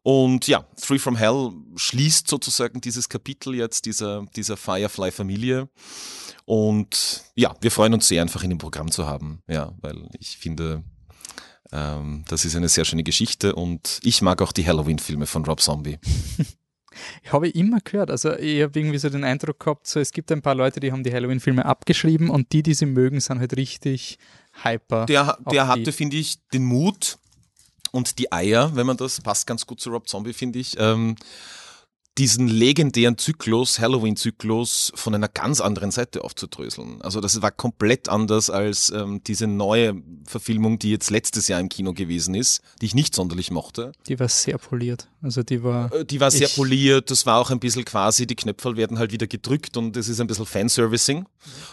Und 0.04 0.48
ja, 0.48 0.66
Three 0.80 1.00
from 1.00 1.16
Hell 1.16 1.52
schließt 1.76 2.28
sozusagen 2.28 2.82
dieses 2.82 3.10
Kapitel 3.10 3.56
jetzt 3.56 3.86
dieser, 3.86 4.26
dieser 4.36 4.58
Firefly-Familie. 4.58 5.70
Und 6.46 7.24
ja, 7.36 7.56
wir 7.62 7.72
freuen 7.72 7.94
uns 7.94 8.08
sehr, 8.08 8.22
einfach 8.22 8.44
in 8.44 8.50
dem 8.50 8.60
Programm 8.60 8.92
zu 8.92 9.06
haben. 9.06 9.42
Ja, 9.48 9.74
weil 9.82 10.10
ich 10.20 10.38
finde, 10.38 10.84
ähm, 11.72 12.24
das 12.28 12.46
ist 12.46 12.56
eine 12.56 12.70
sehr 12.70 12.86
schöne 12.86 13.04
Geschichte 13.04 13.56
und 13.56 14.00
ich 14.04 14.22
mag 14.22 14.42
auch 14.42 14.52
die 14.52 14.66
Halloween-Filme 14.66 15.26
von 15.26 15.46
Rob 15.46 15.62
Zombie. 15.62 16.00
Ich 17.24 17.32
habe 17.32 17.48
immer 17.48 17.80
gehört, 17.80 18.12
also 18.12 18.34
ich 18.34 18.62
habe 18.62 18.78
irgendwie 18.78 18.98
so 18.98 19.10
den 19.10 19.24
Eindruck 19.24 19.60
gehabt, 19.60 19.88
so 19.88 20.00
es 20.00 20.12
gibt 20.12 20.32
ein 20.32 20.42
paar 20.42 20.56
Leute, 20.56 20.80
die 20.80 20.92
haben 20.92 21.04
die 21.04 21.14
Halloween-Filme 21.14 21.66
abgeschrieben 21.66 22.30
und 22.30 22.52
die, 22.52 22.64
die 22.64 22.74
sie 22.74 22.86
mögen, 22.86 23.20
sind 23.20 23.40
halt 23.40 23.56
richtig 23.56 24.18
hyper. 24.64 25.06
Der, 25.06 25.38
der 25.52 25.68
hatte, 25.68 25.92
finde 25.92 26.18
ich, 26.18 26.46
den 26.50 26.66
Mut 26.66 27.18
und 27.92 28.20
die 28.20 28.32
Eier, 28.32 28.76
wenn 28.76 28.88
man 28.88 28.98
das, 28.98 29.22
passt 29.22 29.48
ganz 29.48 29.66
gut 29.66 29.80
zu 29.80 29.90
Rob 29.90 30.08
Zombie, 30.08 30.34
finde 30.34 30.60
ich, 30.60 30.76
ähm, 30.80 31.16
diesen 32.18 32.50
legendären 32.50 33.18
Zyklus, 33.18 33.80
Halloween-Zyklus, 33.80 34.92
von 34.96 35.16
einer 35.16 35.30
ganz 35.30 35.62
anderen 35.62 35.92
Seite 35.92 36.24
aufzudröseln. 36.24 37.02
Also 37.02 37.22
das 37.22 37.42
war 37.42 37.52
komplett 37.52 38.10
anders 38.10 38.50
als 38.50 38.90
ähm, 38.90 39.22
diese 39.26 39.48
neue 39.48 39.96
Verfilmung, 40.26 40.78
die 40.78 40.92
jetzt 40.92 41.10
letztes 41.10 41.48
Jahr 41.48 41.62
im 41.62 41.70
Kino 41.70 41.94
gewesen 41.94 42.36
ist, 42.36 42.62
die 42.82 42.88
ich 42.88 42.96
nicht 42.96 43.16
sonderlich 43.16 43.50
mochte. 43.50 43.94
Die 44.08 44.20
war 44.20 44.28
sehr 44.28 44.58
poliert. 44.58 45.08
Also 45.22 45.42
die 45.42 45.64
war. 45.64 45.92
Äh, 45.94 46.06
die 46.06 46.20
war 46.20 46.32
sehr 46.32 46.50
poliert. 46.50 47.10
Das 47.12 47.26
war 47.26 47.40
auch 47.40 47.50
ein 47.50 47.62
bisschen 47.62 47.86
quasi, 47.86 48.28
die 48.28 48.36
Knöpfe 48.36 48.76
werden 48.76 49.00
halt 49.00 49.14
wieder 49.14 49.28
gedrückt 49.28 49.78
und 49.78 49.96
es 49.96 50.10
ist 50.10 50.20
ein 50.20 50.28
bisschen 50.28 50.46
Fanservicing. 50.46 51.26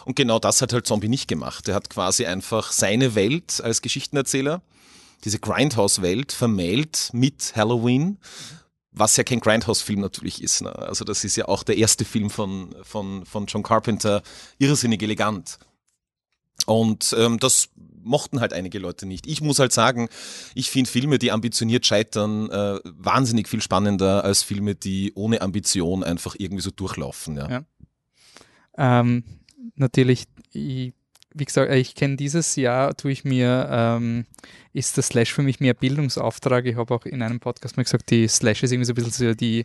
Und 0.05 0.15
genau 0.15 0.39
das 0.39 0.63
hat 0.63 0.73
halt 0.73 0.87
Zombie 0.87 1.09
nicht 1.09 1.27
gemacht. 1.27 1.67
Er 1.69 1.75
hat 1.75 1.91
quasi 1.91 2.27
einfach 2.27 2.71
seine 2.71 3.17
Welt 3.17 3.61
als 3.63 3.83
Geschichtenerzähler, 3.83 4.63
diese 5.25 5.39
Grindhouse-Welt 5.39 6.33
vermählt 6.33 7.11
mit 7.13 7.55
Halloween 7.57 8.19
was 8.99 9.17
ja 9.17 9.25
kein 9.25 9.41
Grindhouse-Film 9.41 10.01
natürlich 10.01 10.43
ist. 10.43 10.63
Ne? 10.63 10.75
Also 10.77 11.05
das 11.05 11.25
ist 11.25 11.37
ja 11.37 11.47
auch 11.47 11.63
der 11.63 11.77
erste 11.77 12.05
Film 12.05 12.31
von, 12.31 12.75
von, 12.83 13.25
von 13.25 13.47
John 13.47 13.63
Carpenter, 13.63 14.23
irrsinnig 14.59 15.03
elegant. 15.03 15.59
Und 16.67 17.15
ähm, 17.17 17.39
das 17.39 17.71
mochten 18.03 18.41
halt 18.41 18.53
einige 18.53 18.79
Leute 18.79 19.07
nicht. 19.07 19.27
Ich 19.27 19.41
muss 19.41 19.59
halt 19.59 19.73
sagen, 19.73 20.09
ich 20.55 20.71
finde 20.71 20.91
Filme, 20.91 21.19
die 21.19 21.31
ambitioniert 21.31 21.87
scheitern, 21.87 22.51
äh, 22.51 22.81
wahnsinnig 22.85 23.49
viel 23.49 23.63
spannender 23.63 24.25
als 24.25 24.43
Filme, 24.43 24.75
die 24.75 25.13
ohne 25.15 25.41
Ambition 25.41 26.03
einfach 26.03 26.35
irgendwie 26.39 26.63
so 26.63 26.71
durchlaufen. 26.71 27.37
Ja. 27.37 27.49
ja. 27.51 27.65
Ähm, 28.77 29.25
natürlich, 29.77 30.25
ich 30.53 30.95
wie 31.39 31.45
gesagt, 31.45 31.73
ich 31.73 31.95
kenne 31.95 32.17
dieses 32.17 32.57
Jahr, 32.57 32.97
tue 32.97 33.13
ich 33.13 33.25
mir, 33.25 33.69
ähm, 33.71 34.27
ist 34.73 34.97
der 34.97 35.05
Slash 35.05 35.33
für 35.33 35.43
mich 35.43 35.61
mehr 35.61 35.75
Bildungsauftrag. 35.75 36.67
Ich 36.67 36.77
habe 36.77 36.95
auch 36.95 37.05
in 37.05 37.23
einem 37.23 37.41
Podcast 37.41 37.77
mal 37.77 37.83
gesagt, 37.83 38.11
die 38.11 38.29
Slash 38.29 38.63
ist 38.63 38.73
irgendwie 38.73 38.87
so 38.87 38.93
ein 38.93 38.97
bisschen 38.97 39.29
so 39.29 39.35
die, 39.35 39.65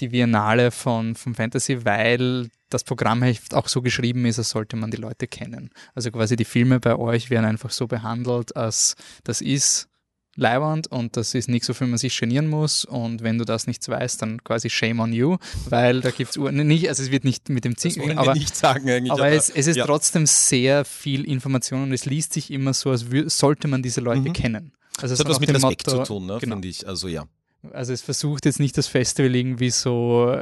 die 0.00 0.08
Biennale 0.08 0.70
von, 0.70 1.14
von 1.14 1.34
Fantasy, 1.34 1.84
weil 1.84 2.48
das 2.70 2.84
Programmheft 2.84 3.54
auch 3.54 3.68
so 3.68 3.82
geschrieben 3.82 4.24
ist, 4.26 4.38
als 4.38 4.50
sollte 4.50 4.76
man 4.76 4.90
die 4.90 4.96
Leute 4.96 5.26
kennen. 5.26 5.70
Also 5.94 6.10
quasi 6.10 6.36
die 6.36 6.44
Filme 6.44 6.80
bei 6.80 6.96
euch 6.96 7.30
werden 7.30 7.44
einfach 7.44 7.70
so 7.70 7.86
behandelt, 7.86 8.56
als 8.56 8.96
das 9.22 9.40
ist 9.40 9.88
leiwand 10.36 10.86
und 10.88 11.16
das 11.16 11.34
ist 11.34 11.48
nicht 11.48 11.64
so 11.64 11.74
viel, 11.74 11.86
man 11.86 11.98
sich 11.98 12.18
genieren 12.18 12.48
muss 12.48 12.84
und 12.84 13.22
wenn 13.22 13.38
du 13.38 13.44
das 13.44 13.66
nicht 13.66 13.86
weißt, 13.88 14.22
dann 14.22 14.42
quasi 14.42 14.70
shame 14.70 15.00
on 15.00 15.12
you, 15.12 15.36
weil 15.68 16.00
da 16.00 16.10
gibt 16.10 16.30
es 16.30 16.36
nicht, 16.36 16.88
also 16.88 17.02
es 17.02 17.10
wird 17.10 17.24
nicht 17.24 17.48
mit 17.48 17.64
dem 17.64 17.76
Zing, 17.76 18.16
aber, 18.16 18.34
nicht 18.34 18.54
sagen 18.54 18.90
eigentlich, 18.90 19.12
aber, 19.12 19.24
aber 19.24 19.32
es, 19.32 19.50
es, 19.50 19.66
ist 19.66 19.76
ja. 19.76 19.86
trotzdem 19.86 20.26
sehr 20.26 20.84
viel 20.84 21.24
Information 21.24 21.84
und 21.84 21.92
es 21.92 22.04
liest 22.04 22.32
sich 22.32 22.50
immer 22.50 22.74
so, 22.74 22.90
als 22.90 23.06
sollte 23.26 23.68
man 23.68 23.82
diese 23.82 24.00
Leute 24.00 24.28
mhm. 24.28 24.32
kennen. 24.32 24.72
Also 25.00 25.14
das 25.14 25.20
hat 25.20 25.28
was 25.28 25.40
mit 25.40 25.50
Respekt 25.50 25.86
Motto, 25.86 26.04
zu 26.04 26.14
tun, 26.14 26.26
ne, 26.26 26.38
genau. 26.40 26.54
finde 26.54 26.68
ich, 26.68 26.86
also 26.86 27.08
ja. 27.08 27.24
Also 27.72 27.92
es 27.92 28.02
versucht 28.02 28.44
jetzt 28.44 28.60
nicht 28.60 28.76
das 28.76 28.86
Festival 28.86 29.34
irgendwie 29.34 29.70
so 29.70 30.36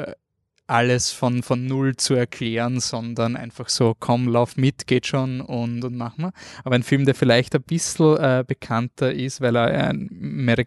alles 0.73 1.11
von, 1.11 1.43
von 1.43 1.67
Null 1.67 1.97
zu 1.97 2.15
erklären, 2.15 2.81
sondern 2.81 3.37
einfach 3.37 3.69
so, 3.69 3.95
komm, 3.99 4.27
lauf 4.27 4.57
mit, 4.57 4.87
geht 4.87 5.07
schon 5.07 5.43
und, 5.43 5.85
und 5.85 5.95
mach 5.97 6.17
mal. 6.17 6.33
Aber 6.65 6.75
ein 6.75 6.83
Film, 6.83 7.05
der 7.05 7.15
vielleicht 7.15 7.55
ein 7.55 7.63
bisschen 7.63 8.17
äh, 8.17 8.43
bekannter 8.47 9.13
ist, 9.13 9.43
weil 9.43 9.55
er 9.55 9.91
in 9.91 10.09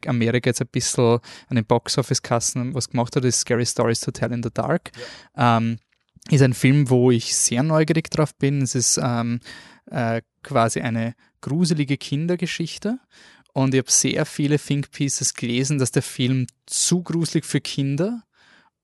Amerika, 0.06 0.50
jetzt 0.50 0.62
ein 0.62 0.68
bisschen 0.68 1.20
an 1.50 1.56
den 1.56 1.66
Box-Office-Kassen 1.66 2.76
was 2.76 2.90
gemacht 2.90 3.16
hat, 3.16 3.26
ist 3.26 3.40
Scary 3.40 3.66
Stories 3.66 4.02
to 4.02 4.12
Tell 4.12 4.32
in 4.32 4.44
the 4.44 4.52
Dark. 4.54 4.92
Ja. 5.36 5.58
Ähm, 5.58 5.80
ist 6.30 6.42
ein 6.42 6.54
Film, 6.54 6.90
wo 6.90 7.10
ich 7.12 7.36
sehr 7.36 7.64
neugierig 7.64 8.10
drauf 8.12 8.36
bin. 8.36 8.62
Es 8.62 8.76
ist 8.76 9.00
ähm, 9.02 9.40
äh, 9.88 10.22
quasi 10.44 10.82
eine 10.82 11.16
gruselige 11.42 11.98
Kindergeschichte. 11.98 13.00
Und 13.54 13.74
ich 13.74 13.80
habe 13.80 13.92
sehr 13.92 14.26
viele 14.26 14.60
Think 14.60 14.92
Pieces 14.92 15.34
gelesen, 15.34 15.80
dass 15.80 15.92
der 15.92 16.02
Film 16.02 16.46
zu 16.66 17.02
gruselig 17.02 17.46
für 17.46 17.62
Kinder 17.62 18.25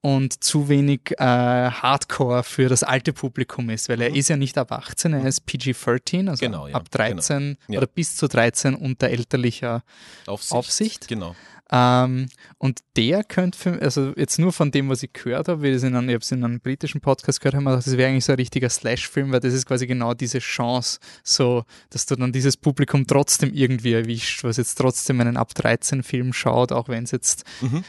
und 0.02 0.44
zu 0.44 0.68
wenig 0.68 1.12
äh, 1.18 1.24
Hardcore 1.24 2.44
für 2.44 2.68
das 2.70 2.84
alte 2.84 3.14
Publikum 3.14 3.70
ist, 3.70 3.88
weil 3.88 4.02
er 4.02 4.10
mhm. 4.10 4.16
ist 4.16 4.30
ja 4.30 4.38
nicht 4.38 4.58
ab 4.58 4.72
18, 4.72 5.14
er 5.14 5.26
ist 5.26 5.46
PG-13, 5.46 6.28
also 6.28 6.44
genau, 6.44 6.68
ja, 6.68 6.76
ab 6.76 6.90
13 6.90 7.38
genau. 7.38 7.58
ja. 7.68 7.78
oder 7.78 7.88
bis 7.88 8.16
zu 8.16 8.28
13 8.28 8.74
unter 8.74 9.10
elterlicher 9.10 9.84
Aufsicht. 10.26 10.52
Aufsicht. 10.54 11.08
Genau. 11.08 11.36
Ähm, 11.74 12.28
und 12.58 12.80
der 12.98 13.24
könnte, 13.24 13.58
für, 13.58 13.82
also 13.82 14.14
jetzt 14.18 14.40
nur 14.40 14.52
von 14.52 14.72
dem, 14.72 14.90
was 14.90 15.04
ich 15.04 15.14
gehört 15.14 15.48
habe, 15.48 15.70
ich 15.70 15.82
habe 15.84 16.18
es 16.18 16.32
in 16.32 16.44
einem 16.44 16.60
britischen 16.60 17.00
Podcast 17.00 17.40
gehört, 17.40 17.56
habe 17.56 17.76
das 17.76 17.96
wäre 17.96 18.10
eigentlich 18.10 18.26
so 18.26 18.34
ein 18.34 18.40
richtiger 18.40 18.70
Slash-Film, 18.70 19.32
weil 19.32 19.40
das 19.40 19.54
ist 19.54 19.68
quasi 19.68 19.88
genau 19.88 20.14
diese 20.14 20.40
Chance, 20.40 21.00
so, 21.24 21.64
dass 21.90 22.08
du 22.08 22.16
dann 22.16 22.34
dieses 22.34 22.58
Publikum 22.58 23.08
trotzdem 23.08 23.54
irgendwie 23.54 23.94
erwischt, 23.94 24.44
was 24.44 24.58
jetzt 24.58 24.76
trotzdem 24.76 25.22
einen 25.22 25.38
ab 25.38 25.54
13 25.54 26.04
Film 26.04 26.34
schaut, 26.34 26.74
auch 26.74 26.90
wenn 26.90 27.06
es 27.06 27.12
jetzt, 27.12 27.46
mhm. 27.62 27.86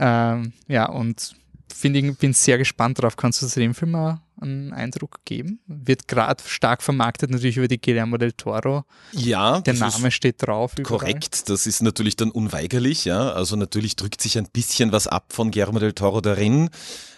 ähm, 0.00 0.52
ja, 0.66 0.88
und 0.88 1.36
ich, 1.82 2.18
bin 2.18 2.32
sehr 2.32 2.58
gespannt 2.58 3.02
drauf. 3.02 3.16
Kannst 3.16 3.42
du 3.42 3.46
zu 3.46 3.60
dem 3.60 3.74
Film 3.74 3.92
mal 3.92 4.20
einen 4.40 4.72
Eindruck 4.72 5.20
geben? 5.24 5.60
Wird 5.66 6.08
gerade 6.08 6.42
stark 6.46 6.82
vermarktet 6.82 7.30
natürlich 7.30 7.56
über 7.56 7.68
die 7.68 7.80
Guillermo 7.80 8.16
del 8.16 8.32
Toro. 8.32 8.84
Ja. 9.12 9.60
Der 9.60 9.74
Name 9.74 10.10
steht 10.10 10.46
drauf. 10.46 10.72
Überall. 10.76 10.98
Korrekt, 10.98 11.48
das 11.48 11.66
ist 11.66 11.82
natürlich 11.82 12.16
dann 12.16 12.30
unweigerlich, 12.30 13.04
ja. 13.04 13.32
Also 13.32 13.56
natürlich 13.56 13.96
drückt 13.96 14.20
sich 14.20 14.38
ein 14.38 14.48
bisschen 14.52 14.92
was 14.92 15.06
ab 15.06 15.32
von 15.32 15.50
Guillermo 15.50 15.78
del 15.78 15.92
Toro 15.92 16.20
darin. 16.20 16.70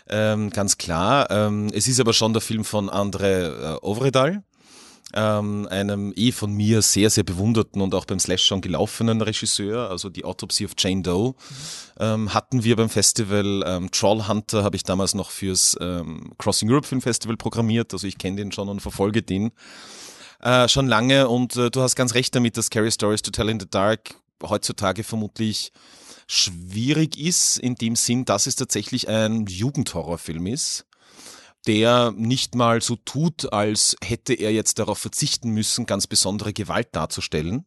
Ähm, 0.09 0.51
ganz 0.51 0.77
klar. 0.77 1.31
Ähm, 1.31 1.71
es 1.73 1.89
ist 1.89 2.01
aber 2.01 2.13
schon 2.13 2.33
der 2.33 2.43
Film 2.43 2.65
von 2.65 2.91
André 2.91 3.75
äh, 3.75 3.79
Ovredal 3.81 4.43
ähm, 5.15 5.69
einem 5.71 6.13
eh 6.17 6.33
von 6.33 6.53
mir 6.53 6.83
sehr, 6.83 7.09
sehr 7.11 7.25
bewunderten 7.25 7.81
und 7.81 7.95
auch 7.95 8.05
beim 8.05 8.19
Slash 8.19 8.45
schon 8.45 8.61
gelaufenen 8.61 9.21
Regisseur, 9.21 9.91
also 9.91 10.11
die 10.11 10.25
Autopsy 10.25 10.65
of 10.65 10.73
Jane 10.77 11.03
Doe, 11.03 11.31
mhm. 11.31 11.35
ähm, 12.01 12.35
hatten 12.35 12.65
wir 12.65 12.77
beim 12.77 12.89
Festival. 12.89 13.63
Ähm, 13.67 13.91
Trollhunter 13.91 14.65
habe 14.65 14.77
ich 14.77 14.83
damals 14.83 15.15
noch 15.15 15.31
fürs 15.31 15.77
ähm, 15.81 16.33
Crossing 16.39 16.71
Europe 16.71 16.87
Film 16.87 17.01
Festival 17.01 17.37
programmiert, 17.37 17.93
also 17.93 18.07
ich 18.07 18.19
kenne 18.19 18.37
den 18.37 18.53
schon 18.53 18.69
und 18.69 18.81
verfolge 18.81 19.23
den 19.23 19.53
äh, 20.43 20.69
schon 20.69 20.89
lange 20.89 21.29
und 21.29 21.57
äh, 21.57 21.71
du 21.71 21.81
hast 21.81 21.95
ganz 21.95 22.15
recht 22.15 22.35
damit, 22.35 22.57
dass 22.57 22.67
Scary 22.67 22.91
Stories 22.91 23.23
to 23.23 23.31
Tell 23.31 23.49
in 23.49 23.61
the 23.61 23.71
Dark 23.71 24.17
heutzutage 24.43 25.05
vermutlich 25.05 25.73
schwierig 26.27 27.19
ist, 27.19 27.59
in 27.59 27.77
dem 27.77 27.97
Sinn, 27.97 28.25
dass 28.25 28.47
es 28.47 28.57
tatsächlich 28.57 29.09
ein 29.09 29.47
Jugendhorrorfilm 29.47 30.47
ist 30.47 30.87
der 31.67 32.13
nicht 32.17 32.55
mal 32.55 32.83
so 32.83 32.97
tut, 32.97 33.53
als 33.53 33.97
hätte 34.03 34.35
er 34.35 34.53
jetzt 34.53 34.79
darauf 34.79 34.99
verzichten 34.99 35.51
müssen, 35.51 35.87
ganz 35.87 36.07
besondere 36.07 36.53
Gewalt 36.53 36.89
darzustellen, 36.93 37.65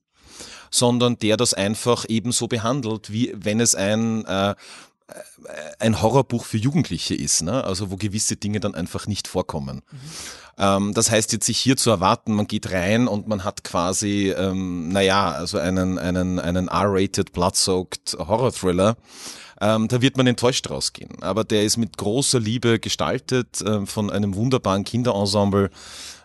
sondern 0.69 1.17
der 1.19 1.37
das 1.37 1.53
einfach 1.53 2.05
ebenso 2.07 2.47
behandelt, 2.47 3.11
wie 3.11 3.33
wenn 3.35 3.59
es 3.59 3.75
ein 3.75 4.25
äh, 4.25 4.55
ein 5.79 6.01
Horrorbuch 6.01 6.43
für 6.43 6.57
Jugendliche 6.57 7.15
ist, 7.15 7.41
ne? 7.41 7.63
also 7.63 7.91
wo 7.91 7.95
gewisse 7.95 8.35
Dinge 8.35 8.59
dann 8.59 8.75
einfach 8.75 9.07
nicht 9.07 9.29
vorkommen. 9.29 9.81
Mhm. 9.89 9.99
Ähm, 10.57 10.93
das 10.93 11.11
heißt 11.11 11.31
jetzt 11.31 11.45
sich 11.45 11.57
hier 11.57 11.77
zu 11.77 11.89
erwarten, 11.89 12.33
man 12.33 12.47
geht 12.47 12.71
rein 12.71 13.07
und 13.07 13.27
man 13.27 13.43
hat 13.43 13.63
quasi, 13.63 14.33
ähm, 14.37 14.89
naja, 14.89 15.31
also 15.31 15.59
einen, 15.59 15.97
einen, 15.97 16.39
einen 16.39 16.67
R-rated, 16.67 17.31
blood-soaked 17.31 18.17
Horror-Thriller, 18.19 18.97
ähm, 19.59 19.87
da 19.87 20.01
wird 20.01 20.17
man 20.17 20.27
enttäuscht 20.27 20.69
rausgehen. 20.69 21.21
Aber 21.21 21.43
der 21.43 21.63
ist 21.63 21.77
mit 21.77 21.97
großer 21.97 22.39
Liebe 22.39 22.79
gestaltet, 22.79 23.61
äh, 23.61 23.85
von 23.85 24.09
einem 24.09 24.35
wunderbaren 24.35 24.83
Kinderensemble 24.83 25.69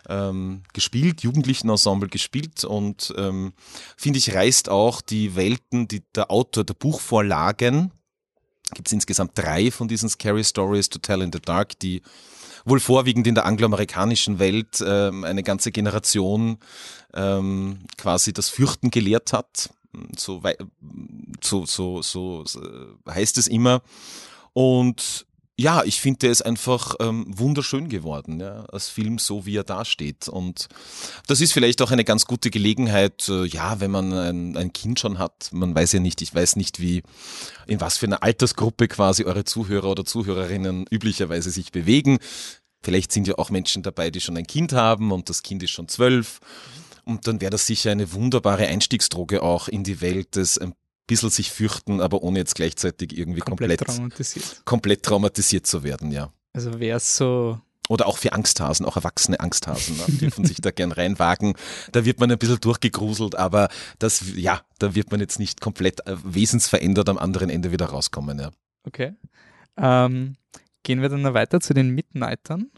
ähm, 0.09 0.63
gespielt, 0.73 1.21
Jugendlichenensemble 1.21 2.09
gespielt 2.09 2.63
und 2.63 3.13
ähm, 3.17 3.53
finde 3.95 4.19
ich 4.19 4.35
reißt 4.35 4.69
auch 4.69 5.01
die 5.01 5.35
Welten, 5.35 5.87
die 5.87 6.03
der 6.13 6.29
Autor 6.29 6.63
der 6.63 6.73
Buchvorlagen, 6.73 7.91
gibt 8.73 8.87
es 8.87 8.93
insgesamt 8.93 9.31
drei 9.35 9.71
von 9.71 9.87
diesen 9.87 10.09
Scary 10.09 10.43
Stories 10.43 10.89
to 10.89 10.99
Tell 10.99 11.21
in 11.21 11.31
the 11.31 11.39
Dark, 11.39 11.79
die 11.79 12.01
wohl 12.65 12.79
vorwiegend 12.79 13.27
in 13.27 13.35
der 13.35 13.45
angloamerikanischen 13.45 14.39
Welt 14.39 14.83
ähm, 14.85 15.23
eine 15.23 15.43
ganze 15.43 15.71
Generation 15.71 16.57
ähm, 17.13 17.79
quasi 17.97 18.33
das 18.33 18.49
Fürchten 18.49 18.89
gelehrt 18.89 19.33
hat 19.33 19.69
so, 20.17 20.41
so, 21.41 21.65
so, 21.65 22.01
so, 22.01 22.45
so 22.45 22.61
heißt 23.07 23.37
es 23.37 23.47
immer. 23.47 23.81
Und 24.53 25.25
ja, 25.55 25.83
ich 25.83 26.01
finde, 26.01 26.27
ist 26.27 26.41
einfach 26.43 26.95
ähm, 26.99 27.25
wunderschön 27.27 27.87
geworden, 27.87 28.39
ja, 28.39 28.65
als 28.71 28.89
Film, 28.89 29.19
so 29.19 29.45
wie 29.45 29.55
er 29.55 29.63
dasteht. 29.63 30.27
Und 30.27 30.67
das 31.27 31.41
ist 31.41 31.53
vielleicht 31.53 31.81
auch 31.83 31.91
eine 31.91 32.03
ganz 32.03 32.25
gute 32.25 32.49
Gelegenheit, 32.49 33.29
äh, 33.29 33.45
ja, 33.45 33.79
wenn 33.79 33.91
man 33.91 34.11
ein, 34.13 34.57
ein 34.57 34.73
Kind 34.73 34.99
schon 34.99 35.19
hat, 35.19 35.49
man 35.51 35.75
weiß 35.75 35.91
ja 35.93 35.99
nicht, 35.99 36.23
ich 36.23 36.33
weiß 36.33 36.55
nicht, 36.55 36.79
wie, 36.79 37.03
in 37.67 37.79
was 37.81 37.97
für 37.99 38.07
einer 38.07 38.23
Altersgruppe 38.23 38.87
quasi 38.87 39.25
eure 39.25 39.43
Zuhörer 39.43 39.91
oder 39.91 40.05
Zuhörerinnen 40.05 40.87
üblicherweise 40.89 41.51
sich 41.51 41.71
bewegen. 41.71 42.17
Vielleicht 42.81 43.11
sind 43.11 43.27
ja 43.27 43.37
auch 43.37 43.51
Menschen 43.51 43.83
dabei, 43.83 44.09
die 44.09 44.21
schon 44.21 44.35
ein 44.35 44.47
Kind 44.47 44.73
haben 44.73 45.11
und 45.11 45.29
das 45.29 45.43
Kind 45.43 45.61
ist 45.61 45.71
schon 45.71 45.87
zwölf. 45.87 46.39
Und 47.05 47.27
dann 47.27 47.41
wäre 47.41 47.51
das 47.51 47.67
sicher 47.67 47.91
eine 47.91 48.13
wunderbare 48.13 48.67
Einstiegsdroge 48.67 49.41
auch 49.41 49.67
in 49.67 49.83
die 49.83 50.01
Welt 50.01 50.35
des 50.35 50.57
ein 50.57 50.73
bisschen 51.07 51.29
sich 51.29 51.51
fürchten, 51.51 51.99
aber 51.99 52.23
ohne 52.23 52.39
jetzt 52.39 52.55
gleichzeitig 52.55 53.17
irgendwie 53.17 53.41
komplett, 53.41 53.79
komplett 53.79 53.97
traumatisiert. 53.97 54.61
komplett 54.65 55.03
traumatisiert 55.03 55.67
zu 55.67 55.83
werden, 55.83 56.11
ja. 56.11 56.31
Also 56.53 56.79
wäre 56.79 56.97
es 56.97 57.17
so 57.17 57.59
oder 57.89 58.07
auch 58.07 58.17
für 58.17 58.33
Angsthasen, 58.33 58.85
auch 58.85 58.95
erwachsene 58.95 59.39
Angsthasen 59.39 59.97
ne, 59.97 60.05
dürfen 60.07 60.45
sich 60.45 60.61
da 60.61 60.71
gern 60.71 60.91
reinwagen. 60.91 61.55
Da 61.91 62.05
wird 62.05 62.19
man 62.19 62.31
ein 62.31 62.37
bisschen 62.37 62.61
durchgegruselt, 62.61 63.35
aber 63.35 63.67
das, 63.99 64.23
ja, 64.35 64.61
da 64.79 64.95
wird 64.95 65.11
man 65.11 65.19
jetzt 65.19 65.39
nicht 65.39 65.59
komplett 65.59 66.05
äh, 66.07 66.15
wesensverändert 66.23 67.09
am 67.09 67.17
anderen 67.17 67.49
Ende 67.49 67.71
wieder 67.71 67.87
rauskommen. 67.87 68.39
Ja. 68.39 68.51
Okay. 68.85 69.13
Ähm, 69.75 70.35
gehen 70.83 71.01
wir 71.01 71.09
dann 71.09 71.23
noch 71.23 71.33
weiter 71.33 71.59
zu 71.59 71.73
den 71.73 71.89
Midnightern. 71.89 72.71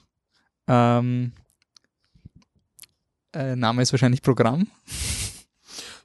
Ähm, 0.67 1.33
äh, 3.35 3.55
Name 3.55 3.81
ist 3.81 3.91
wahrscheinlich 3.93 4.21
Programm. 4.21 4.67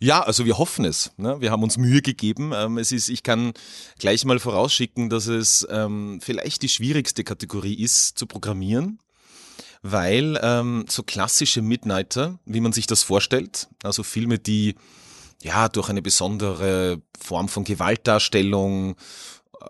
Ja, 0.02 0.22
also 0.22 0.46
wir 0.46 0.56
hoffen 0.56 0.86
es. 0.86 1.12
Ne? 1.18 1.40
Wir 1.40 1.50
haben 1.50 1.62
uns 1.62 1.76
Mühe 1.76 2.00
gegeben. 2.00 2.52
Ähm, 2.54 2.78
es 2.78 2.90
ist, 2.90 3.10
ich 3.10 3.22
kann 3.22 3.52
gleich 3.98 4.24
mal 4.24 4.38
vorausschicken, 4.38 5.10
dass 5.10 5.26
es 5.26 5.66
ähm, 5.70 6.20
vielleicht 6.22 6.62
die 6.62 6.70
schwierigste 6.70 7.22
Kategorie 7.22 7.74
ist 7.74 8.18
zu 8.18 8.26
programmieren, 8.26 8.98
weil 9.82 10.40
ähm, 10.42 10.86
so 10.88 11.02
klassische 11.02 11.60
Midnighter, 11.60 12.38
wie 12.46 12.60
man 12.60 12.72
sich 12.72 12.86
das 12.86 13.02
vorstellt, 13.02 13.68
also 13.82 14.02
Filme, 14.02 14.38
die 14.38 14.74
ja 15.42 15.68
durch 15.68 15.90
eine 15.90 16.02
besondere 16.02 17.02
Form 17.18 17.48
von 17.48 17.64
Gewaltdarstellung 17.64 18.96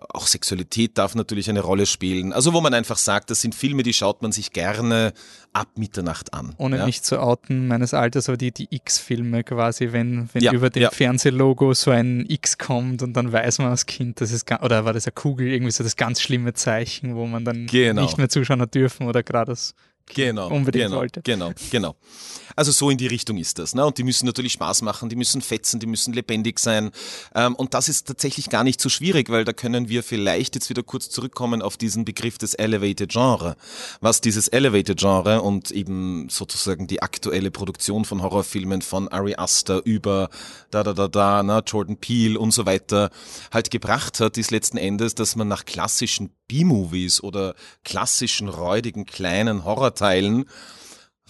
auch 0.09 0.27
Sexualität 0.27 0.97
darf 0.97 1.15
natürlich 1.15 1.49
eine 1.49 1.59
Rolle 1.59 1.85
spielen. 1.85 2.33
Also 2.33 2.53
wo 2.53 2.61
man 2.61 2.73
einfach 2.73 2.97
sagt, 2.97 3.29
das 3.29 3.41
sind 3.41 3.55
Filme, 3.55 3.83
die 3.83 3.93
schaut 3.93 4.21
man 4.21 4.31
sich 4.31 4.51
gerne 4.51 5.13
ab 5.53 5.67
Mitternacht 5.75 6.33
an. 6.33 6.55
Ohne 6.57 6.77
ja? 6.77 6.85
mich 6.85 7.01
zu 7.03 7.19
outen 7.19 7.67
meines 7.67 7.93
Alters, 7.93 8.29
aber 8.29 8.37
die, 8.37 8.51
die 8.51 8.67
X-Filme 8.69 9.43
quasi, 9.43 9.91
wenn, 9.91 10.29
wenn 10.33 10.41
Ja, 10.43 10.53
über 10.53 10.69
dem 10.69 10.83
ja. 10.83 10.91
Fernsehlogo 10.91 11.73
so 11.73 11.91
ein 11.91 12.25
X 12.27 12.57
kommt 12.57 13.03
und 13.03 13.13
dann 13.13 13.33
weiß 13.33 13.59
man 13.59 13.67
als 13.67 13.85
Kind, 13.85 14.21
das 14.21 14.31
ist, 14.31 14.49
oder 14.61 14.85
war 14.85 14.93
das 14.93 15.05
eine 15.07 15.13
Kugel, 15.13 15.47
irgendwie 15.47 15.71
so 15.71 15.83
das 15.83 15.97
ganz 15.97 16.21
schlimme 16.21 16.53
Zeichen, 16.53 17.15
wo 17.15 17.25
man 17.27 17.43
dann 17.43 17.67
Genau. 17.67 18.03
nicht 18.03 18.17
mehr 18.17 18.29
zuschauen 18.29 18.65
dürfen 18.71 19.07
oder 19.07 19.23
gerade 19.23 19.51
das 19.51 19.75
Genau, 20.13 20.49
unbedingt 20.49 20.85
genau, 20.85 20.97
wollte. 20.97 21.21
Genau, 21.21 21.51
genau. 21.69 21.95
Also 22.55 22.71
so 22.71 22.89
in 22.89 22.97
die 22.97 23.07
Richtung 23.07 23.37
ist 23.37 23.59
das. 23.59 23.75
Ne? 23.75 23.85
Und 23.85 23.97
die 23.97 24.03
müssen 24.03 24.25
natürlich 24.25 24.53
Spaß 24.53 24.81
machen, 24.81 25.09
die 25.09 25.15
müssen 25.15 25.41
fetzen, 25.41 25.79
die 25.79 25.87
müssen 25.87 26.13
lebendig 26.13 26.59
sein. 26.59 26.91
Ähm, 27.35 27.55
und 27.55 27.73
das 27.73 27.89
ist 27.89 28.07
tatsächlich 28.07 28.49
gar 28.49 28.63
nicht 28.63 28.81
so 28.81 28.89
schwierig, 28.89 29.29
weil 29.29 29.45
da 29.45 29.53
können 29.53 29.89
wir 29.89 30.03
vielleicht 30.03 30.55
jetzt 30.55 30.69
wieder 30.69 30.83
kurz 30.83 31.09
zurückkommen 31.09 31.61
auf 31.61 31.77
diesen 31.77 32.05
Begriff 32.05 32.37
des 32.37 32.53
Elevated 32.53 33.11
Genre. 33.11 33.55
Was 33.99 34.21
dieses 34.21 34.47
Elevated 34.47 34.99
Genre 34.99 35.41
und 35.41 35.71
eben 35.71 36.29
sozusagen 36.29 36.87
die 36.87 37.01
aktuelle 37.01 37.51
Produktion 37.51 38.05
von 38.05 38.21
Horrorfilmen 38.21 38.81
von 38.81 39.07
Ari 39.07 39.35
Aster 39.35 39.81
über 39.85 40.29
da 40.71 40.83
da 40.83 40.93
da 40.93 41.07
da, 41.07 41.43
ne, 41.43 41.63
Jordan 41.65 41.97
Peele 41.97 42.39
und 42.39 42.51
so 42.51 42.65
weiter 42.65 43.11
halt 43.51 43.71
gebracht 43.71 44.19
hat, 44.19 44.37
ist 44.37 44.51
letzten 44.51 44.77
Endes, 44.77 45.15
dass 45.15 45.35
man 45.35 45.47
nach 45.47 45.65
klassischen 45.65 46.31
B-Movies 46.51 47.23
oder 47.23 47.55
klassischen 47.85 48.49
räudigen 48.49 49.05
kleinen 49.05 49.63
Horrorteilen 49.63 50.45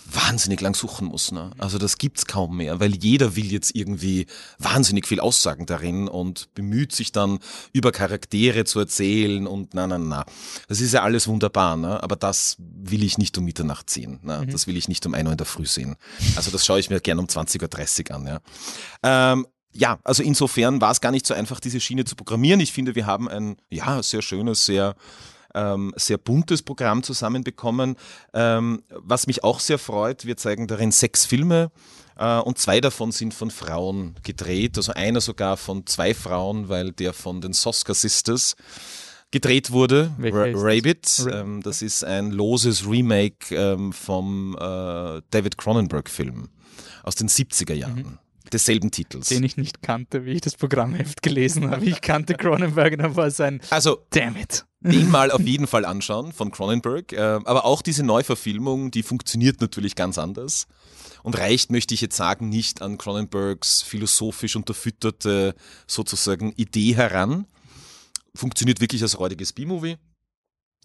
wahnsinnig 0.10 0.60
lang 0.62 0.73
suchen 0.73 1.07
muss. 1.07 1.31
Ne? 1.31 1.51
Also 1.60 1.77
das 1.77 1.99
gibt's 1.99 2.25
kaum 2.25 2.57
mehr, 2.57 2.79
weil 2.79 2.95
jeder 2.95 3.36
will 3.36 3.51
jetzt 3.51 3.75
irgendwie 3.75 4.25
wahnsinnig 4.57 5.07
viel 5.07 5.19
aussagen 5.19 5.67
darin 5.67 6.07
und 6.07 6.51
bemüht 6.55 6.91
sich 6.91 7.12
dann 7.12 7.38
über 7.71 7.91
Charaktere 7.91 8.65
zu 8.65 8.79
erzählen 8.79 9.45
und 9.45 9.75
na 9.75 9.86
na 9.86 9.99
na. 9.99 10.25
Das 10.67 10.81
ist 10.81 10.93
ja 10.93 11.03
alles 11.03 11.27
wunderbar, 11.27 11.77
ne? 11.77 12.01
aber 12.01 12.15
das 12.15 12.57
will 12.60 13.03
ich 13.03 13.19
nicht 13.19 13.38
um 13.38 13.45
Mitternacht 13.45 13.91
sehen. 13.91 14.19
Ne? 14.23 14.47
Das 14.51 14.65
will 14.65 14.75
ich 14.75 14.88
nicht 14.88 15.05
um 15.05 15.13
1 15.13 15.27
Uhr 15.27 15.34
in 15.34 15.38
der 15.38 15.45
Früh 15.45 15.67
sehen. 15.67 15.97
Also 16.36 16.49
das 16.49 16.65
schaue 16.65 16.79
ich 16.79 16.89
mir 16.89 16.99
gern 16.99 17.19
um 17.19 17.27
20.30 17.27 18.10
Uhr 18.10 18.15
an. 18.15 18.27
Ja? 18.27 18.41
Ähm, 19.03 19.45
ja, 19.73 19.99
also 20.03 20.23
insofern 20.23 20.81
war 20.81 20.91
es 20.91 21.01
gar 21.01 21.12
nicht 21.12 21.25
so 21.25 21.34
einfach, 21.34 21.60
diese 21.60 21.79
Schiene 21.79 22.03
zu 22.05 22.15
programmieren. 22.15 22.60
Ich 22.60 22.71
finde, 22.73 22.95
wir 22.95 23.05
haben 23.05 23.27
ein 23.29 23.57
ja 23.69 24.01
sehr 24.03 24.21
schönes, 24.21 24.65
sehr 24.65 24.95
ähm, 25.53 25.93
sehr 25.97 26.17
buntes 26.17 26.62
Programm 26.62 27.03
zusammenbekommen. 27.03 27.97
Ähm, 28.34 28.84
was 28.89 29.27
mich 29.27 29.43
auch 29.43 29.60
sehr 29.60 29.77
freut, 29.77 30.25
wir 30.25 30.38
zeigen 30.38 30.65
darin 30.67 30.91
sechs 30.93 31.25
Filme 31.25 31.71
äh, 32.17 32.39
und 32.39 32.57
zwei 32.57 32.79
davon 32.79 33.12
sind 33.12 33.34
von 33.34 33.51
Frauen 33.51 34.15
gedreht. 34.23 34.77
Also 34.77 34.93
einer 34.93 35.19
sogar 35.19 35.57
von 35.57 35.86
zwei 35.88 36.13
Frauen, 36.13 36.69
weil 36.69 36.93
der 36.93 37.12
von 37.12 37.41
den 37.41 37.51
Soska 37.51 37.93
Sisters 37.93 38.55
gedreht 39.31 39.71
wurde. 39.71 40.12
Das? 40.53 40.62
Rabbit. 40.63 41.25
Ra- 41.25 41.39
Ähm, 41.41 41.62
das 41.63 41.81
ist 41.81 42.03
ein 42.05 42.31
loses 42.31 42.88
Remake 42.88 43.53
ähm, 43.53 43.91
vom 43.91 44.55
äh, 44.55 45.21
David 45.31 45.57
Cronenberg-Film 45.57 46.47
aus 47.03 47.15
den 47.15 47.27
70er 47.27 47.73
Jahren. 47.73 48.19
Desselben 48.51 48.91
Titels. 48.91 49.30
den 49.30 49.43
ich 49.43 49.58
nicht 49.58 49.82
kannte, 49.82 50.25
wie 50.25 50.32
ich 50.32 50.41
das 50.41 50.56
Programmheft 50.56 51.21
gelesen 51.21 51.69
habe. 51.69 51.86
Ich 51.86 52.01
kannte 52.01 52.34
Cronenberg 52.36 52.97
dann 52.97 53.15
war 53.15 53.27
es 53.27 53.39
ein 53.39 53.62
Also 53.69 54.06
Damn 54.10 54.36
it. 54.38 54.65
den 54.82 55.10
mal 55.10 55.32
auf 55.32 55.41
jeden 55.41 55.67
Fall 55.67 55.86
anschauen 55.86 56.32
von 56.34 56.51
Cronenberg. 56.51 57.13
Äh, 57.13 57.19
aber 57.19 57.65
auch 57.65 57.82
diese 57.82 58.04
Neuverfilmung, 58.04 58.91
die 58.91 59.04
funktioniert 59.04 59.62
natürlich 59.62 59.95
ganz 59.95 60.17
anders. 60.17 60.67
Und 61.23 61.38
reicht, 61.38 61.71
möchte 61.71 61.93
ich 61.93 62.01
jetzt 62.01 62.17
sagen, 62.17 62.49
nicht 62.49 62.82
an 62.82 62.97
Cronenbergs 62.97 63.84
philosophisch 63.84 64.56
unterfütterte 64.56 65.54
sozusagen 65.86 66.51
Idee 66.54 66.95
heran. 66.95 67.45
Funktioniert 68.34 68.82
wirklich 68.82 69.04
als 69.04 69.19
räudiges 69.19 69.54
B-Movie. 69.54 69.97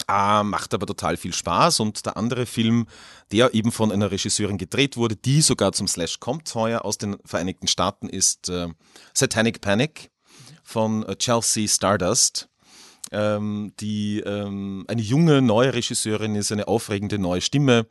Äh, 0.09 0.43
macht 0.43 0.75
aber 0.75 0.87
total 0.87 1.17
viel 1.17 1.33
Spaß. 1.33 1.81
Und 1.81 2.07
der 2.07 2.17
andere 2.17 2.47
Film, 2.47 2.87
der 3.33 3.55
eben 3.55 3.73
von 3.73 3.91
einer 3.91 4.11
Regisseurin 4.11 4.59
gedreht 4.59 4.97
wurde, 4.97 5.17
die 5.17 5.41
sogar 5.41 5.73
zum 5.73 5.89
Slash 5.89 6.21
kommt 6.21 6.55
heuer 6.55 6.85
aus 6.85 6.99
den 6.99 7.17
Vereinigten 7.25 7.67
Staaten, 7.67 8.09
ist 8.09 8.49
äh, 8.49 8.69
Satanic 9.15 9.61
Panic 9.61 10.11
von 10.63 11.05
äh, 11.05 11.17
Chelsea 11.17 11.67
Stardust. 11.67 12.49
Ähm, 13.13 13.73
die 13.79 14.19
ähm, 14.21 14.85
eine 14.89 15.01
junge 15.01 15.41
neue 15.41 15.73
Regisseurin 15.75 16.35
ist, 16.35 16.51
eine 16.51 16.67
aufregende 16.67 17.21
neue 17.21 17.41
Stimme 17.41 17.87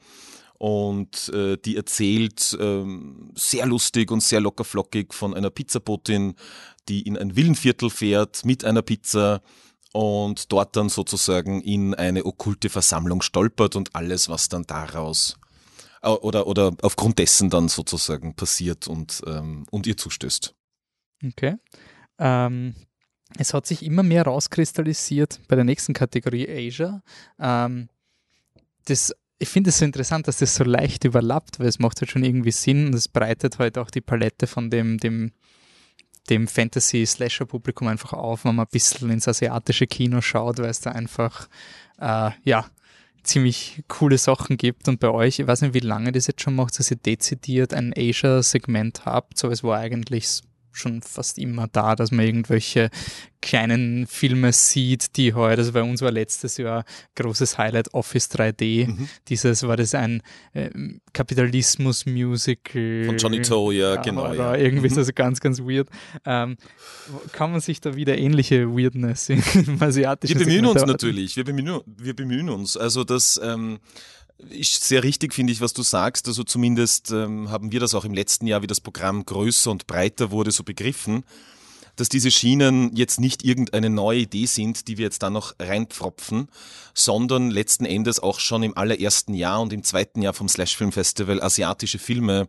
und 0.57 1.29
äh, 1.29 1.57
die 1.57 1.77
erzählt 1.77 2.57
ähm, 2.59 3.31
sehr 3.35 3.65
lustig 3.65 4.11
und 4.11 4.21
sehr 4.21 4.41
lockerflockig 4.41 5.13
von 5.13 5.33
einer 5.33 5.49
Pizzabotin, 5.49 6.35
die 6.89 7.01
in 7.01 7.17
ein 7.17 7.35
Villenviertel 7.35 7.89
fährt 7.89 8.43
mit 8.45 8.65
einer 8.65 8.81
Pizza 8.81 9.41
und 9.95 10.51
dort 10.51 10.75
dann 10.75 10.89
sozusagen 10.89 11.61
in 11.61 11.93
eine 11.93 12.25
okkulte 12.25 12.67
Versammlung 12.67 13.21
stolpert 13.21 13.77
und 13.77 13.95
alles, 13.95 14.27
was 14.27 14.49
dann 14.49 14.63
daraus 14.63 15.37
äh, 16.01 16.09
oder, 16.09 16.47
oder 16.47 16.75
aufgrund 16.81 17.17
dessen 17.17 17.49
dann 17.49 17.69
sozusagen 17.69 18.35
passiert 18.35 18.89
und, 18.89 19.21
ähm, 19.25 19.65
und 19.71 19.87
ihr 19.87 19.95
zustößt. 19.95 20.53
Okay. 21.25 21.55
Ähm, 22.19 22.75
es 23.37 23.53
hat 23.53 23.65
sich 23.67 23.83
immer 23.83 24.03
mehr 24.03 24.23
rauskristallisiert 24.23 25.39
bei 25.47 25.55
der 25.55 25.63
nächsten 25.63 25.93
Kategorie 25.93 26.49
Asia. 26.49 27.01
Ähm, 27.39 27.87
das, 28.87 29.15
ich 29.39 29.47
finde 29.47 29.69
es 29.69 29.77
so 29.77 29.85
interessant, 29.85 30.27
dass 30.27 30.39
das 30.39 30.55
so 30.55 30.65
leicht 30.65 31.05
überlappt, 31.05 31.61
weil 31.61 31.67
es 31.67 31.79
macht 31.79 32.01
halt 32.01 32.11
schon 32.11 32.25
irgendwie 32.25 32.51
Sinn 32.51 32.87
und 32.87 32.95
es 32.95 33.07
breitet 33.07 33.59
halt 33.59 33.77
auch 33.77 33.89
die 33.89 34.01
Palette 34.01 34.45
von 34.45 34.69
dem, 34.69 34.97
dem, 34.97 35.31
dem 36.29 36.47
Fantasy-Slasher-Publikum 36.47 37.87
einfach 37.87 38.13
auf, 38.13 38.45
wenn 38.45 38.55
man 38.55 38.65
ein 38.65 38.71
bisschen 38.71 39.09
ins 39.09 39.27
asiatische 39.27 39.87
Kino 39.87 40.21
schaut, 40.21 40.57
weil 40.57 40.69
es 40.69 40.81
da 40.81 40.91
einfach, 40.91 41.47
äh, 41.99 42.31
ja, 42.43 42.65
ziemlich 43.23 43.83
coole 43.87 44.17
Sachen 44.17 44.57
gibt. 44.57 44.87
Und 44.87 44.99
bei 44.99 45.09
euch, 45.09 45.39
ich 45.39 45.47
weiß 45.47 45.61
nicht, 45.61 45.73
wie 45.73 45.79
lange 45.79 46.11
das 46.11 46.27
jetzt 46.27 46.41
schon 46.41 46.55
macht, 46.55 46.77
dass 46.79 46.91
ihr 46.91 46.97
dezidiert 46.97 47.73
ein 47.73 47.93
Asia-Segment 47.95 49.05
habt, 49.05 49.37
so 49.37 49.49
es 49.49 49.63
war 49.63 49.79
eigentlich 49.79 50.41
schon 50.75 51.01
fast 51.01 51.37
immer 51.37 51.67
da, 51.71 51.95
dass 51.95 52.11
man 52.11 52.25
irgendwelche 52.25 52.89
kleinen 53.41 54.07
Filme 54.07 54.51
sieht, 54.53 55.17
die 55.17 55.33
heute, 55.33 55.59
also 55.61 55.71
bei 55.73 55.83
uns 55.83 56.01
war 56.01 56.11
letztes 56.11 56.57
Jahr 56.57 56.83
großes 57.15 57.57
Highlight 57.59 57.93
Office 57.93 58.29
3D. 58.31 58.87
Mhm. 58.87 59.07
Dieses 59.27 59.63
war 59.67 59.77
das 59.77 59.93
ein 59.93 60.23
äh, 60.53 60.69
Kapitalismus-Musical. 61.13 63.03
Von 63.05 63.17
Johnny 63.17 63.41
Toe, 63.41 63.73
ja, 63.73 63.95
genau. 63.97 64.25
Oder 64.31 64.35
Ja. 64.35 64.55
irgendwie 64.55 64.89
Mhm. 64.89 65.03
so 65.03 65.11
ganz, 65.13 65.39
ganz 65.39 65.59
weird. 65.59 65.89
Ähm, 66.25 66.57
kann 67.31 67.51
man 67.51 67.61
sich 67.61 67.81
da 67.81 67.95
wieder 67.95 68.17
ähnliche 68.17 68.67
Weirdness 68.75 69.29
im 69.29 69.81
asiatischen 69.81 70.39
Wir 70.39 70.45
bemühen 70.45 70.65
Segment 70.65 70.81
uns 70.81 70.91
natürlich, 70.91 71.35
wir 71.35 71.43
bemühen, 71.43 71.81
wir 71.85 72.15
bemühen 72.15 72.49
uns. 72.49 72.77
Also 72.77 73.03
das 73.03 73.39
ähm, 73.43 73.79
ist 74.37 74.83
sehr 74.83 75.03
richtig, 75.03 75.33
finde 75.33 75.53
ich, 75.53 75.61
was 75.61 75.73
du 75.73 75.81
sagst. 75.81 76.27
Also 76.27 76.43
zumindest 76.43 77.11
ähm, 77.11 77.49
haben 77.49 77.71
wir 77.71 77.79
das 77.79 77.93
auch 77.93 78.05
im 78.05 78.13
letzten 78.13 78.47
Jahr, 78.47 78.61
wie 78.61 78.67
das 78.67 78.81
Programm 78.81 79.25
größer 79.25 79.71
und 79.71 79.87
breiter 79.87 80.31
wurde, 80.31 80.51
so 80.51 80.63
begriffen, 80.63 81.23
dass 81.95 82.09
diese 82.09 82.31
Schienen 82.31 82.95
jetzt 82.95 83.19
nicht 83.19 83.43
irgendeine 83.43 83.89
neue 83.89 84.19
Idee 84.19 84.45
sind, 84.45 84.87
die 84.87 84.97
wir 84.97 85.05
jetzt 85.05 85.23
da 85.23 85.29
noch 85.29 85.55
reinpfropfen, 85.59 86.49
sondern 86.93 87.51
letzten 87.51 87.85
Endes 87.85 88.19
auch 88.19 88.39
schon 88.39 88.63
im 88.63 88.77
allerersten 88.77 89.33
Jahr 89.33 89.61
und 89.61 89.73
im 89.73 89.83
zweiten 89.83 90.21
Jahr 90.21 90.33
vom 90.33 90.49
Slash 90.49 90.75
Film 90.75 90.91
Festival 90.91 91.41
asiatische 91.41 91.99
Filme 91.99 92.47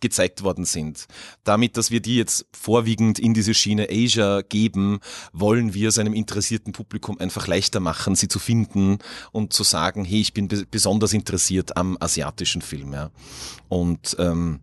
gezeigt 0.00 0.42
worden 0.42 0.64
sind. 0.64 1.06
Damit, 1.44 1.76
dass 1.76 1.90
wir 1.90 2.00
die 2.00 2.16
jetzt 2.16 2.46
vorwiegend 2.52 3.18
in 3.18 3.34
diese 3.34 3.54
Schiene 3.54 3.88
Asia 3.90 4.40
geben, 4.42 5.00
wollen 5.32 5.74
wir 5.74 5.92
seinem 5.92 6.14
interessierten 6.14 6.72
Publikum 6.72 7.18
einfach 7.18 7.46
leichter 7.46 7.80
machen, 7.80 8.14
sie 8.14 8.28
zu 8.28 8.38
finden 8.38 8.98
und 9.30 9.52
zu 9.52 9.62
sagen, 9.62 10.04
hey, 10.04 10.20
ich 10.20 10.32
bin 10.32 10.48
be 10.48 10.66
besonders 10.70 11.12
interessiert 11.12 11.76
am 11.76 11.96
asiatischen 12.00 12.62
Film. 12.62 12.92
Ja. 12.92 13.10
Und 13.68 14.16
ähm, 14.18 14.60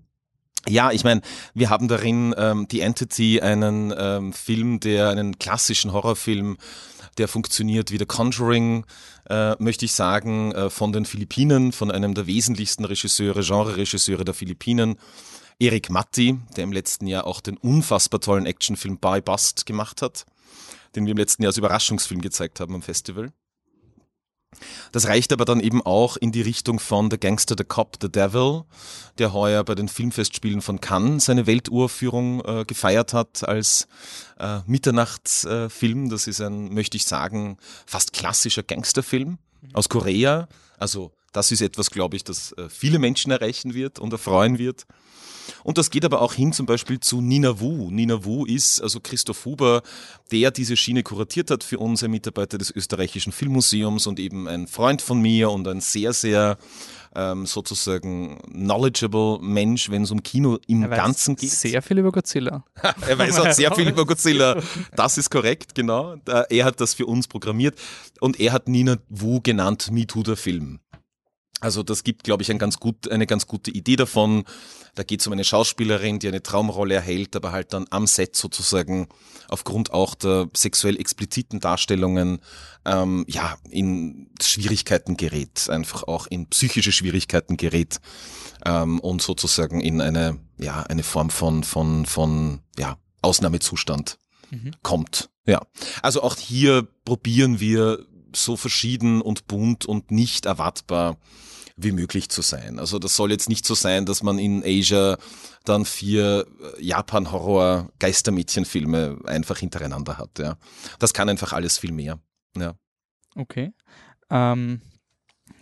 ja, 0.68 0.92
ich 0.92 1.04
meine, 1.04 1.22
wir 1.54 1.70
haben 1.70 1.88
darin 1.88 2.34
ähm, 2.38 2.68
The 2.70 2.82
Entity, 2.82 3.42
einen 3.42 3.94
ähm, 3.98 4.34
Film, 4.34 4.80
der 4.80 5.10
einen 5.10 5.40
klassischen 5.40 5.94
Horrorfilm, 5.94 6.58
der 7.18 7.28
funktioniert 7.28 7.92
wie 7.92 7.98
The 7.98 8.06
Conjuring, 8.06 8.86
äh, 9.30 9.56
möchte 9.60 9.86
ich 9.86 9.94
sagen, 9.94 10.52
äh, 10.52 10.70
von 10.70 10.94
den 10.94 11.06
Philippinen, 11.06 11.72
von 11.72 11.92
einem 11.92 12.14
der 12.14 12.28
wesentlichsten 12.28 12.86
Regisseure, 12.86 13.42
Genre-Regisseure 13.42 14.26
der 14.26 14.34
Philippinen, 14.34 14.98
Erik 15.60 15.90
Matti, 15.90 16.38
der 16.56 16.66
im 16.66 16.72
letzten 16.72 17.08
Jahr 17.08 17.26
auch 17.26 17.42
den 17.42 17.58
unfassbar 17.58 18.20
tollen 18.20 18.46
Actionfilm 18.46 19.00
Buy 19.00 19.22
Bust 19.22 19.66
gemacht 19.66 20.02
hat, 20.02 20.26
den 20.96 21.06
wir 21.06 21.12
im 21.12 21.18
letzten 21.18 21.44
Jahr 21.44 21.50
als 21.50 21.58
Überraschungsfilm 21.58 22.22
gezeigt 22.22 22.60
haben 22.60 22.76
am 22.76 22.82
Festival. 22.82 23.32
Das 24.92 25.08
reicht 25.08 25.34
aber 25.34 25.46
dann 25.46 25.60
eben 25.60 25.82
auch 25.82 26.18
in 26.18 26.32
die 26.32 26.42
Richtung 26.42 26.80
von 26.80 27.12
The 27.12 27.20
Gangster, 27.20 27.56
The 27.58 27.64
Cop, 27.64 27.98
The 28.02 28.12
Devil, 28.12 28.64
der 29.18 29.34
heuer 29.34 29.64
bei 29.64 29.76
den 29.76 29.88
Filmfestspielen 29.88 30.62
von 30.62 30.82
Cannes 30.82 31.26
seine 31.26 31.46
Welturführung 31.46 32.44
äh, 32.46 32.66
gefeiert 32.66 33.14
hat 33.14 33.48
als 33.48 33.88
äh, 34.40 34.60
Mitternachtsfilm. 34.66 36.10
das 36.10 36.28
ist 36.28 36.42
ein, 36.42 36.74
möchte 36.74 36.98
ich 36.98 37.06
sagen, 37.06 37.58
fast 37.86 38.14
klassischer 38.14 38.64
Gangsterfilm 38.64 39.38
aus 39.74 39.90
Korea. 39.90 40.48
Also 40.78 41.12
das 41.34 41.52
ist 41.52 41.62
etwas, 41.62 41.92
glaube 41.92 42.16
ich, 42.16 42.24
das 42.24 42.54
äh, 42.54 42.70
viele 42.70 43.00
Menschen 43.00 43.32
erreichen 43.32 43.74
wird 43.74 44.00
und 44.00 44.14
erfreuen 44.14 44.58
wird. 44.58 44.86
Und 45.64 45.78
das 45.78 45.90
geht 45.90 46.06
aber 46.06 46.22
auch 46.22 46.34
hin 46.34 46.54
zum 46.54 46.66
Beispiel 46.66 47.00
zu 47.00 47.22
Nina 47.22 47.60
Wu. 47.60 47.90
Nina 47.92 48.24
Wu 48.24 48.46
ist 48.46 48.82
also 48.82 49.00
Christoph 49.00 49.46
Huber, 49.46 49.82
der 50.32 50.52
diese 50.52 50.78
Schiene 50.78 51.04
kuratiert 51.04 51.52
hat 51.52 51.64
für 51.64 51.80
uns, 51.80 52.04
ein 52.04 52.12
Mitarbeiter 52.12 52.58
des 52.58 52.72
österreichischen 52.72 53.32
Filmmuseums 53.32 54.08
und 54.08 54.20
eben 54.20 54.48
ein 54.48 54.68
Freund 54.68 55.02
von 55.02 55.22
mir 55.22 55.50
und 55.52 55.68
ein 55.68 55.82
sehr, 55.82 56.14
sehr 56.14 56.58
ähm, 57.16 57.46
sozusagen 57.46 58.38
knowledgeable 58.52 59.40
Mensch, 59.42 59.90
wenn 59.90 60.04
es 60.04 60.12
um 60.12 60.22
Kino 60.22 60.60
im 60.68 60.84
er 60.84 60.90
Ganzen 60.90 61.36
geht. 61.36 61.52
Sehr 61.52 61.82
viel 61.82 61.98
über 61.98 62.12
Godzilla. 62.12 62.64
er 63.08 63.18
weiß 63.18 63.40
auch 63.40 63.52
sehr 63.52 63.74
viel 63.74 63.90
über 63.90 64.06
Godzilla. 64.06 64.62
Das 64.96 65.18
ist 65.18 65.30
korrekt, 65.30 65.74
genau. 65.74 66.16
Er 66.50 66.66
hat 66.66 66.80
das 66.80 66.94
für 66.94 67.06
uns 67.06 67.28
programmiert 67.28 67.78
und 68.20 68.40
er 68.40 68.54
hat 68.54 68.68
Nina 68.68 68.98
Wu 69.10 69.42
genannt 69.42 69.90
Me 69.92 70.06
Too 70.06 70.24
der 70.24 70.38
Film. 70.38 70.80
Also 71.60 71.82
das 71.82 72.04
gibt, 72.04 72.24
glaube 72.24 72.44
ich, 72.44 72.52
ein 72.52 72.60
ganz 72.60 72.78
gut, 72.78 73.10
eine 73.10 73.26
ganz 73.26 73.48
gute 73.48 73.72
Idee 73.72 73.96
davon. 73.96 74.44
Da 74.94 75.04
geht 75.04 75.22
es 75.22 75.28
um 75.28 75.34
eine 75.34 75.44
Schauspielerin, 75.44 76.20
die 76.20 76.28
eine 76.28 76.44
Traumrolle 76.44 76.96
erhält, 76.96 77.36
aber 77.36 77.52
halt 77.52 77.74
dann 77.74 77.88
am 77.90 78.06
Set 78.06 78.36
sozusagen 78.36 79.08
aufgrund 79.50 79.92
auch 79.92 80.14
der 80.14 80.50
sexuell 80.56 81.00
expliziten 81.00 81.60
Darstellungen 81.60 82.40
ähm, 82.86 83.26
ja 83.28 83.58
in 83.70 84.30
Schwierigkeiten 84.42 85.18
gerät, 85.18 85.70
einfach 85.70 86.04
auch 86.04 86.28
in 86.28 86.48
psychische 86.48 86.92
Schwierigkeiten 86.92 87.58
gerät 87.58 88.02
ähm, 88.66 89.00
und 89.00 89.22
sozusagen 89.22 89.82
in 89.82 90.00
eine 90.02 90.40
ja 90.60 90.84
eine 90.84 91.04
Form 91.04 91.32
von 91.32 91.64
von 91.64 92.06
von 92.06 92.60
ja 92.78 92.98
Ausnahmezustand 93.22 94.20
mhm. 94.52 94.72
kommt. 94.84 95.30
Ja, 95.46 95.62
also 96.04 96.22
auch 96.22 96.36
hier 96.36 96.88
probieren 97.06 97.60
wir 97.60 98.06
so 98.36 98.58
verschieden 98.58 99.22
und 99.22 99.48
bunt 99.48 99.86
und 99.86 100.12
nicht 100.12 100.46
erwartbar 100.46 101.18
wie 101.78 101.92
möglich 101.92 102.30
zu 102.30 102.42
sein. 102.42 102.80
Also 102.80 102.98
das 102.98 103.16
soll 103.16 103.30
jetzt 103.32 103.50
nicht 103.50 103.66
so 103.66 103.76
sein, 103.76 104.08
dass 104.08 104.24
man 104.24 104.40
in 104.40 104.64
Asia 104.66 105.20
dann 105.64 105.86
vier 105.86 106.48
äh, 106.78 106.84
Japan-Horror-Geistermädchen-Filme 106.84 109.20
einfach 109.26 109.60
hintereinander 109.60 110.18
hat. 110.18 110.40
Ja. 110.40 110.58
Das 110.98 111.14
kann 111.14 111.30
einfach 111.30 111.54
alles 111.54 111.78
viel 111.78 111.92
mehr. 111.92 112.20
Ja. 112.58 112.74
Okay. 113.36 113.74
Ähm, 114.32 114.82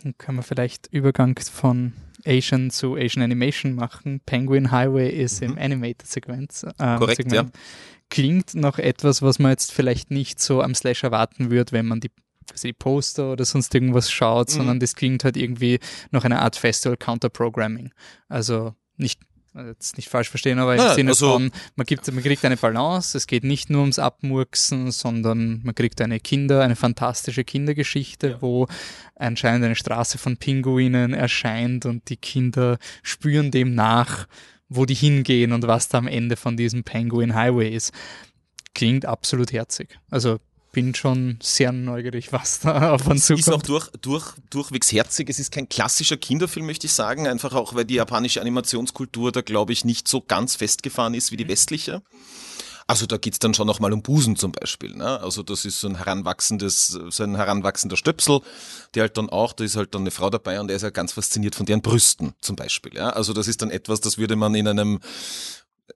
dann 0.02 0.16
können 0.16 0.38
wir 0.38 0.42
vielleicht 0.42 0.86
Übergang 0.86 1.38
von 1.38 1.92
Asian 2.24 2.70
zu 2.70 2.96
Asian 2.96 3.22
Animation 3.22 3.74
machen. 3.74 4.22
Penguin 4.24 4.70
Highway 4.70 5.10
ist 5.10 5.42
mhm. 5.42 5.50
im 5.50 5.58
Animated-Sequenz. 5.58 6.64
Ähm, 6.78 6.98
Korrekt, 6.98 7.30
Segment. 7.30 7.54
ja. 7.54 7.60
Klingt 8.08 8.54
noch 8.54 8.78
etwas, 8.78 9.20
was 9.20 9.38
man 9.38 9.50
jetzt 9.50 9.70
vielleicht 9.72 10.10
nicht 10.10 10.40
so 10.40 10.62
am 10.62 10.74
Slash 10.74 11.02
erwarten 11.02 11.50
würde, 11.50 11.72
wenn 11.72 11.84
man 11.86 12.00
die 12.00 12.10
die 12.62 12.72
Poster 12.72 13.32
oder 13.32 13.44
sonst 13.44 13.74
irgendwas 13.74 14.10
schaut, 14.10 14.48
mhm. 14.50 14.52
sondern 14.52 14.80
das 14.80 14.94
klingt 14.94 15.24
halt 15.24 15.36
irgendwie 15.36 15.78
nach 16.10 16.24
einer 16.24 16.42
Art 16.42 16.56
Festival 16.56 16.96
Counter-Programming. 16.96 17.92
Also 18.28 18.74
nicht 18.96 19.20
jetzt 19.64 19.96
nicht 19.96 20.08
falsch 20.08 20.28
verstehen, 20.28 20.58
aber 20.58 20.74
im 20.74 20.80
ja, 20.80 20.94
Sinne 20.94 21.10
also, 21.10 21.32
von, 21.32 21.50
man, 21.76 21.86
gibt, 21.86 22.10
man 22.12 22.22
kriegt 22.22 22.44
eine 22.44 22.56
Balance, 22.56 23.16
es 23.16 23.26
geht 23.26 23.44
nicht 23.44 23.70
nur 23.70 23.80
ums 23.80 23.98
Abmurksen, 23.98 24.90
sondern 24.90 25.62
man 25.64 25.74
kriegt 25.74 26.00
eine 26.00 26.20
Kinder, 26.20 26.62
eine 26.62 26.76
fantastische 26.76 27.44
Kindergeschichte, 27.44 28.28
ja. 28.28 28.42
wo 28.42 28.66
anscheinend 29.14 29.64
eine 29.64 29.76
Straße 29.76 30.18
von 30.18 30.36
Pinguinen 30.36 31.14
erscheint 31.14 31.86
und 31.86 32.08
die 32.10 32.16
Kinder 32.16 32.78
spüren 33.02 33.50
dem 33.50 33.74
nach, 33.74 34.26
wo 34.68 34.84
die 34.84 34.94
hingehen 34.94 35.52
und 35.52 35.66
was 35.66 35.88
da 35.88 35.98
am 35.98 36.08
Ende 36.08 36.36
von 36.36 36.56
diesem 36.56 36.84
Penguin 36.84 37.34
Highway 37.34 37.70
ist. 37.70 37.92
Klingt 38.74 39.06
absolut 39.06 39.52
herzig. 39.52 39.98
Also 40.10 40.38
bin 40.76 40.94
schon 40.94 41.38
sehr 41.42 41.72
neugierig, 41.72 42.34
was 42.34 42.60
da 42.60 42.92
auf 42.92 43.06
uns 43.06 43.24
zukommt. 43.24 43.40
Es 43.40 43.46
ist 43.46 43.54
auch 43.54 43.62
durch, 43.62 43.88
durch, 44.02 44.34
durchwegs 44.50 44.92
herzig. 44.92 45.30
Es 45.30 45.38
ist 45.38 45.50
kein 45.50 45.70
klassischer 45.70 46.18
Kinderfilm, 46.18 46.66
möchte 46.66 46.86
ich 46.86 46.92
sagen. 46.92 47.26
Einfach 47.26 47.54
auch, 47.54 47.74
weil 47.74 47.86
die 47.86 47.94
japanische 47.94 48.42
Animationskultur 48.42 49.32
da, 49.32 49.40
glaube 49.40 49.72
ich, 49.72 49.86
nicht 49.86 50.06
so 50.06 50.20
ganz 50.20 50.54
festgefahren 50.54 51.14
ist 51.14 51.32
wie 51.32 51.38
die 51.38 51.46
mhm. 51.46 51.48
westliche. 51.48 52.02
Also 52.86 53.06
da 53.06 53.16
geht's 53.16 53.38
dann 53.38 53.54
schon 53.54 53.66
noch 53.66 53.80
mal 53.80 53.90
um 53.94 54.02
Busen 54.02 54.36
zum 54.36 54.52
Beispiel. 54.52 54.94
Ne? 54.94 55.18
Also 55.18 55.42
das 55.42 55.64
ist 55.64 55.80
so 55.80 55.88
ein 55.88 55.96
heranwachsendes, 55.96 56.88
so 57.08 57.22
ein 57.22 57.36
heranwachsender 57.36 57.96
Stöpsel, 57.96 58.40
der 58.94 59.04
halt 59.04 59.16
dann 59.16 59.30
auch, 59.30 59.54
da 59.54 59.64
ist 59.64 59.76
halt 59.76 59.94
dann 59.94 60.02
eine 60.02 60.10
Frau 60.10 60.28
dabei 60.28 60.60
und 60.60 60.68
der 60.68 60.76
ist 60.76 60.82
ja 60.82 60.90
ganz 60.90 61.12
fasziniert 61.12 61.54
von 61.54 61.64
deren 61.64 61.80
Brüsten 61.80 62.34
zum 62.42 62.54
Beispiel. 62.54 62.94
Ja? 62.94 63.08
Also 63.08 63.32
das 63.32 63.48
ist 63.48 63.62
dann 63.62 63.70
etwas, 63.70 64.02
das 64.02 64.18
würde 64.18 64.36
man 64.36 64.54
in 64.54 64.68
einem 64.68 65.00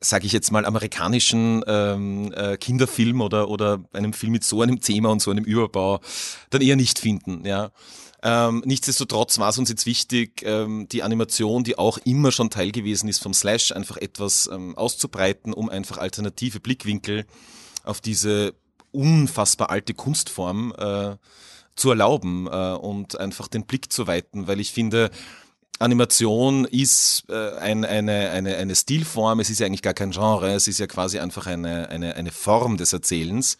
sage 0.01 0.27
ich 0.27 0.33
jetzt 0.33 0.53
mal, 0.53 0.65
amerikanischen 0.65 1.63
ähm, 1.67 2.33
äh, 2.33 2.57
Kinderfilm 2.57 3.21
oder, 3.21 3.49
oder 3.49 3.83
einem 3.93 4.13
Film 4.13 4.33
mit 4.33 4.45
so 4.45 4.63
einem 4.63 4.81
Thema 4.81 5.11
und 5.11 5.21
so 5.21 5.31
einem 5.31 5.45
Überbau 5.45 6.01
dann 6.51 6.63
eher 6.63 6.77
nicht 6.77 6.99
finden. 6.99 7.45
Ja. 7.45 7.73
Ähm, 8.23 8.63
nichtsdestotrotz 8.67 9.39
war 9.39 9.49
es 9.49 9.59
uns 9.59 9.71
jetzt 9.71 9.87
wichtig, 9.87 10.43
ähm, 10.45 10.87
die 10.89 11.03
Animation, 11.03 11.65
die 11.65 11.79
auch 11.79 11.99
immer 12.05 12.33
schon 12.33 12.51
Teil 12.51 12.71
gewesen 12.71 13.09
ist 13.09 13.23
vom 13.23 13.33
Slash, 13.33 13.73
einfach 13.73 13.97
etwas 13.97 14.49
ähm, 14.53 14.77
auszubreiten, 14.77 15.55
um 15.55 15.71
einfach 15.71 15.99
alternative 15.99 16.61
Blickwinkel 16.61 17.25
auf 17.83 18.01
diese 18.01 18.55
unfassbar 18.93 19.71
alte 19.71 19.95
Kunstform 19.95 20.75
äh, 20.77 21.17
zu 21.77 21.91
erlauben 21.91 22.47
äh, 22.47 22.75
und 22.75 23.19
einfach 23.19 23.49
den 23.49 23.65
Blick 23.65 23.91
zu 23.91 24.07
weiten, 24.07 24.47
weil 24.47 24.61
ich 24.61 24.73
finde, 24.73 25.11
Animation 25.81 26.67
ist 26.67 27.25
äh, 27.31 27.57
ein, 27.59 27.85
eine, 27.87 28.31
eine, 28.31 28.57
eine 28.57 28.77
Stilform, 28.77 29.41
es 29.41 29.49
ist 29.49 29.61
ja 29.61 29.67
eigentlich 29.67 29.83
gar 29.83 29.95
kein 29.95 30.11
Genre, 30.11 30.53
es 30.53 30.69
ist 30.69 30.79
ja 30.79 30.87
quasi 30.87 31.19
einfach 31.19 31.47
eine, 31.47 31.89
eine, 31.89 32.17
eine 32.17 32.31
Form 32.31 32.77
des 32.77 32.93
Erzählens, 32.93 33.57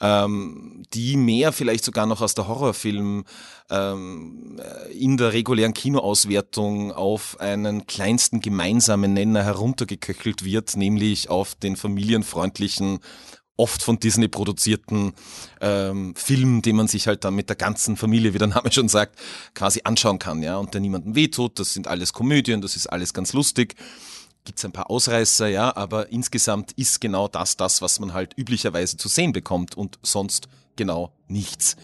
ähm, 0.00 0.84
die 0.94 1.16
mehr 1.16 1.52
vielleicht 1.52 1.84
sogar 1.84 2.06
noch 2.06 2.20
aus 2.20 2.34
der 2.34 2.46
Horrorfilm 2.46 3.24
ähm, 3.68 4.60
in 4.92 5.16
der 5.16 5.32
regulären 5.32 5.74
Kinoauswertung 5.74 6.92
auf 6.92 7.40
einen 7.40 7.86
kleinsten 7.86 8.40
gemeinsamen 8.40 9.12
Nenner 9.12 9.42
heruntergeköchelt 9.42 10.44
wird, 10.44 10.76
nämlich 10.76 11.30
auf 11.30 11.56
den 11.56 11.74
familienfreundlichen 11.74 13.00
oft 13.60 13.82
von 13.82 14.00
Disney 14.00 14.26
produzierten 14.26 15.12
ähm, 15.60 16.14
Film, 16.16 16.62
den 16.62 16.76
man 16.76 16.88
sich 16.88 17.06
halt 17.06 17.24
dann 17.24 17.34
mit 17.34 17.50
der 17.50 17.56
ganzen 17.56 17.96
Familie, 17.96 18.32
wie 18.32 18.38
der 18.38 18.48
Name 18.48 18.72
schon 18.72 18.88
sagt, 18.88 19.18
quasi 19.54 19.82
anschauen 19.84 20.18
kann, 20.18 20.42
ja, 20.42 20.56
und 20.56 20.72
der 20.72 20.80
niemandem 20.80 21.14
wehtut. 21.14 21.58
Das 21.58 21.74
sind 21.74 21.86
alles 21.86 22.14
Komödien, 22.14 22.62
das 22.62 22.74
ist 22.74 22.86
alles 22.86 23.12
ganz 23.12 23.34
lustig. 23.34 23.76
Gibt's 24.44 24.64
ein 24.64 24.72
paar 24.72 24.90
Ausreißer, 24.90 25.48
ja, 25.48 25.76
aber 25.76 26.10
insgesamt 26.10 26.72
ist 26.72 27.02
genau 27.02 27.28
das 27.28 27.58
das, 27.58 27.82
was 27.82 28.00
man 28.00 28.14
halt 28.14 28.32
üblicherweise 28.38 28.96
zu 28.96 29.08
sehen 29.08 29.32
bekommt 29.32 29.76
und 29.76 29.98
sonst 30.02 30.48
genau 30.76 31.12
nichts. 31.28 31.76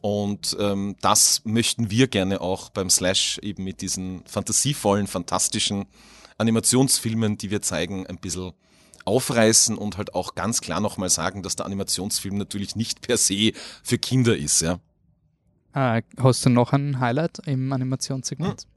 Und 0.00 0.56
ähm, 0.58 0.96
das 1.02 1.42
möchten 1.44 1.90
wir 1.90 2.06
gerne 2.06 2.40
auch 2.40 2.70
beim 2.70 2.88
Slash 2.88 3.38
eben 3.42 3.64
mit 3.64 3.82
diesen 3.82 4.22
fantasievollen, 4.24 5.06
fantastischen 5.06 5.84
Animationsfilmen, 6.38 7.36
die 7.36 7.50
wir 7.50 7.60
zeigen, 7.60 8.06
ein 8.06 8.16
bisschen 8.16 8.52
aufreißen 9.04 9.76
und 9.76 9.96
halt 9.96 10.14
auch 10.14 10.34
ganz 10.34 10.60
klar 10.60 10.80
nochmal 10.80 11.10
sagen, 11.10 11.42
dass 11.42 11.56
der 11.56 11.66
Animationsfilm 11.66 12.36
natürlich 12.36 12.76
nicht 12.76 13.00
per 13.00 13.16
se 13.16 13.52
für 13.82 13.98
Kinder 13.98 14.36
ist, 14.36 14.60
ja. 14.60 14.78
Ah, 15.72 16.00
hast 16.18 16.44
du 16.44 16.50
noch 16.50 16.72
ein 16.72 16.98
Highlight 16.98 17.40
im 17.46 17.72
Animationssegment? 17.72 18.62
Hm. 18.62 18.68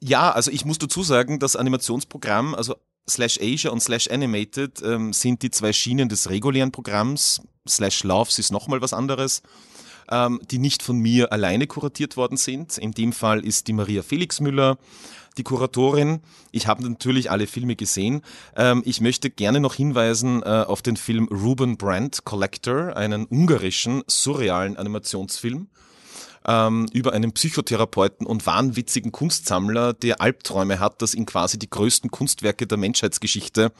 Ja, 0.00 0.30
also 0.30 0.50
ich 0.50 0.64
muss 0.64 0.78
dazu 0.78 1.02
sagen, 1.02 1.38
das 1.38 1.56
Animationsprogramm, 1.56 2.54
also 2.54 2.76
Slash 3.08 3.38
Asia 3.40 3.70
und 3.70 3.82
Slash 3.82 4.08
Animated 4.08 4.82
ähm, 4.82 5.12
sind 5.12 5.42
die 5.42 5.50
zwei 5.50 5.72
Schienen 5.72 6.08
des 6.08 6.30
regulären 6.30 6.70
Programms. 6.70 7.40
Slash 7.68 8.04
Loves 8.04 8.38
ist 8.38 8.52
nochmal 8.52 8.80
was 8.80 8.92
anderes, 8.92 9.42
ähm, 10.10 10.40
die 10.50 10.58
nicht 10.58 10.82
von 10.82 10.98
mir 10.98 11.32
alleine 11.32 11.66
kuratiert 11.66 12.16
worden 12.16 12.36
sind. 12.36 12.78
In 12.78 12.92
dem 12.92 13.12
Fall 13.12 13.44
ist 13.44 13.66
die 13.66 13.72
Maria 13.72 14.02
Felix 14.02 14.40
Müller 14.40 14.78
die 15.38 15.44
Kuratorin. 15.44 16.20
Ich 16.50 16.66
habe 16.66 16.82
natürlich 16.88 17.30
alle 17.30 17.46
Filme 17.46 17.76
gesehen. 17.76 18.22
Ähm, 18.56 18.82
ich 18.84 19.00
möchte 19.00 19.30
gerne 19.30 19.60
noch 19.60 19.74
hinweisen 19.74 20.42
äh, 20.42 20.46
auf 20.46 20.82
den 20.82 20.96
Film 20.96 21.28
Ruben 21.28 21.76
Brandt 21.78 22.24
Collector, 22.24 22.96
einen 22.96 23.26
ungarischen, 23.26 24.02
surrealen 24.06 24.76
Animationsfilm 24.76 25.68
ähm, 26.46 26.86
über 26.92 27.12
einen 27.12 27.32
Psychotherapeuten 27.32 28.26
und 28.26 28.46
wahnwitzigen 28.46 29.12
Kunstsammler, 29.12 29.92
der 29.92 30.20
Albträume 30.20 30.80
hat, 30.80 31.02
dass 31.02 31.14
ihn 31.14 31.26
quasi 31.26 31.58
die 31.58 31.70
größten 31.70 32.10
Kunstwerke 32.10 32.66
der 32.66 32.78
Menschheitsgeschichte 32.78 33.72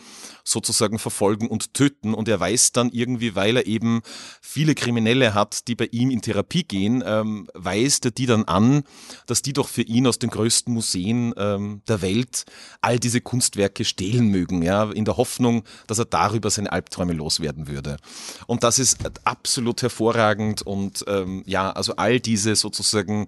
sozusagen 0.44 0.98
verfolgen 0.98 1.48
und 1.48 1.74
töten. 1.74 2.14
Und 2.14 2.28
er 2.28 2.40
weiß 2.40 2.72
dann 2.72 2.90
irgendwie, 2.90 3.34
weil 3.34 3.56
er 3.56 3.66
eben 3.66 4.02
viele 4.40 4.74
Kriminelle 4.74 5.34
hat, 5.34 5.68
die 5.68 5.74
bei 5.74 5.88
ihm 5.90 6.10
in 6.10 6.22
Therapie 6.22 6.64
gehen, 6.64 7.02
ähm, 7.06 7.48
weist 7.54 8.04
er 8.04 8.10
die 8.10 8.26
dann 8.26 8.44
an, 8.44 8.84
dass 9.26 9.42
die 9.42 9.52
doch 9.52 9.68
für 9.68 9.82
ihn 9.82 10.06
aus 10.06 10.18
den 10.18 10.30
größten 10.30 10.72
Museen 10.72 11.34
ähm, 11.36 11.82
der 11.88 12.02
Welt 12.02 12.44
all 12.80 12.98
diese 12.98 13.20
Kunstwerke 13.20 13.84
stehlen 13.84 14.28
mögen, 14.28 14.62
ja, 14.62 14.90
in 14.90 15.04
der 15.04 15.16
Hoffnung, 15.16 15.64
dass 15.86 15.98
er 15.98 16.04
darüber 16.04 16.50
seine 16.50 16.72
Albträume 16.72 17.12
loswerden 17.12 17.68
würde. 17.68 17.96
Und 18.46 18.62
das 18.62 18.78
ist 18.78 18.98
absolut 19.24 19.82
hervorragend 19.82 20.62
und 20.62 21.04
ähm, 21.06 21.42
ja, 21.46 21.70
also 21.70 21.96
all 21.96 22.20
diese 22.20 22.47
sozusagen 22.56 23.26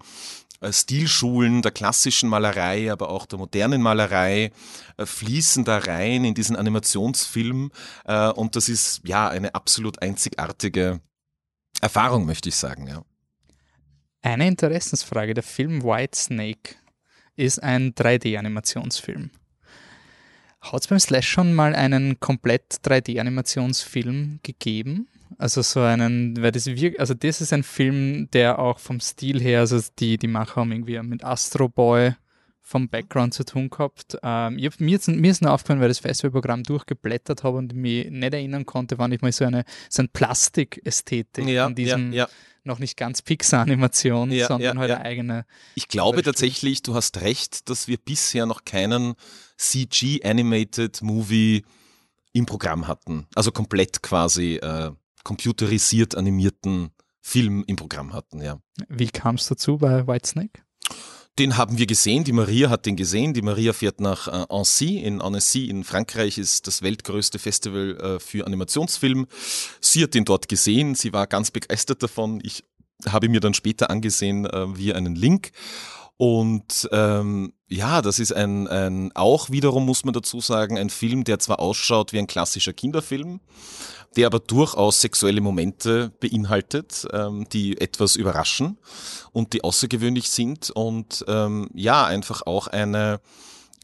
äh, 0.61 0.73
Stilschulen 0.73 1.63
der 1.63 1.73
klassischen 1.73 2.29
Malerei, 2.29 2.93
aber 2.93 3.09
auch 3.09 3.27
der 3.27 3.39
modernen 3.39 3.81
Malerei 3.81 4.53
äh, 4.97 5.07
fließen 5.07 5.65
da 5.65 5.79
rein 5.79 6.25
in 6.25 6.35
diesen 6.35 6.57
Animationsfilm 6.57 7.71
äh, 8.05 8.29
und 8.29 8.57
das 8.57 8.69
ist 8.69 9.01
ja 9.05 9.29
eine 9.29 9.55
absolut 9.55 10.03
einzigartige 10.03 11.01
Erfahrung, 11.81 12.27
möchte 12.27 12.51
ich 12.51 12.57
sagen, 12.57 12.87
ja. 12.87 13.03
Eine 14.23 14.49
Interessensfrage, 14.49 15.33
der 15.33 15.43
Film 15.43 15.83
White 15.83 16.19
Snake 16.19 16.75
ist 17.37 17.63
ein 17.63 17.95
3D-Animationsfilm. 17.95 19.31
Hat 20.61 20.83
es 20.83 20.89
beim 20.89 20.99
Slash 20.99 21.27
schon 21.27 21.55
mal 21.55 21.75
einen 21.75 22.21
komplett 22.21 22.81
3D-Animationsfilm 22.85 24.41
gegeben? 24.43 25.09
Also 25.39 25.63
so 25.63 25.81
einen, 25.81 26.41
weil 26.43 26.53
das 26.53 26.67
wirkt, 26.67 27.01
also 27.01 27.15
das 27.15 27.41
ist 27.41 27.53
ein 27.53 27.63
Film, 27.63 28.31
der 28.33 28.59
auch 28.59 28.79
vom 28.79 29.01
Stil 29.01 29.41
her, 29.41 29.61
also 29.61 29.81
die, 29.99 30.19
die 30.19 30.27
Macher 30.27 30.57
haben 30.57 30.73
irgendwie 30.73 31.01
mit 31.03 31.25
Astro 31.25 31.69
Boy 31.69 32.15
vom 32.71 32.89
Background 32.89 33.35
zu 33.35 33.45
tun 33.45 33.69
gehabt. 33.69 34.17
Ähm, 34.23 34.57
ich 34.59 34.67
hab, 34.67 34.81
mir, 34.81 34.97
ist, 34.97 35.09
mir 35.09 35.31
ist 35.31 35.43
nur 35.43 35.51
aufgefallen, 35.51 35.81
weil 35.81 35.91
ich 35.91 35.97
das 35.99 36.07
Festivalprogramm 36.07 36.63
durchgeblättert 36.63 37.43
habe 37.43 37.59
und 37.59 37.75
mich 37.75 38.09
nicht 38.11 38.33
erinnern 38.33 38.65
konnte, 38.65 38.99
wann 38.99 39.11
ich 39.11 39.23
mal 39.23 39.33
so 39.33 39.45
eine, 39.45 39.65
so 39.89 40.03
eine 40.03 40.09
Plastikästhetik 40.09 41.49
Ja, 41.49 41.67
in 41.67 41.75
diesem 41.75 42.13
ja, 42.13 42.27
ja. 42.27 42.29
noch 42.63 42.79
nicht 42.79 42.97
ganz 42.97 43.23
Pixar-Animation, 43.23 44.31
Ja, 44.31 44.47
sondern 44.47 44.77
ja, 44.77 44.81
halt 44.81 44.91
ja. 44.91 44.97
eine 44.99 45.05
eigene. 45.05 45.47
Ich 45.75 45.89
glaube 45.89 46.19
Beispiel. 46.19 46.33
tatsächlich, 46.33 46.83
du 46.83 46.95
hast 46.95 47.21
recht, 47.23 47.69
dass 47.69 47.89
wir 47.89 47.99
bisher 47.99 48.47
noch 48.47 48.65
keinen 48.65 49.15
CG-Animated 49.57 51.03
Movie 51.03 51.65
im 52.33 52.47
Programm 52.47 52.87
hatten. 52.87 53.27
Also 53.35 53.51
komplett 53.51 54.03
quasi 54.03 54.57
äh, 54.57 54.93
computerisiert 55.25 56.17
animierten 56.17 56.91
Film 57.21 57.65
im 57.67 57.77
Programm 57.77 58.13
hatten, 58.13 58.41
ja. 58.41 58.59
Wie 58.89 59.09
kam 59.09 59.35
es 59.37 59.47
dazu 59.47 59.79
bei 59.79 60.07
Whitesnake? 60.07 60.63
Den 61.39 61.57
haben 61.57 61.79
wir 61.79 61.87
gesehen, 61.87 62.25
die 62.25 62.33
Maria 62.33 62.69
hat 62.69 62.87
den 62.87 62.97
gesehen. 62.97 63.33
Die 63.33 63.43
Maria 63.43 63.73
fährt 63.73 64.01
nach 64.01 64.29
äh, 64.29 64.47
Annecy. 64.49 64.99
In 64.99 65.23
Annecy 65.23 65.71
in 65.71 65.85
Frankreich 65.85 66.39
ist 66.39 66.67
das 66.67 66.83
weltgrößte 66.83 67.39
Festival 67.39 67.97
äh, 67.97 68.21
für 68.21 68.47
Animationsfilm. 68.47 69.27
Sie 69.81 70.03
hat 70.03 70.15
den 70.15 70.25
dort 70.25 70.49
gesehen, 70.49 70.95
sie 70.95 71.13
war 71.13 71.27
ganz 71.27 71.51
begeistert 71.51 72.03
davon. 72.03 72.41
Ich 72.43 72.65
habe 73.07 73.29
mir 73.29 73.41
dann 73.41 73.55
später 73.55 73.91
angesehen 73.91 74.45
äh, 74.45 74.77
via 74.77 74.97
einen 74.97 75.15
Link. 75.15 75.53
Und 76.17 76.89
ähm, 76.93 77.55
ja, 77.71 78.03
das 78.03 78.19
ist 78.19 78.33
ein, 78.33 78.67
ein, 78.67 79.13
auch 79.15 79.51
wiederum 79.51 79.87
muss 79.87 80.05
man 80.05 80.13
dazu 80.13 80.41
sagen, 80.41 80.77
ein 80.77 80.91
Film, 80.91 81.23
der 81.23 81.39
zwar 81.39 81.61
ausschaut 81.61 82.13
wie 82.13 82.19
ein 82.19 82.27
klassischer 82.27 82.73
Kinderfilm, 82.73 83.41
der 84.17 84.27
aber 84.27 84.41
durchaus 84.41 85.01
sexuelle 85.01 85.41
Momente 85.41 86.11
beinhaltet, 86.19 87.07
ähm, 87.13 87.47
die 87.53 87.81
etwas 87.81 88.17
überraschen 88.17 88.77
und 89.31 89.53
die 89.53 89.63
außergewöhnlich 89.63 90.31
sind 90.31 90.71
und 90.71 91.25
ähm, 91.29 91.71
ja, 91.73 92.05
einfach 92.05 92.43
auch 92.45 92.67
eine, 92.67 93.21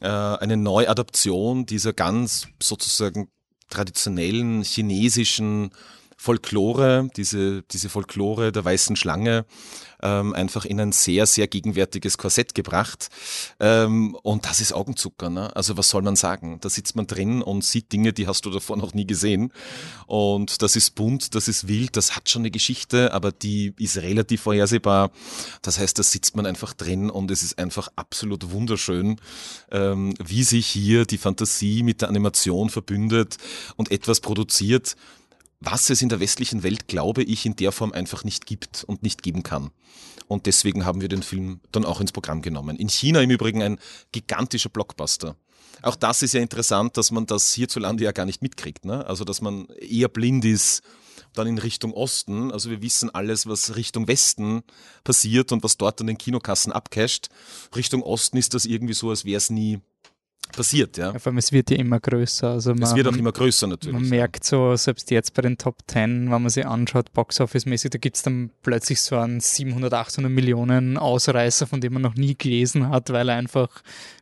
äh, 0.01 0.07
eine 0.09 0.57
Neuadaption 0.57 1.65
dieser 1.65 1.93
ganz 1.93 2.49
sozusagen 2.61 3.29
traditionellen 3.69 4.63
chinesischen 4.63 5.71
Folklore, 6.19 7.09
diese, 7.15 7.61
diese 7.61 7.89
Folklore 7.89 8.51
der 8.51 8.65
weißen 8.65 8.95
Schlange, 8.95 9.45
ähm, 10.01 10.33
einfach 10.33 10.65
in 10.65 10.79
ein 10.79 10.91
sehr, 10.91 11.27
sehr 11.27 11.47
gegenwärtiges 11.47 12.17
Korsett 12.17 12.55
gebracht. 12.55 13.09
Ähm, 13.59 14.15
und 14.23 14.45
das 14.45 14.59
ist 14.59 14.73
Augenzucker. 14.73 15.29
Ne? 15.29 15.55
Also 15.55 15.77
was 15.77 15.89
soll 15.89 16.01
man 16.01 16.15
sagen? 16.15 16.57
Da 16.61 16.69
sitzt 16.69 16.95
man 16.95 17.05
drin 17.05 17.43
und 17.43 17.63
sieht 17.63 17.91
Dinge, 17.91 18.13
die 18.13 18.27
hast 18.27 18.45
du 18.45 18.49
davor 18.49 18.77
noch 18.77 18.95
nie 18.95 19.05
gesehen. 19.05 19.53
Und 20.07 20.63
das 20.63 20.75
ist 20.75 20.95
bunt, 20.95 21.35
das 21.35 21.47
ist 21.47 21.67
wild, 21.67 21.95
das 21.95 22.15
hat 22.15 22.29
schon 22.29 22.41
eine 22.41 22.51
Geschichte, 22.51 23.13
aber 23.13 23.31
die 23.31 23.73
ist 23.77 23.97
relativ 23.97 24.41
vorhersehbar. 24.41 25.11
Das 25.61 25.77
heißt, 25.77 25.99
da 25.99 26.03
sitzt 26.03 26.35
man 26.35 26.47
einfach 26.47 26.73
drin 26.73 27.11
und 27.11 27.29
es 27.29 27.43
ist 27.43 27.59
einfach 27.59 27.89
absolut 27.95 28.51
wunderschön, 28.51 29.21
ähm, 29.71 30.15
wie 30.23 30.43
sich 30.43 30.65
hier 30.65 31.05
die 31.05 31.19
Fantasie 31.19 31.83
mit 31.83 32.01
der 32.01 32.09
Animation 32.09 32.69
verbündet 32.69 33.37
und 33.75 33.91
etwas 33.91 34.19
produziert, 34.19 34.95
was 35.59 35.89
es 35.89 36.01
in 36.01 36.09
der 36.09 36.19
westlichen 36.19 36.63
Welt, 36.63 36.87
glaube 36.87 37.23
ich, 37.23 37.45
in 37.45 37.55
der 37.55 37.71
Form 37.71 37.91
einfach 37.91 38.23
nicht 38.23 38.45
gibt 38.45 38.83
und 38.83 39.03
nicht 39.03 39.23
geben 39.23 39.43
kann. 39.43 39.71
Und 40.27 40.45
deswegen 40.45 40.85
haben 40.85 41.01
wir 41.01 41.09
den 41.09 41.23
Film 41.23 41.61
dann 41.71 41.85
auch 41.85 42.01
ins 42.01 42.11
Programm 42.11 42.41
genommen. 42.41 42.77
In 42.77 42.89
China 42.89 43.21
im 43.21 43.31
Übrigen 43.31 43.63
ein 43.63 43.79
gigantischer 44.11 44.69
Blockbuster. 44.69 45.35
Auch 45.81 45.95
das 45.95 46.21
ist 46.21 46.33
ja 46.33 46.41
interessant, 46.41 46.97
dass 46.97 47.11
man 47.11 47.25
das 47.25 47.53
hierzulande 47.53 48.03
ja 48.03 48.11
gar 48.11 48.25
nicht 48.25 48.41
mitkriegt. 48.41 48.85
Ne? 48.85 49.05
Also, 49.05 49.23
dass 49.23 49.41
man 49.41 49.67
eher 49.79 50.09
blind 50.09 50.43
ist 50.45 50.83
dann 51.33 51.47
in 51.47 51.57
Richtung 51.57 51.93
Osten. 51.93 52.51
Also 52.51 52.69
wir 52.69 52.81
wissen 52.81 53.13
alles, 53.13 53.47
was 53.47 53.75
Richtung 53.75 54.07
Westen 54.07 54.63
passiert 55.03 55.51
und 55.51 55.63
was 55.63 55.77
dort 55.77 56.01
an 56.01 56.07
den 56.07 56.17
Kinokassen 56.17 56.71
abcasht. 56.71 57.29
Richtung 57.75 58.03
Osten 58.03 58.37
ist 58.37 58.53
das 58.53 58.65
irgendwie 58.65 58.93
so, 58.93 59.09
als 59.09 59.25
wäre 59.25 59.37
es 59.37 59.49
nie 59.49 59.79
passiert. 60.55 60.97
Ja. 60.97 61.17
Vor 61.17 61.31
allem, 61.31 61.37
es 61.37 61.51
wird 61.51 61.69
ja 61.69 61.77
immer 61.77 61.99
größer. 61.99 62.49
Also 62.51 62.71
man, 62.73 62.83
Es 62.83 62.95
wird 62.95 63.07
auch 63.07 63.15
immer 63.15 63.31
größer 63.31 63.67
natürlich. 63.67 63.93
Man 63.93 64.09
merkt 64.09 64.43
so, 64.43 64.75
selbst 64.75 65.11
jetzt 65.11 65.33
bei 65.33 65.41
den 65.41 65.57
Top 65.57 65.77
10, 65.87 66.31
wenn 66.31 66.41
man 66.41 66.49
sich 66.49 66.65
anschaut, 66.65 67.11
Box-Office-mäßig, 67.13 67.91
da 67.91 67.97
gibt 67.97 68.17
es 68.17 68.23
dann 68.23 68.51
plötzlich 68.61 69.01
so 69.01 69.17
einen 69.17 69.39
700, 69.39 69.93
800 69.93 70.31
Millionen 70.31 70.97
Ausreißer, 70.97 71.67
von 71.67 71.81
dem 71.81 71.93
man 71.93 72.01
noch 72.01 72.15
nie 72.15 72.35
gelesen 72.35 72.89
hat, 72.89 73.09
weil 73.11 73.29
er 73.29 73.35
einfach 73.35 73.69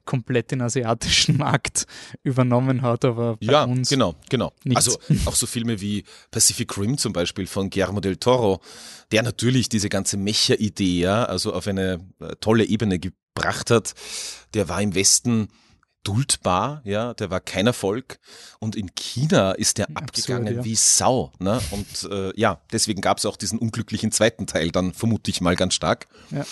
komplett 0.06 0.52
den 0.52 0.62
asiatischen 0.62 1.38
Markt 1.40 1.86
übernommen 2.24 2.82
hat. 2.82 3.06
Aber 3.06 3.38
bei 3.38 3.46
Ja, 3.46 3.64
uns 3.64 3.90
genau, 3.90 4.16
genau. 4.30 4.54
nichts. 4.64 4.88
Also 4.88 5.00
auch 5.26 5.36
so 5.36 5.48
Filme 5.48 5.82
wie 5.82 6.04
Pacific 6.32 6.78
Rim 6.78 6.98
zum 6.98 7.14
Beispiel 7.14 7.48
von 7.48 7.70
Guillermo 7.70 8.00
del 8.00 8.18
Toro, 8.18 8.62
der 9.12 9.24
natürlich 9.24 9.70
diese 9.70 9.90
ganze 9.90 10.18
Mecha-Idee 10.18 11.00
ja, 11.00 11.24
also 11.26 11.54
auf 11.54 11.68
eine 11.68 12.00
äh, 12.20 12.36
tolle 12.40 12.66
Ebene 12.66 13.00
gebracht 13.00 13.72
hat. 13.72 13.94
Der 14.54 14.70
war 14.70 14.82
im 14.82 14.96
Westen 14.96 15.48
duldbar, 16.06 16.82
ja, 16.86 17.14
der 17.14 17.30
war 17.30 17.42
kein 17.42 17.68
Erfolg 17.68 18.20
und 18.60 18.76
in 18.76 18.96
China 18.96 19.52
ist 19.52 19.78
der 19.78 19.88
Absurd, 19.90 20.04
abgegangen 20.04 20.56
ja. 20.56 20.64
wie 20.64 20.76
Sau, 20.76 21.34
ne? 21.40 21.60
Und 21.72 22.10
äh, 22.10 22.32
ja, 22.40 22.62
deswegen 22.72 23.02
gab 23.02 23.18
es 23.18 23.26
auch 23.26 23.36
diesen 23.36 23.60
unglücklichen 23.60 24.12
zweiten 24.12 24.48
Teil, 24.48 24.72
dann 24.72 24.94
vermute 24.94 25.30
ich 25.32 25.42
mal 25.42 25.56
ganz 25.56 25.74
stark. 25.74 26.08
Ja. 26.32 26.46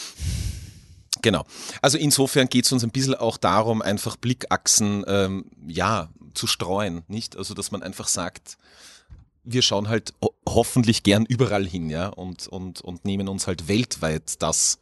Genau. 1.21 1.45
Also 1.81 1.97
insofern 1.97 2.49
geht 2.49 2.65
es 2.65 2.71
uns 2.71 2.83
ein 2.83 2.91
bisschen 2.91 3.15
auch 3.15 3.37
darum, 3.37 3.81
einfach 3.81 4.17
Blickachsen 4.17 5.05
ähm, 5.07 5.45
ja 5.65 6.09
zu 6.33 6.47
streuen, 6.47 7.03
nicht? 7.07 7.37
Also 7.37 7.53
dass 7.53 7.71
man 7.71 7.81
einfach 7.81 8.07
sagt, 8.07 8.57
wir 9.43 9.61
schauen 9.61 9.87
halt 9.87 10.13
ho 10.21 10.33
hoffentlich 10.47 11.03
gern 11.03 11.25
überall 11.25 11.65
hin, 11.65 11.89
ja, 11.89 12.09
und, 12.09 12.47
und, 12.47 12.81
und 12.81 13.05
nehmen 13.05 13.27
uns 13.27 13.47
halt 13.47 13.67
weltweit 13.67 14.41
das, 14.41 14.79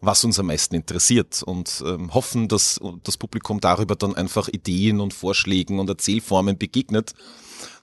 was 0.00 0.24
uns 0.24 0.38
am 0.38 0.46
meisten 0.46 0.74
interessiert 0.74 1.42
und 1.42 1.82
ähm, 1.86 2.14
hoffen, 2.14 2.48
dass 2.48 2.80
das 3.04 3.16
Publikum 3.16 3.60
darüber 3.60 3.96
dann 3.96 4.14
einfach 4.14 4.48
Ideen 4.48 5.00
und 5.00 5.12
Vorschlägen 5.12 5.78
und 5.78 5.88
Erzählformen 5.88 6.56
begegnet, 6.56 7.12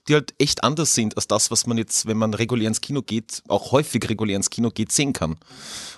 die 0.08 0.14
halt 0.14 0.34
echt 0.38 0.64
anders 0.64 0.94
sind 0.94 1.16
als 1.16 1.28
das, 1.28 1.50
was 1.50 1.66
man 1.66 1.78
jetzt, 1.78 2.06
wenn 2.06 2.16
man 2.16 2.34
regulär 2.34 2.68
ins 2.68 2.80
Kino 2.80 3.02
geht, 3.02 3.42
auch 3.46 3.72
häufig 3.72 4.08
regulär 4.08 4.36
ins 4.36 4.50
Kino 4.50 4.70
geht, 4.70 4.90
sehen 4.90 5.12
kann. 5.12 5.36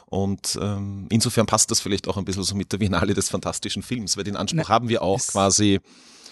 Und 0.06 0.58
ähm, 0.60 1.06
insofern 1.10 1.46
passt 1.46 1.70
das 1.70 1.80
vielleicht 1.80 2.08
auch 2.08 2.16
ein 2.16 2.24
bisschen 2.24 2.42
so 2.42 2.54
mit 2.54 2.72
der 2.72 2.78
Biennale 2.78 3.14
des 3.14 3.28
fantastischen 3.28 3.82
Films, 3.82 4.16
weil 4.16 4.24
den 4.24 4.36
Anspruch 4.36 4.50
Ne, 4.50 4.68
haben 4.68 4.88
wir 4.88 5.02
auch 5.02 5.20
quasi 5.20 5.80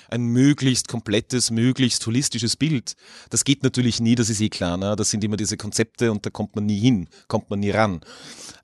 ein 0.09 0.23
möglichst 0.23 0.89
komplettes, 0.89 1.51
möglichst 1.51 2.07
holistisches 2.07 2.57
Bild. 2.57 2.95
Das 3.31 3.45
geht 3.45 3.63
natürlich 3.63 4.01
nie, 4.01 4.15
das 4.15 4.31
ist 4.31 4.41
eh 4.41 4.49
klar. 4.49 4.77
Ne? 4.77 4.97
Das 4.97 5.11
sind 5.11 5.23
immer 5.25 5.37
diese 5.37 5.57
Konzepte 5.57 6.11
und 6.11 6.25
da 6.25 6.31
kommt 6.31 6.57
man 6.57 6.67
nie 6.67 6.79
hin, 6.79 7.09
kommt 7.29 7.51
man 7.51 7.61
nie 7.61 7.71
ran. 7.71 8.01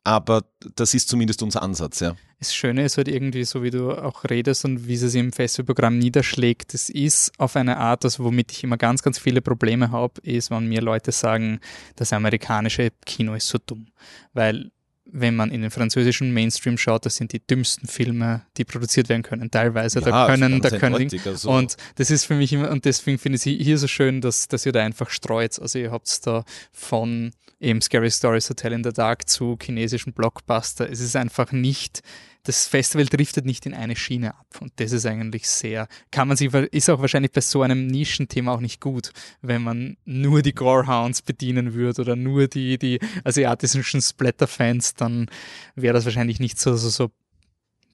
Aber 0.02 0.44
das 0.76 0.94
ist 0.94 1.08
zumindest 1.08 1.42
unser 1.42 1.62
Ansatz, 1.62 2.00
ja. 2.00 2.16
Das 2.38 2.54
Schöne 2.54 2.84
ist 2.84 2.98
halt 2.98 3.08
irgendwie, 3.08 3.44
so 3.44 3.62
wie 3.62 3.70
du 3.70 3.90
auch 3.90 4.24
redest 4.24 4.66
und 4.66 4.86
wie 4.86 4.94
es 4.94 5.00
sich 5.00 5.14
im 5.18 5.32
Festivalprogramm 5.32 5.98
niederschlägt, 5.98 6.74
es 6.74 6.90
ist 6.90 7.32
auf 7.38 7.56
eine 7.56 7.78
Art, 7.78 8.04
also 8.04 8.24
womit 8.24 8.52
ich 8.52 8.64
immer 8.64 8.76
ganz, 8.76 9.02
ganz 9.02 9.18
viele 9.18 9.40
Probleme 9.40 9.90
habe, 9.90 10.20
ist, 10.22 10.50
wenn 10.50 10.68
mir 10.68 10.82
Leute 10.82 11.10
sagen, 11.10 11.60
das 11.96 12.12
amerikanische 12.12 12.90
Kino 13.06 13.34
ist 13.34 13.48
so 13.48 13.58
dumm. 13.64 13.86
Weil 14.34 14.70
wenn 15.06 15.36
man 15.36 15.50
in 15.50 15.60
den 15.62 15.70
französischen 15.70 16.32
Mainstream 16.32 16.78
schaut, 16.78 17.04
das 17.06 17.16
sind 17.16 17.32
die 17.32 17.46
dümmsten 17.46 17.86
Filme, 17.88 18.42
die 18.56 18.64
produziert 18.64 19.08
werden 19.08 19.22
können. 19.22 19.50
Teilweise, 19.50 20.00
da 20.00 20.10
Ja, 20.10 20.26
können, 20.26 20.60
ganz 20.60 20.72
da 20.72 20.78
können 20.78 20.94
eindeutig, 20.96 21.26
also- 21.26 21.50
und 21.50 21.76
das 21.96 22.10
ist 22.10 22.24
für 22.24 22.34
mich 22.34 22.52
immer, 22.52 22.70
und 22.70 22.84
deswegen 22.84 23.18
finde 23.18 23.36
ich 23.36 23.46
es 23.46 23.64
hier 23.64 23.78
so 23.78 23.86
schön, 23.86 24.20
dass, 24.20 24.48
dass 24.48 24.64
ihr 24.66 24.72
da 24.72 24.82
einfach 24.82 25.10
streut. 25.10 25.58
Also 25.60 25.78
ihr 25.78 25.90
habt 25.90 26.26
da 26.26 26.44
von 26.72 27.32
eben 27.60 27.80
Scary 27.80 28.10
Stories 28.10 28.48
Hotel 28.50 28.72
in 28.72 28.84
the 28.84 28.92
Dark 28.92 29.28
zu 29.28 29.56
chinesischen 29.60 30.12
Blockbuster. 30.12 30.90
Es 30.90 31.00
ist 31.00 31.16
einfach 31.16 31.52
nicht, 31.52 32.02
das 32.44 32.66
Festival 32.66 33.06
driftet 33.06 33.46
nicht 33.46 33.66
in 33.66 33.74
eine 33.74 33.96
Schiene 33.96 34.34
ab. 34.34 34.46
Und 34.60 34.72
das 34.76 34.92
ist 34.92 35.06
eigentlich 35.06 35.48
sehr, 35.48 35.88
kann 36.10 36.28
man 36.28 36.36
sich, 36.36 36.52
ist 36.52 36.90
auch 36.90 37.00
wahrscheinlich 37.00 37.32
bei 37.32 37.40
so 37.40 37.62
einem 37.62 37.86
Nischenthema 37.86 38.52
auch 38.52 38.60
nicht 38.60 38.80
gut, 38.80 39.10
wenn 39.40 39.62
man 39.62 39.96
nur 40.04 40.42
die 40.42 40.54
Gorehounds 40.54 41.22
bedienen 41.22 41.74
würde 41.74 42.02
oder 42.02 42.16
nur 42.16 42.46
die, 42.46 42.78
die 42.78 43.00
asiatischen 43.24 44.00
Splatter-Fans, 44.00 44.94
dann 44.94 45.28
wäre 45.74 45.94
das 45.94 46.04
wahrscheinlich 46.04 46.38
nicht 46.38 46.60
so, 46.60 46.76
so, 46.76 46.90
so 46.90 47.10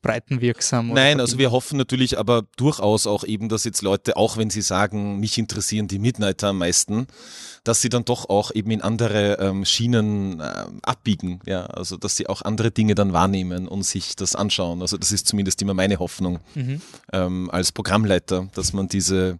breitenwirksam. 0.02 0.90
oder 0.90 1.00
Nein, 1.00 1.20
also 1.20 1.38
wir 1.38 1.50
hoffen 1.50 1.76
natürlich 1.76 2.18
aber 2.18 2.44
durchaus 2.56 3.06
auch 3.06 3.24
eben, 3.24 3.48
dass 3.48 3.64
jetzt 3.64 3.82
Leute, 3.82 4.16
auch 4.16 4.36
wenn 4.36 4.50
sie 4.50 4.62
sagen, 4.62 5.20
mich 5.20 5.38
interessieren 5.38 5.88
die 5.88 5.98
Midnighter 5.98 6.48
am 6.48 6.58
meisten, 6.58 7.06
dass 7.64 7.82
sie 7.82 7.90
dann 7.90 8.04
doch 8.04 8.28
auch 8.30 8.50
eben 8.54 8.70
in 8.70 8.80
andere 8.80 9.38
ähm, 9.40 9.64
Schienen 9.64 10.40
äh, 10.40 10.64
abbiegen, 10.82 11.40
ja, 11.46 11.66
also 11.66 11.96
dass 11.96 12.16
sie 12.16 12.28
auch 12.28 12.42
andere 12.42 12.70
Dinge 12.70 12.94
dann 12.94 13.12
wahrnehmen 13.12 13.68
und 13.68 13.82
sich 13.82 14.16
das 14.16 14.34
anschauen. 14.34 14.80
Also 14.80 14.96
das 14.96 15.12
ist 15.12 15.26
zumindest 15.26 15.60
immer 15.62 15.74
meine 15.74 15.98
Hoffnung 15.98 16.40
Mhm. 16.54 16.80
ähm, 17.12 17.50
als 17.50 17.72
Programmleiter, 17.72 18.48
dass 18.54 18.72
man 18.72 18.88
diese, 18.88 19.38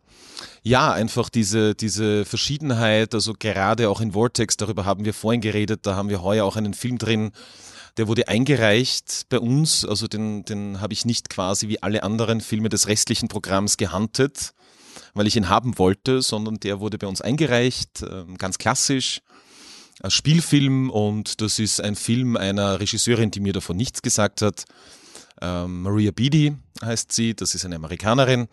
ja, 0.63 0.93
einfach 0.93 1.31
diese, 1.31 1.75
diese 1.75 2.25
Verschiedenheit, 2.25 3.15
also 3.15 3.35
gerade 3.39 3.89
auch 3.89 4.01
in 4.01 4.13
Vortex, 4.13 4.57
darüber 4.57 4.85
haben 4.85 5.05
wir 5.05 5.15
vorhin 5.15 5.41
geredet, 5.41 5.81
da 5.85 5.97
haben 5.97 6.09
wir 6.09 6.23
heuer 6.23 6.45
auch 6.45 6.57
einen 6.57 6.75
Film 6.75 6.99
drin, 6.99 7.33
Der 7.97 8.09
wurde 8.09 8.29
eingereicht 8.29 9.27
bei 9.29 9.39
uns, 9.39 9.85
also 9.85 10.07
den, 10.07 10.45
den 10.45 10.81
habe 10.81 10.93
ich 10.93 11.05
nicht 11.05 11.29
quasi 11.29 11.69
wie 11.69 11.83
alle 11.83 12.03
anderen 12.03 12.41
Filme 12.41 12.69
des 12.69 12.87
restlichen 12.87 13.29
Programms 13.29 13.77
gehandelt, 13.77 14.53
weil 15.15 15.27
ich 15.27 15.37
ihn 15.37 15.49
haben 15.49 15.79
wollte, 15.79 16.23
sondern 16.23 16.61
der 16.61 16.81
wurde 16.81 16.99
bei 16.99 17.07
uns 17.07 17.21
eingereicht, 17.21 18.03
ähm, 18.03 18.39
ganz 18.39 18.59
klassisch 18.59 19.21
als 20.03 20.15
Spielfilm 20.15 20.91
und 20.91 21.41
das 21.41 21.59
ist 21.59 21.81
ein 21.81 21.95
Film 21.95 22.37
einer 22.37 22.81
Regisseurin, 22.81 23.31
die 23.31 23.41
mir 23.41 23.53
davon 23.53 23.77
nichts 23.77 24.03
gesagt 24.03 24.41
hat. 24.41 24.65
Ähm, 25.43 25.83
Maria 25.83 26.11
Beatty 26.11 26.55
heißt 26.83 27.13
sie, 27.13 27.35
das 27.35 27.55
ist 27.55 27.65
eine 27.65 27.77
Amerikanerin 27.77 28.49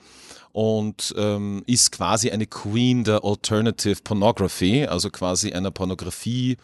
und 0.52 1.14
ähm, 1.18 1.64
ist 1.68 1.92
quasi 1.92 2.32
eine 2.32 2.48
Queen 2.48 3.04
der 3.04 3.24
Alternative 3.24 4.02
Pornography, 4.04 4.86
also 4.86 5.10
quasi 5.10 5.54
einer 5.54 5.72
Pornografie, 5.72 6.58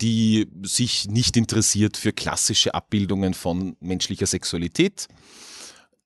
die 0.00 0.48
sich 0.62 1.08
nicht 1.08 1.36
interessiert 1.36 1.96
für 1.96 2.12
klassische 2.12 2.74
Abbildungen 2.74 3.34
von 3.34 3.76
menschlicher 3.80 4.26
Sexualität. 4.26 5.08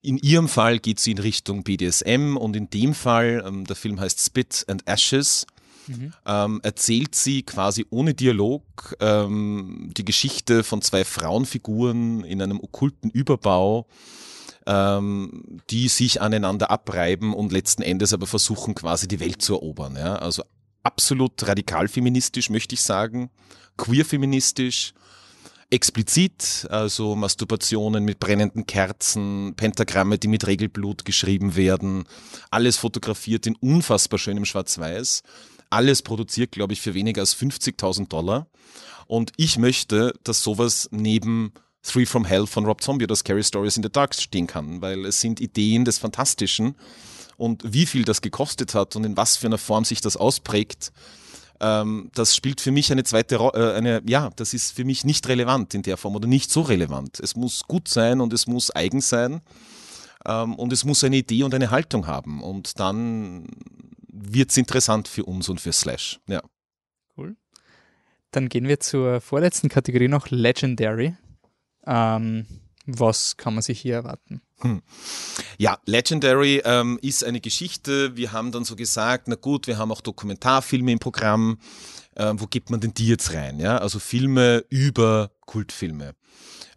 In 0.02 0.16
ihrem 0.16 0.48
Fall 0.48 0.78
geht 0.78 1.00
sie 1.00 1.12
in 1.12 1.18
Richtung 1.18 1.62
BDSM 1.62 2.36
und 2.36 2.56
in 2.56 2.70
dem 2.70 2.94
Fall, 2.94 3.42
ähm, 3.46 3.64
der 3.66 3.76
Film 3.76 4.00
heißt 4.00 4.20
Spit 4.20 4.64
and 4.68 4.86
Ashes, 4.86 5.46
mhm. 5.88 6.12
ähm, 6.24 6.60
erzählt 6.62 7.14
sie 7.14 7.42
quasi 7.42 7.84
ohne 7.90 8.14
Dialog 8.14 8.96
ähm, 9.00 9.90
die 9.96 10.04
Geschichte 10.04 10.62
von 10.62 10.80
zwei 10.82 11.04
Frauenfiguren 11.04 12.24
in 12.24 12.40
einem 12.40 12.60
okkulten 12.60 13.10
Überbau, 13.10 13.86
die 15.70 15.88
sich 15.88 16.20
aneinander 16.20 16.70
abreiben 16.70 17.32
und 17.32 17.50
letzten 17.50 17.82
Endes 17.82 18.12
aber 18.12 18.26
versuchen 18.26 18.74
quasi 18.74 19.08
die 19.08 19.18
Welt 19.18 19.40
zu 19.40 19.54
erobern. 19.54 19.96
Ja? 19.96 20.16
Also 20.16 20.44
absolut 20.82 21.32
radikal 21.48 21.88
feministisch, 21.88 22.50
möchte 22.50 22.74
ich 22.74 22.82
sagen 22.82 23.30
queer-feministisch, 23.80 24.92
explizit, 25.70 26.66
also 26.70 27.16
Masturbationen 27.16 28.04
mit 28.04 28.20
brennenden 28.20 28.66
Kerzen, 28.66 29.54
Pentagramme, 29.56 30.18
die 30.18 30.28
mit 30.28 30.46
Regelblut 30.46 31.04
geschrieben 31.04 31.56
werden, 31.56 32.04
alles 32.50 32.76
fotografiert 32.76 33.46
in 33.46 33.56
unfassbar 33.56 34.18
schönem 34.18 34.44
Schwarz-Weiß, 34.44 35.22
alles 35.70 36.02
produziert, 36.02 36.52
glaube 36.52 36.74
ich, 36.74 36.80
für 36.80 36.94
weniger 36.94 37.22
als 37.22 37.34
50.000 37.34 38.08
Dollar. 38.08 38.48
Und 39.06 39.32
ich 39.36 39.56
möchte, 39.56 40.12
dass 40.24 40.42
sowas 40.42 40.88
neben 40.92 41.52
Three 41.82 42.04
from 42.04 42.26
Hell 42.26 42.46
von 42.46 42.66
Rob 42.66 42.82
Zombie 42.82 43.04
oder 43.04 43.16
Scary 43.16 43.42
Stories 43.42 43.76
in 43.76 43.82
the 43.82 43.90
Dark 43.90 44.14
stehen 44.14 44.46
kann, 44.46 44.82
weil 44.82 45.06
es 45.06 45.20
sind 45.20 45.40
Ideen 45.40 45.86
des 45.86 45.98
Fantastischen 45.98 46.74
und 47.38 47.62
wie 47.64 47.86
viel 47.86 48.04
das 48.04 48.20
gekostet 48.20 48.74
hat 48.74 48.96
und 48.96 49.04
in 49.04 49.16
was 49.16 49.38
für 49.38 49.46
einer 49.46 49.56
Form 49.56 49.84
sich 49.84 50.02
das 50.02 50.16
ausprägt, 50.16 50.92
ähm, 51.60 52.10
das 52.14 52.34
spielt 52.34 52.60
für 52.60 52.70
mich 52.70 52.90
eine 52.90 53.04
zweite 53.04 53.36
Rolle, 53.36 53.78
äh, 53.78 54.02
ja, 54.06 54.30
das 54.36 54.54
ist 54.54 54.72
für 54.72 54.84
mich 54.84 55.04
nicht 55.04 55.28
relevant 55.28 55.74
in 55.74 55.82
der 55.82 55.96
Form 55.96 56.16
oder 56.16 56.26
nicht 56.26 56.50
so 56.50 56.62
relevant. 56.62 57.20
Es 57.20 57.36
muss 57.36 57.64
gut 57.64 57.88
sein 57.88 58.20
und 58.20 58.32
es 58.32 58.46
muss 58.46 58.74
eigen 58.74 59.00
sein 59.00 59.42
ähm, 60.26 60.54
und 60.54 60.72
es 60.72 60.84
muss 60.84 61.04
eine 61.04 61.16
Idee 61.16 61.42
und 61.42 61.54
eine 61.54 61.70
Haltung 61.70 62.06
haben 62.06 62.42
und 62.42 62.80
dann 62.80 63.46
wird 64.12 64.50
es 64.50 64.56
interessant 64.56 65.08
für 65.08 65.24
uns 65.24 65.48
und 65.48 65.60
für 65.60 65.72
Slash. 65.72 66.20
Ja. 66.26 66.42
Cool. 67.16 67.36
Dann 68.30 68.48
gehen 68.48 68.66
wir 68.66 68.80
zur 68.80 69.20
vorletzten 69.20 69.68
Kategorie 69.68 70.08
noch 70.08 70.30
Legendary. 70.30 71.14
Ähm, 71.86 72.46
was 72.86 73.36
kann 73.36 73.54
man 73.54 73.62
sich 73.62 73.80
hier 73.80 73.94
erwarten? 73.94 74.40
Hm. 74.62 74.82
Ja, 75.58 75.78
Legendary 75.86 76.62
ähm, 76.64 76.98
ist 77.02 77.24
eine 77.24 77.40
Geschichte. 77.40 78.16
Wir 78.16 78.32
haben 78.32 78.52
dann 78.52 78.64
so 78.64 78.76
gesagt, 78.76 79.28
na 79.28 79.36
gut, 79.36 79.66
wir 79.66 79.78
haben 79.78 79.90
auch 79.90 80.00
Dokumentarfilme 80.00 80.92
im 80.92 80.98
Programm. 80.98 81.58
Ähm, 82.16 82.40
wo 82.40 82.46
gibt 82.46 82.70
man 82.70 82.80
denn 82.80 82.92
die 82.94 83.08
jetzt 83.08 83.32
rein? 83.32 83.60
Ja, 83.60 83.78
also 83.78 83.98
Filme 83.98 84.64
über 84.68 85.30
Kultfilme. 85.46 86.14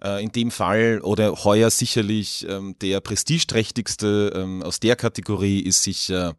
Äh, 0.03 0.21
in 0.21 0.31
dem 0.33 0.51
Fall 0.51 0.99
oder 1.01 1.45
heuer 1.45 1.69
sicherlich 1.69 2.45
ähm, 2.49 2.75
der 2.81 2.99
prestigeträchtigste 2.99 4.33
ähm, 4.35 4.61
aus 4.61 4.81
der 4.81 4.97
Kategorie 4.97 5.61
ist 5.61 5.83
sicher 5.83 6.35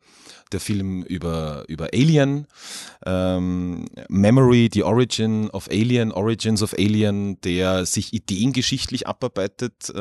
der 0.53 0.61
Film 0.61 1.03
über, 1.03 1.65
über 1.67 1.89
Alien, 1.95 2.47
ähm, 3.07 3.87
Memory, 4.09 4.69
The 4.73 4.83
Origin 4.83 5.49
of 5.51 5.69
Alien, 5.71 6.13
Origins 6.13 6.63
of 6.63 6.75
Alien, 6.75 7.41
der 7.41 7.87
sich 7.87 8.13
ideengeschichtlich 8.13 9.09
abarbeitet, 9.09 9.93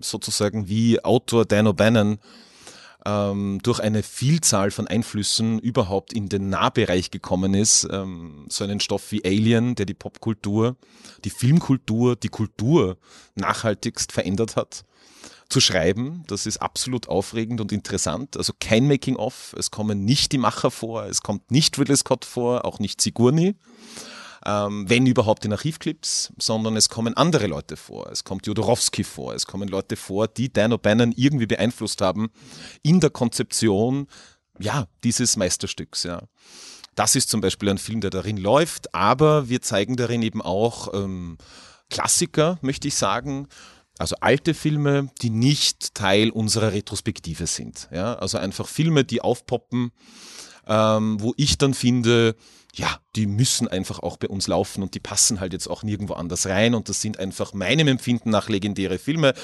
sozusagen 0.00 0.68
wie 0.68 1.02
Autor 1.02 1.44
Dan 1.44 1.66
O'Bannon 1.66 2.18
ähm, 3.06 3.60
durch 3.62 3.80
eine 3.80 4.02
Vielzahl 4.02 4.70
von 4.70 4.86
Einflüssen 4.86 5.58
überhaupt 5.58 6.12
in 6.12 6.28
den 6.28 6.48
Nahbereich 6.48 7.10
gekommen 7.10 7.54
ist. 7.54 7.88
Ähm, 7.90 8.46
so 8.48 8.64
einen 8.64 8.80
Stoff 8.80 9.12
wie 9.12 9.24
Alien, 9.24 9.74
der 9.74 9.86
die 9.86 9.94
Popkultur, 9.94 10.76
die 11.24 11.30
Filmkultur, 11.30 12.16
die 12.16 12.28
Kultur 12.28 12.98
nachhaltigst 13.34 14.12
verändert 14.12 14.56
hat 14.56 14.84
zu 15.48 15.60
schreiben. 15.60 16.22
Das 16.28 16.46
ist 16.46 16.58
absolut 16.58 17.08
aufregend 17.08 17.60
und 17.60 17.72
interessant. 17.72 18.36
Also 18.36 18.52
kein 18.58 18.86
Making-of, 18.86 19.54
es 19.58 19.70
kommen 19.70 20.04
nicht 20.04 20.32
die 20.32 20.38
Macher 20.38 20.70
vor, 20.70 21.04
es 21.06 21.22
kommt 21.22 21.50
nicht 21.50 21.78
Ridley 21.78 21.96
Scott 21.96 22.24
vor, 22.24 22.64
auch 22.64 22.78
nicht 22.78 23.00
Sigourney. 23.00 23.56
Ähm, 24.46 24.88
wenn 24.88 25.06
überhaupt 25.06 25.44
in 25.44 25.52
Archivclips, 25.52 26.32
sondern 26.38 26.76
es 26.76 26.88
kommen 26.88 27.14
andere 27.14 27.46
Leute 27.46 27.76
vor. 27.76 28.08
Es 28.10 28.24
kommt 28.24 28.46
Jodorowsky 28.46 29.04
vor, 29.04 29.34
es 29.34 29.46
kommen 29.46 29.68
Leute 29.68 29.96
vor, 29.96 30.28
die 30.28 30.50
Dan 30.50 30.72
O'Bannon 30.72 31.12
irgendwie 31.16 31.46
beeinflusst 31.46 32.00
haben 32.00 32.30
in 32.82 33.00
der 33.00 33.10
Konzeption 33.10 34.06
ja, 34.58 34.86
dieses 35.04 35.36
Meisterstücks. 35.36 36.04
Ja. 36.04 36.22
Das 36.94 37.16
ist 37.16 37.30
zum 37.30 37.40
Beispiel 37.40 37.68
ein 37.68 37.78
Film, 37.78 38.00
der 38.00 38.10
darin 38.10 38.36
läuft, 38.36 38.94
aber 38.94 39.48
wir 39.48 39.62
zeigen 39.62 39.96
darin 39.96 40.22
eben 40.22 40.42
auch 40.42 40.92
ähm, 40.94 41.38
Klassiker, 41.88 42.58
möchte 42.62 42.88
ich 42.88 42.94
sagen. 42.94 43.48
Also 43.98 44.16
alte 44.20 44.54
Filme, 44.54 45.10
die 45.20 45.30
nicht 45.30 45.94
Teil 45.94 46.30
unserer 46.30 46.72
Retrospektive 46.72 47.46
sind. 47.46 47.88
Ja? 47.92 48.14
Also 48.14 48.38
einfach 48.38 48.66
Filme, 48.66 49.04
die 49.04 49.20
aufpoppen, 49.20 49.92
ähm, 50.66 51.20
wo 51.20 51.34
ich 51.36 51.58
dann 51.58 51.74
finde, 51.74 52.34
ja, 52.74 53.00
die 53.16 53.26
müssen 53.26 53.66
einfach 53.68 53.98
auch 53.98 54.16
bei 54.16 54.28
uns 54.28 54.46
laufen 54.46 54.82
und 54.82 54.94
die 54.94 55.00
passen 55.00 55.40
halt 55.40 55.52
jetzt 55.52 55.68
auch 55.68 55.82
nirgendwo 55.82 56.14
anders 56.14 56.46
rein 56.46 56.74
und 56.74 56.88
das 56.88 57.00
sind 57.00 57.18
einfach 57.18 57.52
meinem 57.52 57.88
Empfinden 57.88 58.30
nach 58.30 58.48
legendäre 58.48 58.98
Filme. 58.98 59.34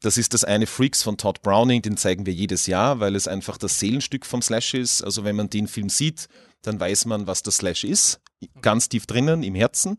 Das 0.00 0.18
ist 0.18 0.34
das 0.34 0.44
eine 0.44 0.66
Freaks 0.66 1.02
von 1.02 1.16
Todd 1.16 1.42
Browning, 1.42 1.82
den 1.82 1.96
zeigen 1.96 2.26
wir 2.26 2.34
jedes 2.34 2.66
Jahr, 2.66 3.00
weil 3.00 3.16
es 3.16 3.28
einfach 3.28 3.56
das 3.56 3.80
Seelenstück 3.80 4.26
vom 4.26 4.42
Slash 4.42 4.74
ist. 4.74 5.02
Also 5.02 5.24
wenn 5.24 5.36
man 5.36 5.48
den 5.48 5.68
Film 5.68 5.88
sieht, 5.88 6.28
dann 6.62 6.78
weiß 6.78 7.06
man, 7.06 7.26
was 7.26 7.42
das 7.42 7.56
Slash 7.58 7.84
ist, 7.84 8.20
ganz 8.60 8.88
tief 8.88 9.06
drinnen 9.06 9.42
im 9.42 9.54
Herzen. 9.54 9.96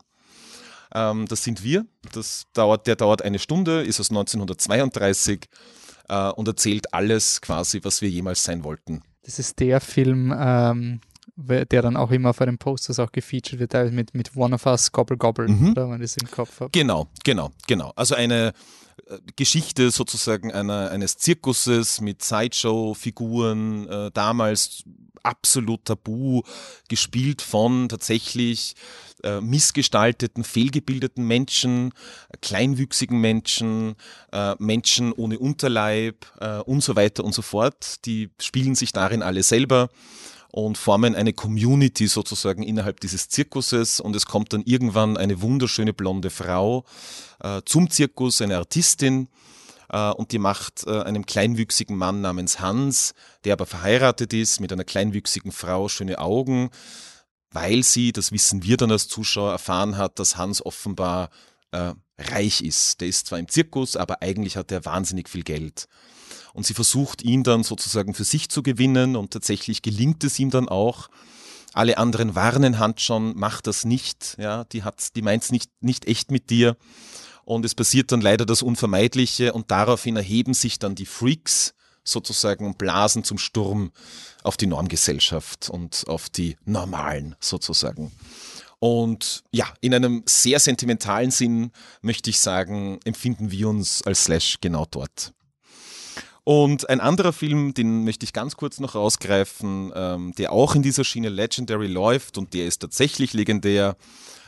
Ähm, 0.94 1.26
das 1.28 1.44
sind 1.44 1.64
wir. 1.64 1.86
Das 2.14 2.46
dauert, 2.54 2.88
der 2.88 2.96
dauert 2.96 3.22
eine 3.22 3.40
Stunde, 3.40 3.82
ist 3.82 4.00
aus 4.00 4.10
1932 4.10 5.46
äh, 6.10 6.30
und 6.30 6.48
erzählt 6.48 6.94
alles 6.94 7.42
quasi, 7.42 7.80
was 7.84 8.02
wir 8.02 8.10
jemals 8.10 8.44
sein 8.44 8.64
wollten. 8.64 9.02
Das 9.24 9.40
ist 9.40 9.60
der 9.60 9.82
Film, 9.82 10.34
ähm, 10.38 11.02
der 11.38 11.82
dann 11.82 11.96
auch 11.96 12.12
immer 12.12 12.32
auf 12.32 12.38
den 12.40 12.58
Posters 12.58 13.00
auch 13.00 13.12
gefeatured 13.12 13.60
wird, 13.60 13.94
mit, 13.94 14.16
mit 14.16 14.36
One 14.36 14.56
of 14.56 14.66
Us, 14.66 14.92
Gobble 14.92 15.18
Gobble, 15.18 15.48
mhm. 15.48 15.72
oder, 15.72 15.90
wenn 15.90 16.02
ich 16.02 16.12
es 16.12 16.18
im 16.18 16.30
Kopf 16.30 16.60
habe. 16.60 16.72
Genau, 16.72 17.08
genau, 17.24 17.52
genau. 17.68 17.94
Also 17.96 18.16
eine 18.16 18.54
äh, 19.06 19.18
Geschichte 19.36 19.92
sozusagen 19.92 20.52
einer, 20.52 20.90
eines 20.90 21.18
Zirkuses 21.18 22.02
mit 22.02 22.24
Sideshow-Figuren, 22.24 23.88
äh, 23.88 24.12
damals 24.14 24.84
absolut 25.22 25.86
tabu, 25.86 26.42
gespielt 26.88 27.42
von 27.42 27.90
tatsächlich 27.90 28.76
äh, 29.24 29.42
missgestalteten, 29.42 30.44
fehlgebildeten 30.44 31.26
Menschen, 31.26 31.94
kleinwüchsigen 32.42 33.20
Menschen, 33.20 33.96
äh, 34.32 34.56
Menschen 34.58 35.12
ohne 35.12 35.38
Unterleib 35.38 36.26
äh, 36.40 36.60
und 36.60 36.82
so 36.82 36.96
weiter 36.96 37.24
und 37.24 37.34
so 37.34 37.42
fort. 37.42 38.06
Die 38.06 38.30
spielen 38.40 38.76
sich 38.76 38.92
darin 38.92 39.22
alle 39.22 39.44
selber 39.44 39.90
und 40.52 40.78
formen 40.78 41.16
eine 41.16 41.34
Community 41.34 42.08
sozusagen 42.08 42.64
innerhalb 42.64 43.00
dieses 43.00 43.30
Zirkuses 43.30 44.00
und 44.00 44.16
es 44.16 44.26
kommt 44.26 44.54
dann 44.54 44.64
irgendwann 44.64 45.18
eine 45.18 45.42
wunderschöne 45.42 45.94
blonde 45.94 46.30
Frau 46.30 46.86
äh, 47.42 47.62
zum 47.66 47.90
Zirkus, 47.90 48.42
eine 48.42 48.58
Artistin 48.58 49.28
äh, 49.90 50.12
und 50.12 50.32
die 50.32 50.40
macht 50.40 50.86
äh, 50.88 51.02
einem 51.02 51.26
kleinwüchsigen 51.26 51.98
Mann 51.98 52.22
namens 52.22 52.60
Hans, 52.60 53.14
der 53.44 53.54
aber 53.54 53.66
verheiratet 53.66 54.34
ist 54.34 54.60
mit 54.60 54.72
einer 54.72 54.84
kleinwüchsigen 54.84 55.52
Frau, 55.52 55.90
schöne 55.90 56.20
Augen, 56.20 56.70
weil 57.52 57.84
sie, 57.84 58.12
das 58.12 58.32
wissen 58.32 58.64
wir 58.64 58.78
dann 58.78 58.92
als 58.92 59.08
Zuschauer, 59.08 59.52
erfahren 59.52 59.98
hat, 59.98 60.20
dass 60.20 60.38
Hans 60.38 60.66
offenbar 60.66 61.30
äh, 61.72 61.94
reich 62.18 62.62
ist. 62.62 63.02
Der 63.02 63.08
ist 63.08 63.28
zwar 63.28 63.40
im 63.40 63.48
Zirkus, 63.48 63.96
aber 63.96 64.22
eigentlich 64.22 64.58
hat 64.58 64.72
er 64.72 64.86
wahnsinnig 64.86 65.30
viel 65.30 65.44
Geld. 65.44 65.88
Und 66.58 66.66
sie 66.66 66.74
versucht 66.74 67.22
ihn 67.22 67.44
dann 67.44 67.62
sozusagen 67.62 68.16
für 68.16 68.24
sich 68.24 68.50
zu 68.50 68.64
gewinnen 68.64 69.16
und 69.16 69.30
tatsächlich 69.30 69.84
gelingt 69.84 70.24
es 70.24 70.40
ihm 70.40 70.50
dann 70.50 70.68
auch. 70.68 71.08
Alle 71.74 72.00
anderen 72.00 72.34
warnen 72.34 72.80
Hans 72.80 73.04
schon, 73.04 73.34
mach 73.36 73.62
das 73.62 73.86
nicht, 73.86 74.36
ja, 74.40 74.64
die 74.64 74.82
hat, 74.82 75.16
die 75.16 75.22
meint's 75.22 75.52
nicht, 75.52 75.70
nicht 75.82 76.06
echt 76.08 76.32
mit 76.32 76.50
dir. 76.50 76.76
Und 77.46 77.64
es 77.64 77.76
passiert 77.76 78.12
dann 78.12 78.22
leider 78.22 78.44
das 78.44 78.64
Unvermeidliche 78.64 79.54
und 79.54 79.70
daraufhin 79.70 80.16
erheben 80.16 80.56
sich 80.56 80.80
dann 80.80 80.96
die 80.96 81.06
Freaks 81.06 81.76
sozusagen 82.04 82.66
und 82.66 82.80
blasen 82.80 83.24
zum 83.24 83.38
Sturm 83.38 83.92
auf 84.42 84.58
die 84.58 84.66
Normgesellschaft 84.66 85.70
und 85.70 86.06
auf 86.08 86.28
die 86.28 86.58
Normalen 86.66 87.36
sozusagen. 87.40 88.12
Und 88.80 89.44
ja, 89.52 89.72
in 89.80 89.94
einem 89.94 90.24
sehr 90.26 90.60
sentimentalen 90.60 91.30
Sinn 91.30 91.70
möchte 92.02 92.32
ich 92.32 92.40
sagen, 92.40 93.00
empfinden 93.06 93.52
wir 93.52 93.70
uns 93.70 94.02
als 94.02 94.24
Slash 94.24 94.58
genau 94.60 94.88
dort. 94.90 95.34
Und 96.48 96.90
ein 96.90 97.02
anderer 97.02 97.34
Film, 97.34 97.74
den 97.74 98.06
möchte 98.06 98.24
ich 98.24 98.32
ganz 98.32 98.56
kurz 98.56 98.80
noch 98.80 98.96
rausgreifen, 98.96 99.92
ähm, 99.94 100.32
der 100.38 100.54
auch 100.54 100.76
in 100.76 100.82
dieser 100.82 101.04
Schiene 101.04 101.28
Legendary 101.28 101.88
läuft 101.88 102.38
und 102.38 102.54
der 102.54 102.68
ist 102.68 102.80
tatsächlich 102.80 103.34
legendär, 103.34 103.98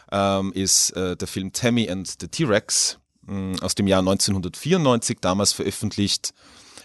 ähm, 0.10 0.54
ist 0.54 0.92
äh, 0.92 1.18
der 1.18 1.28
Film 1.28 1.52
Tammy 1.52 1.90
and 1.90 2.08
the 2.22 2.30
T-Rex 2.30 3.00
äh, 3.28 3.60
aus 3.60 3.76
dem 3.76 3.86
Jahr 3.86 4.00
1994, 4.00 5.18
damals 5.20 5.52
veröffentlicht 5.52 6.34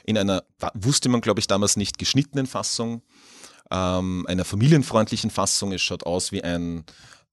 in 0.04 0.18
einer, 0.18 0.42
wusste 0.74 1.08
man 1.08 1.20
glaube 1.20 1.38
ich 1.38 1.46
damals 1.46 1.76
nicht, 1.76 1.96
geschnittenen 1.96 2.48
Fassung, 2.48 3.02
ähm, 3.70 4.26
einer 4.26 4.44
familienfreundlichen 4.44 5.30
Fassung. 5.30 5.70
Es 5.70 5.82
schaut 5.82 6.02
aus 6.02 6.32
wie 6.32 6.42
ein 6.42 6.82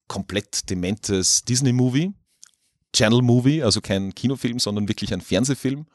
komplett 0.08 0.70
dementes 0.70 1.46
Disney-Movie, 1.46 2.14
Channel-Movie, 2.94 3.64
also 3.64 3.82
kein 3.82 4.14
Kinofilm, 4.14 4.60
sondern 4.60 4.88
wirklich 4.88 5.12
ein 5.16 5.22
Fernsehfilm. 5.22 5.88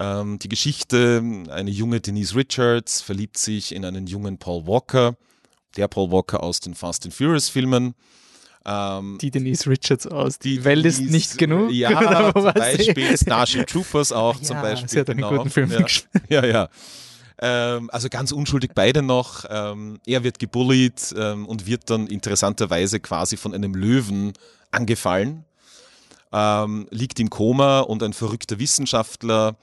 Ähm, 0.00 0.38
die 0.38 0.48
Geschichte, 0.48 1.22
eine 1.50 1.70
junge 1.70 2.00
Denise 2.00 2.36
Richards 2.36 3.00
verliebt 3.00 3.36
sich 3.36 3.74
in 3.74 3.84
einen 3.84 4.06
jungen 4.06 4.38
Paul 4.38 4.66
Walker, 4.66 5.16
der 5.76 5.88
Paul 5.88 6.12
Walker 6.12 6.42
aus 6.42 6.60
den 6.60 6.74
Fast 6.74 7.04
and 7.04 7.12
Furious 7.12 7.48
Filmen. 7.48 7.94
Ähm, 8.64 9.18
die 9.20 9.32
Denise 9.32 9.68
Richards 9.68 10.06
aus. 10.06 10.38
Die 10.38 10.62
Welt 10.62 10.86
ist 10.86 11.00
nicht 11.00 11.36
genug. 11.36 11.72
Ja, 11.72 12.32
zum 12.34 12.44
Beispiel 12.52 13.16
Starship 13.16 13.66
Troopers 13.66 14.12
auch 14.12 14.36
ja, 14.36 14.42
zum 14.42 14.62
Beispiel. 14.62 14.88
Sie 14.88 15.00
hat 15.00 15.10
einen 15.10 15.18
genau. 15.18 15.36
guten 15.36 15.50
Film 15.50 15.72
ja. 15.72 15.84
ja, 16.28 16.46
ja. 16.46 16.68
Ähm, 17.40 17.90
also 17.90 18.08
ganz 18.08 18.30
unschuldig 18.30 18.72
beide 18.74 19.02
noch. 19.02 19.46
Ähm, 19.48 19.98
er 20.06 20.22
wird 20.22 20.38
gebullied 20.38 21.14
ähm, 21.16 21.46
und 21.46 21.66
wird 21.66 21.90
dann 21.90 22.06
interessanterweise 22.06 23.00
quasi 23.00 23.36
von 23.36 23.52
einem 23.52 23.74
Löwen 23.74 24.32
angefallen. 24.70 25.44
Ähm, 26.30 26.86
liegt 26.90 27.18
im 27.18 27.30
Koma 27.30 27.80
und 27.80 28.02
ein 28.02 28.12
verrückter 28.12 28.58
Wissenschaftler 28.58 29.56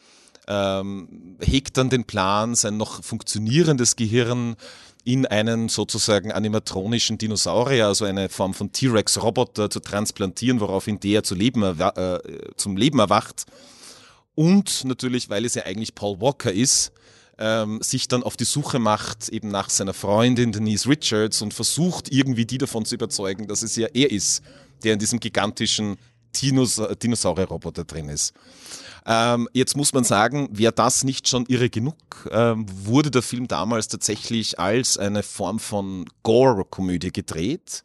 ähm, 0.48 1.38
hegt 1.40 1.78
dann 1.78 1.90
den 1.90 2.06
Plan, 2.06 2.56
sein 2.56 2.78
noch 2.78 3.04
funktionierendes 3.04 3.96
Gehirn 3.96 4.56
in 5.04 5.26
einen 5.28 5.70
sozusagen 5.70 6.32
animatronischen 6.32 7.18
Dinosaurier, 7.18 7.88
also 7.88 8.06
eine 8.06 8.28
Form 8.28 8.54
von 8.54 8.72
T-Rex-Roboter 8.72 9.70
zu 9.70 9.80
transplantieren, 9.80 10.60
woraufhin 10.60 11.00
der 11.00 11.24
zu 11.24 11.36
Leben 11.36 11.64
äh, 11.64 12.20
zum 12.58 12.76
Leben 12.76 13.00
erwacht. 13.00 13.46
Und 14.34 14.84
natürlich, 14.84 15.30
weil 15.30 15.46
es 15.46 15.54
ja 15.54 15.64
eigentlich 15.64 15.94
Paul 15.94 16.20
Walker 16.20 16.52
ist, 16.52 16.92
ähm, 17.38 17.82
sich 17.82 18.08
dann 18.08 18.24
auf 18.24 18.36
die 18.36 18.46
Suche 18.46 18.80
macht, 18.80 19.30
eben 19.30 19.50
nach 19.50 19.70
seiner 19.70 19.94
Freundin 19.94 20.52
Denise 20.52 20.90
Richards 20.90 21.42
und 21.42 21.54
versucht 21.54 22.12
irgendwie 22.12 22.46
die 22.46 22.58
davon 22.58 22.86
zu 22.86 22.96
überzeugen, 22.96 23.48
dass 23.48 23.62
es 23.62 23.76
ja 23.76 23.88
er 23.94 24.12
ist, 24.12 24.42
der 24.84 24.94
in 24.94 25.00
diesem 25.00 25.20
gigantischen 25.20 25.98
Dinos 26.36 26.82
Dinosaurier-Roboter 27.02 27.84
drin 27.86 28.10
ist. 28.10 28.34
Ähm, 29.06 29.48
jetzt 29.54 29.78
muss 29.78 29.94
man 29.94 30.04
sagen, 30.04 30.50
wäre 30.52 30.74
das 30.74 31.04
nicht 31.04 31.28
schon 31.28 31.46
irre 31.48 31.70
genug, 31.70 31.96
ähm, 32.32 32.66
wurde 32.70 33.12
der 33.12 33.22
Film 33.22 33.48
damals 33.48 33.88
tatsächlich 33.88 34.60
als 34.60 34.98
eine 34.98 35.22
Form 35.22 35.60
von 35.60 36.06
Gore-Komödie 36.24 37.12
gedreht 37.12 37.84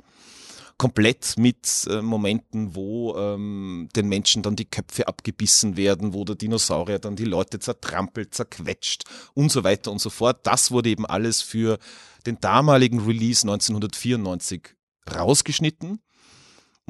komplett 0.80 1.34
mit 1.36 1.86
äh, 1.90 2.00
Momenten, 2.00 2.74
wo 2.74 3.14
ähm, 3.14 3.90
den 3.94 4.08
Menschen 4.08 4.42
dann 4.42 4.56
die 4.56 4.64
Köpfe 4.64 5.08
abgebissen 5.08 5.76
werden, 5.76 6.14
wo 6.14 6.24
der 6.24 6.36
Dinosaurier 6.36 6.98
dann 6.98 7.16
die 7.16 7.26
Leute 7.26 7.58
zertrampelt, 7.58 8.32
zerquetscht 8.32 9.04
und 9.34 9.52
so 9.52 9.62
weiter 9.62 9.92
und 9.92 9.98
so 9.98 10.08
fort. 10.08 10.40
Das 10.44 10.70
wurde 10.70 10.88
eben 10.88 11.04
alles 11.04 11.42
für 11.42 11.78
den 12.24 12.40
damaligen 12.40 13.00
Release 13.00 13.42
1994 13.42 14.74
rausgeschnitten. 15.14 16.00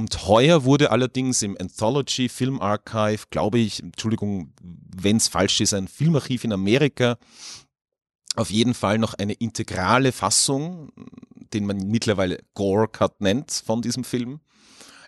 Und 0.00 0.26
heuer 0.26 0.64
wurde 0.64 0.92
allerdings 0.92 1.42
im 1.42 1.58
Anthology 1.60 2.30
Film 2.30 2.58
Archive, 2.58 3.24
glaube 3.28 3.58
ich, 3.58 3.82
Entschuldigung, 3.82 4.54
wenn 4.62 5.18
es 5.18 5.28
falsch 5.28 5.60
ist, 5.60 5.74
ein 5.74 5.88
Filmarchiv 5.88 6.44
in 6.44 6.54
Amerika, 6.54 7.18
auf 8.34 8.50
jeden 8.50 8.72
Fall 8.72 8.96
noch 8.96 9.12
eine 9.12 9.34
integrale 9.34 10.12
Fassung, 10.12 10.90
den 11.52 11.66
man 11.66 11.76
mittlerweile 11.88 12.38
Gore 12.54 12.88
Cut 12.88 13.20
nennt 13.20 13.52
von 13.52 13.82
diesem 13.82 14.02
Film, 14.02 14.40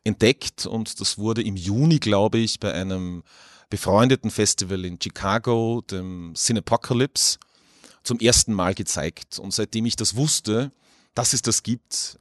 entdeckt. 0.04 0.66
Und 0.66 1.00
das 1.00 1.16
wurde 1.16 1.40
im 1.40 1.56
Juni, 1.56 1.98
glaube 1.98 2.36
ich, 2.36 2.60
bei 2.60 2.74
einem 2.74 3.22
befreundeten 3.70 4.30
Festival 4.30 4.84
in 4.84 4.98
Chicago, 5.02 5.80
dem 5.90 6.34
Cinepocalypse, 6.36 7.38
zum 8.02 8.18
ersten 8.18 8.52
Mal 8.52 8.74
gezeigt. 8.74 9.38
Und 9.38 9.54
seitdem 9.54 9.86
ich 9.86 9.96
das 9.96 10.16
wusste, 10.16 10.70
dass 11.14 11.32
es 11.32 11.40
das 11.40 11.62
gibt, 11.62 12.18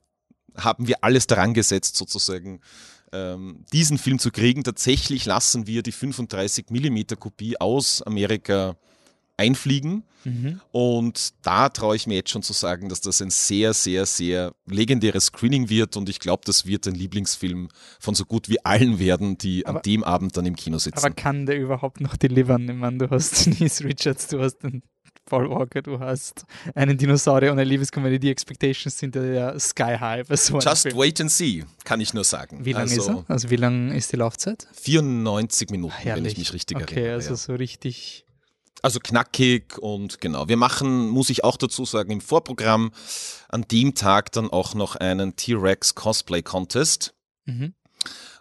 haben 0.58 0.88
wir 0.88 1.04
alles 1.04 1.28
daran 1.28 1.54
gesetzt, 1.54 1.96
sozusagen 1.96 2.62
ähm, 3.12 3.66
diesen 3.74 3.98
Film 3.98 4.20
zu 4.20 4.32
kriegen. 4.32 4.64
Tatsächlich 4.64 5.26
lassen 5.26 5.68
wir 5.68 5.84
die 5.84 5.92
35 5.92 6.68
mm 6.70 7.20
Kopie 7.20 7.60
aus 7.60 8.02
Amerika 8.02 8.76
einfliegen. 9.38 10.04
Mhm. 10.24 10.62
Und 10.72 11.34
da 11.42 11.70
traue 11.70 11.96
ich 11.96 12.06
mir 12.06 12.14
jetzt 12.16 12.30
schon 12.30 12.44
zu 12.44 12.54
sagen, 12.54 12.90
dass 12.90 13.02
das 13.02 13.22
ein 13.22 13.32
sehr, 13.32 13.74
sehr, 13.74 14.06
sehr 14.06 14.54
legendäres 14.68 15.26
Screening 15.26 15.70
wird. 15.70 15.98
Und 15.98 16.10
ich 16.10 16.20
glaube, 16.20 16.44
das 16.46 16.66
wird 16.66 16.88
ein 16.88 16.96
Lieblingsfilm 16.96 17.70
von 18.00 18.14
so 18.14 18.26
gut 18.26 18.48
wie 18.48 18.64
allen 18.64 19.00
werden, 19.00 19.38
die 19.38 19.66
aber, 19.66 19.80
an 19.80 19.84
dem 19.84 20.04
Abend 20.04 20.38
dann 20.38 20.46
im 20.46 20.56
Kino 20.56 20.78
sitzen. 20.78 21.00
Aber 21.00 21.10
kann 21.10 21.48
der 21.48 21.60
überhaupt 21.60 22.02
noch 22.02 22.18
delivern? 22.18 22.70
Ich 22.70 22.76
meine, 22.76 23.00
du 23.00 23.10
hast 23.10 23.46
Denise 23.46 23.84
Richards, 23.84 24.28
du 24.28 24.42
hast 24.42 24.60
den 24.60 24.84
Paul 25.26 25.50
Walker, 25.50 25.82
du 25.82 26.00
hast 26.00 26.46
einen 26.76 26.98
Dinosaurier 26.98 27.52
und 27.52 27.60
eine 27.60 27.70
Liebeskomödie. 27.70 28.20
Die 28.20 28.30
Expectations 28.30 28.98
sind 28.98 29.16
ja 29.16 29.58
sky 29.60 29.96
high. 29.98 30.28
So 30.30 30.60
Just 30.60 30.84
Film. 30.84 30.98
wait 30.98 31.22
and 31.22 31.32
see, 31.32 31.64
kann 31.86 32.02
ich 32.02 32.14
nur 32.14 32.24
sagen. 32.24 32.66
Wie 32.66 32.74
lange 32.74 32.92
also, 32.92 33.02
ist 33.02 33.08
er? 33.08 33.26
Also 33.28 33.50
wie 33.50 33.56
lang 33.56 33.92
ist 33.92 34.12
die 34.12 34.18
Laufzeit? 34.18 34.68
94 34.74 35.70
Minuten, 35.70 35.94
Herrlich. 35.94 36.24
wenn 36.24 36.32
ich 36.32 36.38
mich 36.38 36.54
richtig 36.54 36.78
okay, 36.78 36.96
erinnere. 36.96 37.06
Okay, 37.06 37.14
also 37.14 37.30
ja. 37.30 37.36
so 37.38 37.56
richtig 37.56 38.26
also 38.82 39.00
knackig 39.00 39.78
und 39.78 40.20
genau. 40.22 40.48
Wir 40.48 40.58
machen, 40.58 41.08
muss 41.08 41.30
ich 41.30 41.44
auch 41.44 41.58
dazu 41.58 41.86
sagen, 41.86 42.12
im 42.12 42.22
Vorprogramm 42.22 42.92
an 43.48 43.64
dem 43.72 43.94
Tag 43.94 44.32
dann 44.32 44.50
auch 44.50 44.74
noch 44.74 44.96
einen 44.96 45.36
T-Rex 45.36 45.96
Cosplay 45.96 46.42
Contest. 46.42 47.14
Mhm 47.46 47.74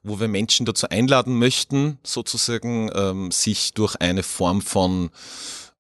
wo 0.03 0.19
wir 0.19 0.29
Menschen 0.29 0.65
dazu 0.65 0.89
einladen 0.89 1.39
möchten, 1.39 1.99
sozusagen 2.03 2.91
ähm, 2.95 3.31
sich 3.31 3.75
durch 3.75 3.97
eine 3.97 4.23
Form 4.23 4.63
von 4.63 5.11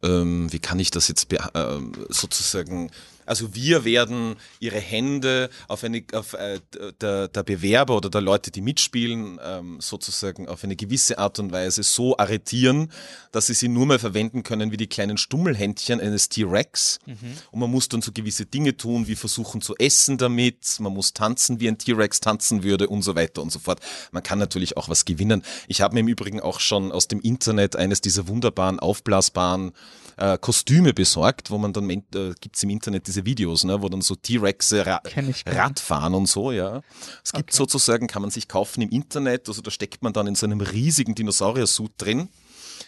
ähm, 0.02 0.52
wie 0.52 0.58
kann 0.58 0.78
ich 0.78 0.90
das 0.90 1.08
jetzt 1.08 1.32
äh, 1.32 1.78
sozusagen 2.08 2.90
also 3.26 3.54
wir 3.54 3.84
werden 3.84 4.36
ihre 4.58 4.78
Hände 4.78 5.50
auf 5.68 5.84
eine, 5.84 6.02
auf, 6.12 6.34
äh, 6.34 6.60
der, 7.00 7.28
der 7.28 7.42
Bewerber 7.42 7.96
oder 7.96 8.10
der 8.10 8.20
Leute, 8.20 8.50
die 8.50 8.60
mitspielen, 8.60 9.38
ähm, 9.44 9.78
sozusagen 9.80 10.48
auf 10.48 10.64
eine 10.64 10.76
gewisse 10.76 11.18
Art 11.18 11.38
und 11.38 11.52
Weise 11.52 11.82
so 11.82 12.16
arretieren, 12.16 12.92
dass 13.32 13.46
sie 13.46 13.54
sie 13.54 13.68
nur 13.68 13.86
mehr 13.86 13.98
verwenden 13.98 14.42
können 14.42 14.72
wie 14.72 14.76
die 14.76 14.86
kleinen 14.86 15.16
Stummelhändchen 15.16 16.00
eines 16.00 16.28
T-Rex. 16.28 16.98
Mhm. 17.06 17.16
Und 17.50 17.60
man 17.60 17.70
muss 17.70 17.88
dann 17.88 18.02
so 18.02 18.12
gewisse 18.12 18.46
Dinge 18.46 18.76
tun, 18.76 19.06
wie 19.06 19.16
versuchen 19.16 19.60
zu 19.60 19.76
essen 19.76 20.18
damit, 20.18 20.76
man 20.80 20.92
muss 20.92 21.12
tanzen, 21.12 21.60
wie 21.60 21.68
ein 21.68 21.78
T-Rex 21.78 22.20
tanzen 22.20 22.62
würde 22.62 22.88
und 22.88 23.02
so 23.02 23.14
weiter 23.14 23.42
und 23.42 23.52
so 23.52 23.58
fort. 23.58 23.80
Man 24.12 24.22
kann 24.22 24.38
natürlich 24.38 24.76
auch 24.76 24.88
was 24.88 25.04
gewinnen. 25.04 25.42
Ich 25.68 25.80
habe 25.80 25.94
mir 25.94 26.00
im 26.00 26.08
Übrigen 26.08 26.40
auch 26.40 26.60
schon 26.60 26.92
aus 26.92 27.08
dem 27.08 27.20
Internet 27.20 27.76
eines 27.76 28.00
dieser 28.00 28.28
wunderbaren 28.28 28.80
aufblasbaren 28.80 29.72
äh, 30.20 30.38
Kostüme 30.38 30.92
besorgt, 30.92 31.50
wo 31.50 31.58
man 31.58 31.72
dann, 31.72 31.88
äh, 31.88 32.00
gibt's 32.40 32.62
im 32.62 32.70
Internet 32.70 33.06
diese 33.06 33.24
Videos, 33.24 33.64
ne, 33.64 33.80
wo 33.80 33.88
dann 33.88 34.02
so 34.02 34.14
T-Rexe 34.14 34.86
Ra 34.86 35.02
Rad 35.46 35.80
fahren 35.80 36.14
und 36.14 36.26
so, 36.26 36.52
ja. 36.52 36.82
Es 37.24 37.32
gibt 37.32 37.50
okay. 37.50 37.56
sozusagen, 37.56 38.06
kann 38.06 38.22
man 38.22 38.30
sich 38.30 38.46
kaufen 38.46 38.82
im 38.82 38.90
Internet, 38.90 39.48
also 39.48 39.62
da 39.62 39.70
steckt 39.70 40.02
man 40.02 40.12
dann 40.12 40.26
in 40.26 40.34
so 40.34 40.46
einem 40.46 40.60
riesigen 40.60 41.14
Dinosaurier-Suit 41.14 41.92
drin. 41.96 42.28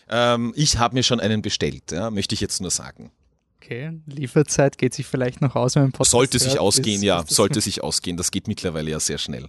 Ähm, 0.09 0.53
ich 0.57 0.78
habe 0.78 0.95
mir 0.95 1.03
schon 1.03 1.20
einen 1.20 1.43
bestellt, 1.43 1.91
ja, 1.91 2.11
möchte 2.11 2.35
ich 2.35 2.41
jetzt 2.41 2.61
nur 2.61 2.70
sagen. 2.70 3.11
Okay, 3.57 3.93
Lieferzeit 4.07 4.76
geht 4.76 4.93
sich 4.93 5.07
vielleicht 5.07 5.41
noch 5.41 5.57
aus, 5.57 5.74
wenn 5.74 5.85
man 5.85 5.93
Podcast 5.93 6.11
Sollte 6.11 6.39
sich 6.39 6.59
ausgehen, 6.59 6.97
ist, 6.97 7.05
ja, 7.05 7.24
sollte 7.26 7.61
sich 7.62 7.83
ausgehen. 7.83 8.16
Das 8.16 8.30
geht 8.30 8.47
mittlerweile 8.49 8.91
ja 8.91 9.01
sehr 9.01 9.18
schnell. 9.18 9.49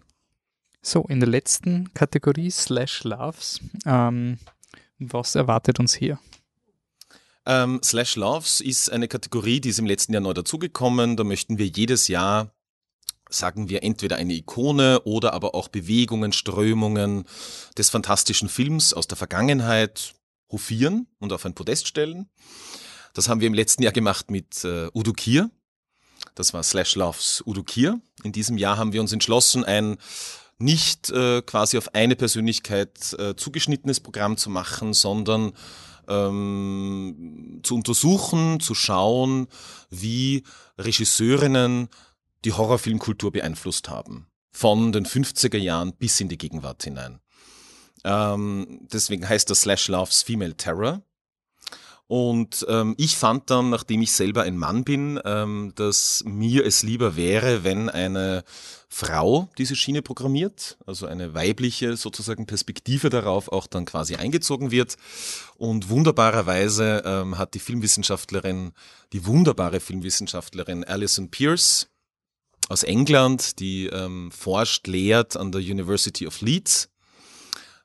So, 0.82 1.04
in 1.04 1.20
der 1.20 1.30
letzten 1.30 1.94
Kategorie, 1.94 2.52
Slash 2.52 3.04
Loves, 3.04 3.60
ähm, 3.86 4.38
was 5.00 5.36
erwartet 5.36 5.80
uns 5.80 5.94
hier? 5.94 6.20
Ähm, 7.46 7.82
Slash 7.84 8.16
Loves 8.16 8.62
ist 8.62 8.90
eine 8.92 9.08
Kategorie, 9.08 9.60
die 9.60 9.70
ist 9.70 9.80
im 9.80 9.86
letzten 9.86 10.14
Jahr 10.14 10.22
neu 10.22 10.34
dazugekommen. 10.34 11.18
Da 11.18 11.24
möchten 11.24 11.58
wir 11.58 11.68
jedes 11.68 12.08
Jahr 12.08 12.54
sagen 13.34 13.70
wir 13.70 13.84
entweder 13.84 14.18
eine 14.18 14.34
Ikone 14.34 15.02
oder 15.02 15.34
aber 15.34 15.56
auch 15.56 15.68
Bewegungen, 15.68 16.34
Strömungen 16.34 17.26
des 17.78 17.90
fantastischen 17.90 18.50
Films 18.50 18.94
aus 18.94 19.08
der 19.08 19.18
Vergangenheit 19.18 20.14
hofieren 20.52 21.08
und 21.20 21.34
auf 21.34 21.46
ein 21.46 21.56
Podest 21.56 21.88
stellen. 21.88 22.30
Das 23.14 23.28
haben 23.28 23.42
wir 23.42 23.48
im 23.48 23.54
letzten 23.54 23.84
Jahr 23.84 23.94
gemacht 23.94 24.32
mit 24.32 24.64
äh, 24.64 24.88
Udo 24.94 25.14
Kier. 25.14 25.50
Das 26.36 26.54
war 26.54 26.64
Slash 26.64 26.96
Loves 26.96 27.44
Udo 27.46 27.64
Kier. 27.64 28.00
In 28.24 28.32
diesem 28.32 28.58
Jahr 28.58 28.78
haben 28.78 28.94
wir 28.94 29.02
uns 29.02 29.12
entschlossen, 29.12 29.64
ein 29.64 29.98
nicht 30.60 31.10
äh, 31.10 31.42
quasi 31.42 31.78
auf 31.78 31.94
eine 31.96 32.16
Persönlichkeit 32.16 33.14
äh, 33.20 33.36
zugeschnittenes 33.36 34.00
Programm 34.00 34.38
zu 34.38 34.50
machen, 34.50 34.94
sondern 34.94 35.54
ähm, 36.08 37.60
zu 37.64 37.76
untersuchen, 37.76 38.60
zu 38.60 38.76
schauen, 38.76 39.48
wie 39.90 40.44
Regisseurinnen 40.78 41.90
die 42.46 42.54
Horrorfilmkultur 42.54 43.32
beeinflusst 43.32 43.90
haben. 43.90 44.28
von 44.56 44.92
den 44.92 45.06
50er 45.06 45.58
Jahren 45.58 45.94
bis 45.94 46.20
in 46.22 46.30
die 46.30 46.38
Gegenwart 46.38 46.84
hinein. 46.84 47.20
Ähm, 48.04 48.88
deswegen 48.92 49.28
heißt 49.28 49.50
das 49.50 49.62
Slash 49.62 49.88
Loves 49.88 50.22
Female 50.22 50.56
Terror. 50.56 51.02
Und 52.16 52.64
ähm, 52.70 52.94
ich 53.00 53.18
fand 53.18 53.50
dann, 53.50 53.72
nachdem 53.72 54.04
ich 54.04 54.12
selber 54.12 54.44
ein 54.44 54.56
Mann 54.56 54.84
bin, 54.84 55.20
ähm, 55.26 55.72
dass 55.74 56.24
mir 56.28 56.64
es 56.64 56.84
lieber 56.84 57.16
wäre, 57.16 57.64
wenn 57.64 57.90
eine 57.90 58.44
Frau 58.88 59.50
diese 59.58 59.76
Schiene 59.76 60.04
programmiert, 60.04 60.78
also 60.86 61.08
eine 61.08 61.34
weibliche 61.34 61.98
sozusagen 61.98 62.46
Perspektive 62.46 63.10
darauf 63.10 63.52
auch 63.52 63.66
dann 63.66 63.86
quasi 63.86 64.14
eingezogen 64.14 64.70
wird. 64.70 64.96
Und 65.56 65.90
wunderbarerweise 65.90 67.02
ähm, 67.04 67.40
hat 67.40 67.56
die 67.56 67.60
Filmwissenschaftlerin, 67.60 68.74
die 69.12 69.26
wunderbare 69.26 69.80
Filmwissenschaftlerin 69.80 70.84
Alison 70.84 71.32
Pierce 71.32 71.88
aus 72.70 72.84
England, 72.84 73.58
die 73.58 73.88
ähm, 73.88 74.30
forscht, 74.30 74.86
lehrt 74.86 75.36
an 75.36 75.52
der 75.52 75.62
University 75.62 76.28
of 76.28 76.42
Leeds 76.42 76.90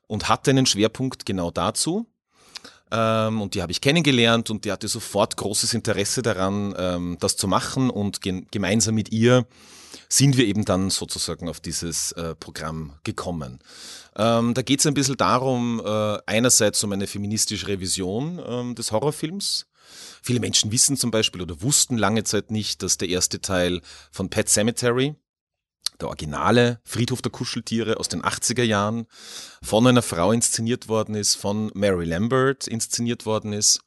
und 0.05 0.29
hatte 0.29 0.51
einen 0.51 0.67
Schwerpunkt 0.67 1.25
genau 1.25 1.49
dazu. 1.49 2.05
Ähm, 2.91 3.41
und 3.41 3.53
die 3.53 3.61
habe 3.61 3.71
ich 3.71 3.81
kennengelernt 3.81 4.49
und 4.49 4.65
die 4.65 4.71
hatte 4.71 4.87
sofort 4.87 5.37
großes 5.37 5.73
Interesse 5.73 6.21
daran, 6.21 6.73
ähm, 6.77 7.17
das 7.19 7.37
zu 7.37 7.47
machen 7.47 7.89
und 7.89 8.21
ge 8.21 8.43
gemeinsam 8.51 8.95
mit 8.95 9.11
ihr 9.11 9.45
sind 10.07 10.37
wir 10.37 10.45
eben 10.45 10.65
dann 10.65 10.89
sozusagen 10.89 11.49
auf 11.49 11.59
dieses 11.59 12.11
äh, 12.13 12.35
Programm 12.35 12.93
gekommen. 13.03 13.59
Ähm, 14.15 14.53
da 14.53 14.61
geht 14.61 14.79
es 14.79 14.87
ein 14.87 14.93
bisschen 14.93 15.17
darum, 15.17 15.81
äh, 15.83 16.17
einerseits 16.25 16.83
um 16.83 16.91
eine 16.91 17.07
feministische 17.07 17.67
Revision 17.67 18.41
ähm, 18.45 18.75
des 18.75 18.91
Horrorfilms. 18.91 19.67
Viele 20.21 20.39
Menschen 20.39 20.71
wissen 20.71 20.97
zum 20.97 21.11
Beispiel 21.11 21.41
oder 21.41 21.61
wussten 21.61 21.97
lange 21.97 22.23
Zeit 22.23 22.51
nicht, 22.51 22.83
dass 22.83 22.97
der 22.97 23.09
erste 23.09 23.41
Teil 23.41 23.81
von 24.11 24.29
Pet 24.29 24.49
Cemetery, 24.49 25.15
der 25.99 26.07
originale 26.07 26.79
Friedhof 26.83 27.21
der 27.21 27.31
Kuscheltiere 27.31 27.97
aus 27.97 28.07
den 28.07 28.21
80er 28.21 28.63
Jahren, 28.63 29.07
von 29.61 29.85
einer 29.87 30.01
Frau 30.01 30.31
inszeniert 30.31 30.87
worden 30.87 31.15
ist, 31.15 31.35
von 31.35 31.71
Mary 31.73 32.05
Lambert 32.05 32.67
inszeniert 32.67 33.25
worden 33.25 33.53
ist. 33.53 33.81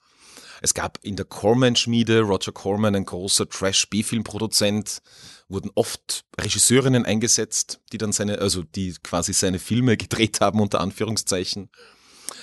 Es 0.61 0.74
gab 0.74 0.98
in 1.03 1.16
der 1.16 1.24
Corman-Schmiede, 1.24 2.20
Roger 2.20 2.53
Corman, 2.53 2.94
ein 2.94 3.05
großer 3.05 3.48
Trash-B-Filmproduzent, 3.48 5.03
wurden 5.48 5.70
oft 5.74 6.24
Regisseurinnen 6.40 7.05
eingesetzt, 7.05 7.80
die 7.92 7.98
dann 7.98 8.12
seine, 8.12 8.38
also 8.38 8.62
die 8.62 8.94
quasi 9.03 9.32
seine 9.32 9.59
Filme 9.59 9.96
gedreht 9.98 10.40
haben, 10.40 10.61
unter 10.61 10.80
Anführungszeichen. 10.80 11.68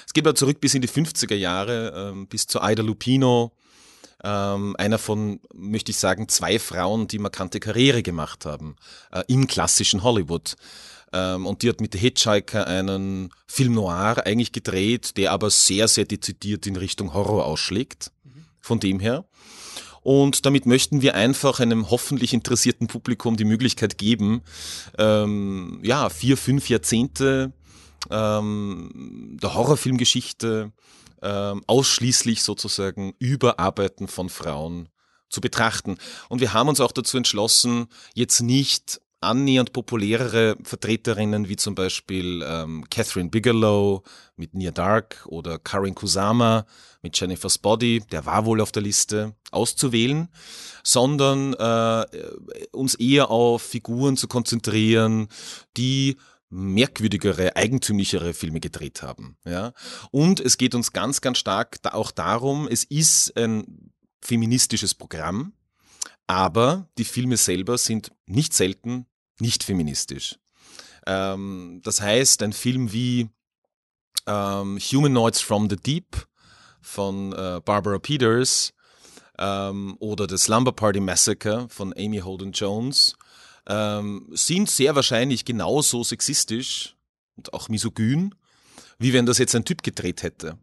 Es 0.06 0.14
geht 0.14 0.26
aber 0.26 0.36
zurück 0.36 0.60
bis 0.60 0.74
in 0.74 0.82
die 0.82 0.90
50er 0.90 1.36
Jahre, 1.36 1.94
ähm, 1.96 2.28
bis 2.28 2.48
zu 2.48 2.60
Ida 2.62 2.84
Lupino, 2.84 3.56
ähm, 4.24 4.76
einer 4.78 4.98
von, 4.98 5.40
möchte 5.54 5.92
ich 5.92 5.98
sagen, 5.98 6.28
zwei 6.28 6.60
Frauen, 6.60 7.08
die 7.08 7.20
markante 7.20 7.60
Karriere 7.60 8.04
gemacht 8.04 8.46
haben 8.46 8.76
äh, 9.12 9.24
im 9.28 9.48
klassischen 9.48 10.04
Hollywood. 10.04 10.56
Ähm, 11.12 11.46
und 11.46 11.64
die 11.64 11.70
hat 11.70 11.82
mit 11.82 11.94
The 11.94 12.00
Hitchhiker 12.00 12.68
einen 12.68 13.32
Film 13.48 13.74
noir 13.74 14.26
eigentlich 14.26 14.52
gedreht, 14.52 15.18
der 15.18 15.32
aber 15.32 15.50
sehr, 15.50 15.88
sehr 15.88 16.06
dezidiert 16.06 16.68
in 16.68 16.76
Richtung 16.76 17.14
Horror 17.14 17.46
ausschlägt. 17.46 18.12
Von 18.62 18.80
dem 18.80 19.00
her. 19.00 19.26
Und 20.02 20.46
damit 20.46 20.66
möchten 20.66 21.02
wir 21.02 21.16
einfach 21.16 21.60
einem 21.60 21.90
hoffentlich 21.90 22.34
interessierten 22.34 22.88
Publikum 22.88 23.38
die 23.38 23.46
Möglichkeit 23.46 23.98
geben, 23.98 24.42
ähm, 24.98 25.80
ja, 25.84 26.10
vier, 26.10 26.38
fünf 26.38 26.70
Jahrzehnte 26.70 27.54
ähm, 28.10 29.38
der 29.42 29.54
Horrorfilmgeschichte 29.54 30.72
ähm, 31.22 31.64
ausschließlich 31.68 32.44
sozusagen 32.44 33.14
Überarbeiten 33.20 34.08
von 34.08 34.30
Frauen 34.30 34.90
zu 35.30 35.42
betrachten. 35.42 35.98
Und 36.28 36.42
wir 36.42 36.54
haben 36.54 36.70
uns 36.70 36.80
auch 36.80 36.92
dazu 36.92 37.18
entschlossen, 37.18 37.88
jetzt 38.16 38.42
nicht 38.42 39.02
annähernd 39.22 39.74
populärere 39.74 40.56
Vertreterinnen 40.64 41.50
wie 41.50 41.58
zum 41.58 41.76
Beispiel 41.76 42.44
ähm, 42.46 42.86
Catherine 42.90 43.30
Bigelow 43.30 44.04
mit 44.38 44.54
Near 44.54 44.72
Dark 44.72 45.26
oder 45.28 45.60
Karin 45.60 45.94
Kusama 45.94 46.66
mit 47.02 47.20
Jennifer's 47.20 47.58
Body, 47.58 48.02
der 48.12 48.26
war 48.26 48.46
wohl 48.46 48.62
auf 48.62 48.72
der 48.72 48.82
Liste, 48.82 49.36
auszuwählen, 49.52 50.30
sondern 50.84 51.54
äh, 51.54 52.06
uns 52.72 52.96
eher 52.96 53.30
auf 53.30 53.62
Figuren 53.62 54.16
zu 54.16 54.28
konzentrieren, 54.28 55.28
die 55.76 56.18
merkwürdigere, 56.50 57.56
eigentümlichere 57.56 58.34
Filme 58.34 58.60
gedreht 58.60 59.02
haben. 59.02 59.38
Ja? 59.46 59.74
Und 60.12 60.40
es 60.40 60.58
geht 60.58 60.76
uns 60.76 60.94
ganz, 60.94 61.22
ganz 61.22 61.38
stark 61.38 61.80
auch 61.92 62.12
darum, 62.12 62.68
es 62.68 62.84
ist 62.84 63.36
ein 63.38 63.92
feministisches 64.22 64.96
Programm, 64.96 65.54
aber 66.28 66.90
die 66.98 67.06
Filme 67.06 67.38
selber 67.38 67.78
sind 67.78 68.12
nicht 68.26 68.54
selten 68.54 69.06
nicht 69.40 69.64
feministisch. 69.64 70.38
Ähm, 71.08 71.82
das 71.84 72.02
heißt, 72.02 72.44
ein 72.44 72.54
Film 72.54 72.92
wie 72.92 73.30
ähm, 74.28 74.78
Humanoids 74.78 75.42
from 75.42 75.70
the 75.70 75.78
Deep 75.78 76.28
von 76.82 77.34
äh, 77.34 77.62
Barbara 77.64 78.00
Peters 78.00 78.74
ähm, 79.38 79.96
oder 80.00 80.28
The 80.30 80.38
Slumber 80.38 80.72
Party 80.72 81.00
Massacre 81.00 81.68
von 81.70 81.94
Amy 81.98 82.20
Holden 82.20 82.52
Jones 82.52 83.16
ähm, 83.70 84.28
sind 84.32 84.70
sehr 84.70 84.96
wahrscheinlich 84.96 85.46
genauso 85.46 86.04
sexistisch 86.04 86.98
und 87.38 87.54
auch 87.54 87.70
misogyn, 87.70 88.36
wie 88.98 89.14
wenn 89.14 89.26
das 89.26 89.38
jetzt 89.38 89.56
ein 89.56 89.64
Typ 89.64 89.84
gedreht 89.84 90.24
hätte. 90.24 90.58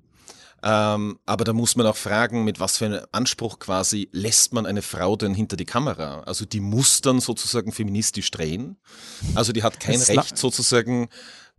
Ähm, 0.62 1.20
aber 1.26 1.44
da 1.44 1.52
muss 1.52 1.76
man 1.76 1.86
auch 1.86 1.96
fragen, 1.96 2.44
mit 2.44 2.58
was 2.58 2.78
für 2.78 2.86
einem 2.86 3.06
Anspruch 3.12 3.58
quasi 3.60 4.08
lässt 4.10 4.52
man 4.52 4.66
eine 4.66 4.82
Frau 4.82 5.14
denn 5.14 5.34
hinter 5.34 5.56
die 5.56 5.64
Kamera? 5.64 6.20
Also 6.20 6.44
die 6.44 6.60
muss 6.60 7.02
dann 7.02 7.20
sozusagen 7.20 7.72
feministisch 7.72 8.30
drehen. 8.30 8.76
Also 9.34 9.52
die 9.52 9.62
hat 9.62 9.78
kein 9.80 10.00
Recht 10.00 10.36
sozusagen 10.36 11.08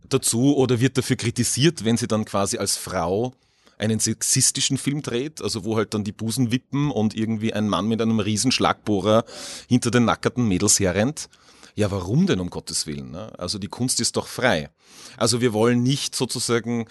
dazu 0.08 0.56
oder 0.56 0.80
wird 0.80 0.98
dafür 0.98 1.16
kritisiert, 1.16 1.84
wenn 1.84 1.96
sie 1.96 2.06
dann 2.06 2.24
quasi 2.24 2.58
als 2.58 2.76
Frau 2.76 3.32
einen 3.78 4.00
sexistischen 4.00 4.78
Film 4.78 5.02
dreht, 5.02 5.40
also 5.40 5.64
wo 5.64 5.76
halt 5.76 5.94
dann 5.94 6.04
die 6.04 6.12
Busen 6.12 6.50
wippen 6.50 6.90
und 6.90 7.16
irgendwie 7.16 7.52
ein 7.52 7.68
Mann 7.68 7.88
mit 7.88 8.02
einem 8.02 8.20
riesen 8.20 8.52
Schlagbohrer 8.52 9.24
hinter 9.68 9.90
den 9.90 10.04
nackerten 10.04 10.46
Mädels 10.46 10.80
herrennt. 10.80 11.28
Ja, 11.74 11.90
warum 11.90 12.26
denn 12.26 12.40
um 12.40 12.50
Gottes 12.50 12.86
Willen? 12.86 13.12
Ne? 13.12 13.32
Also 13.38 13.58
die 13.58 13.68
Kunst 13.68 14.00
ist 14.00 14.16
doch 14.16 14.26
frei. 14.26 14.70
Also 15.16 15.40
wir 15.40 15.52
wollen 15.52 15.82
nicht 15.82 16.16
sozusagen 16.16 16.86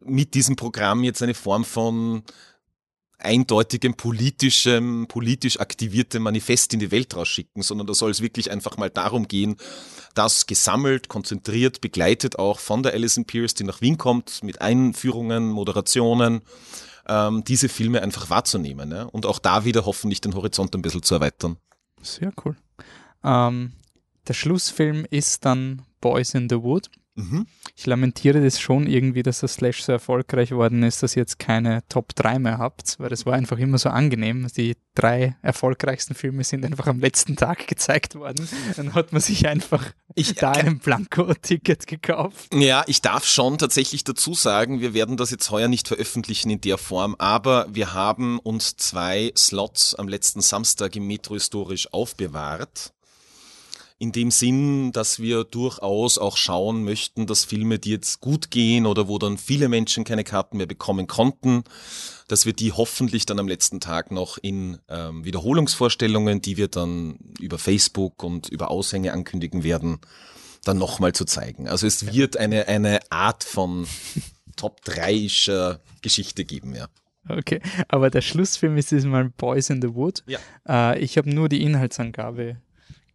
mit 0.00 0.34
diesem 0.34 0.56
Programm 0.56 1.04
jetzt 1.04 1.22
eine 1.22 1.34
Form 1.34 1.64
von 1.64 2.22
eindeutigem 3.18 3.94
politischem, 3.94 5.06
politisch 5.08 5.58
aktiviertem 5.58 6.22
Manifest 6.22 6.74
in 6.74 6.80
die 6.80 6.90
Welt 6.90 7.16
rausschicken, 7.16 7.62
sondern 7.62 7.86
da 7.86 7.94
soll 7.94 8.10
es 8.10 8.20
wirklich 8.20 8.50
einfach 8.50 8.76
mal 8.76 8.90
darum 8.90 9.26
gehen, 9.26 9.56
das 10.14 10.46
gesammelt, 10.46 11.08
konzentriert, 11.08 11.80
begleitet 11.80 12.38
auch 12.38 12.58
von 12.58 12.82
der 12.82 12.92
Alison 12.92 13.24
Pierce, 13.24 13.54
die 13.54 13.64
nach 13.64 13.80
Wien 13.80 13.98
kommt, 13.98 14.42
mit 14.42 14.60
Einführungen, 14.60 15.48
Moderationen, 15.48 16.42
ähm, 17.08 17.44
diese 17.44 17.68
Filme 17.68 18.02
einfach 18.02 18.30
wahrzunehmen 18.30 18.90
ja? 18.90 19.04
und 19.04 19.26
auch 19.26 19.38
da 19.38 19.64
wieder 19.64 19.86
hoffentlich 19.86 20.20
den 20.20 20.34
Horizont 20.34 20.74
ein 20.74 20.82
bisschen 20.82 21.02
zu 21.02 21.14
erweitern. 21.14 21.56
Sehr 22.02 22.32
cool. 22.44 22.56
Ähm, 23.24 23.72
der 24.28 24.34
Schlussfilm 24.34 25.06
ist 25.10 25.44
dann 25.44 25.82
Boys 26.00 26.34
in 26.34 26.48
the 26.48 26.62
Wood. 26.62 26.90
Mhm. 27.16 27.46
Ich 27.74 27.86
lamentiere 27.86 28.42
das 28.42 28.60
schon 28.60 28.86
irgendwie, 28.86 29.22
dass 29.22 29.40
das 29.40 29.54
Slash 29.54 29.82
so 29.82 29.92
erfolgreich 29.92 30.52
worden 30.52 30.82
ist, 30.82 31.02
dass 31.02 31.16
ihr 31.16 31.22
jetzt 31.22 31.38
keine 31.38 31.82
Top 31.88 32.14
3 32.14 32.38
mehr 32.38 32.58
habt, 32.58 32.98
weil 32.98 33.08
das 33.08 33.26
war 33.26 33.32
einfach 33.32 33.58
immer 33.58 33.78
so 33.78 33.88
angenehm. 33.88 34.46
Die 34.56 34.76
drei 34.94 35.36
erfolgreichsten 35.42 36.14
Filme 36.14 36.44
sind 36.44 36.64
einfach 36.64 36.86
am 36.86 37.00
letzten 37.00 37.36
Tag 37.36 37.66
gezeigt 37.66 38.14
worden. 38.14 38.48
Dann 38.76 38.94
hat 38.94 39.12
man 39.12 39.20
sich 39.20 39.48
einfach 39.48 39.92
ich, 40.14 40.34
da 40.34 40.52
äh, 40.52 40.60
ein 40.60 40.78
Blanko-Ticket 40.78 41.86
gekauft. 41.86 42.54
Ja, 42.54 42.84
ich 42.86 43.02
darf 43.02 43.24
schon 43.24 43.58
tatsächlich 43.58 44.04
dazu 44.04 44.34
sagen, 44.34 44.80
wir 44.80 44.94
werden 44.94 45.16
das 45.16 45.30
jetzt 45.30 45.50
heuer 45.50 45.68
nicht 45.68 45.88
veröffentlichen 45.88 46.50
in 46.50 46.60
der 46.60 46.78
Form, 46.78 47.14
aber 47.18 47.66
wir 47.70 47.94
haben 47.94 48.38
uns 48.38 48.76
zwei 48.76 49.32
Slots 49.36 49.94
am 49.94 50.08
letzten 50.08 50.40
Samstag 50.40 50.96
im 50.96 51.06
Metro 51.06 51.34
historisch 51.34 51.92
aufbewahrt 51.92 52.92
in 53.98 54.12
dem 54.12 54.30
Sinn, 54.30 54.92
dass 54.92 55.20
wir 55.20 55.44
durchaus 55.44 56.18
auch 56.18 56.36
schauen 56.36 56.84
möchten, 56.84 57.26
dass 57.26 57.44
Filme, 57.44 57.78
die 57.78 57.90
jetzt 57.90 58.20
gut 58.20 58.50
gehen 58.50 58.84
oder 58.84 59.08
wo 59.08 59.18
dann 59.18 59.38
viele 59.38 59.68
Menschen 59.68 60.04
keine 60.04 60.24
Karten 60.24 60.58
mehr 60.58 60.66
bekommen 60.66 61.06
konnten, 61.06 61.64
dass 62.28 62.44
wir 62.44 62.52
die 62.52 62.72
hoffentlich 62.72 63.24
dann 63.24 63.38
am 63.38 63.48
letzten 63.48 63.80
Tag 63.80 64.10
noch 64.10 64.36
in 64.36 64.78
ähm, 64.88 65.24
Wiederholungsvorstellungen, 65.24 66.42
die 66.42 66.58
wir 66.58 66.68
dann 66.68 67.18
über 67.40 67.58
Facebook 67.58 68.22
und 68.22 68.48
über 68.50 68.70
Aushänge 68.70 69.14
ankündigen 69.14 69.64
werden, 69.64 69.98
dann 70.64 70.76
nochmal 70.76 71.12
zu 71.12 71.24
zeigen. 71.24 71.66
Also 71.66 71.86
es 71.86 72.12
wird 72.12 72.36
eine, 72.36 72.68
eine 72.68 73.00
Art 73.10 73.44
von 73.44 73.86
Top 74.56 74.80
3-ischer 74.84 75.80
Geschichte 76.02 76.44
geben, 76.44 76.74
ja. 76.74 76.88
Okay, 77.28 77.60
aber 77.88 78.10
der 78.10 78.20
Schlussfilm 78.20 78.76
ist 78.76 78.92
diesmal 78.92 79.30
Boys 79.30 79.70
in 79.70 79.82
the 79.82 79.94
Wood. 79.94 80.22
Ja. 80.26 80.38
Äh, 80.68 81.00
ich 81.00 81.18
habe 81.18 81.28
nur 81.30 81.48
die 81.48 81.62
Inhaltsangabe 81.62 82.58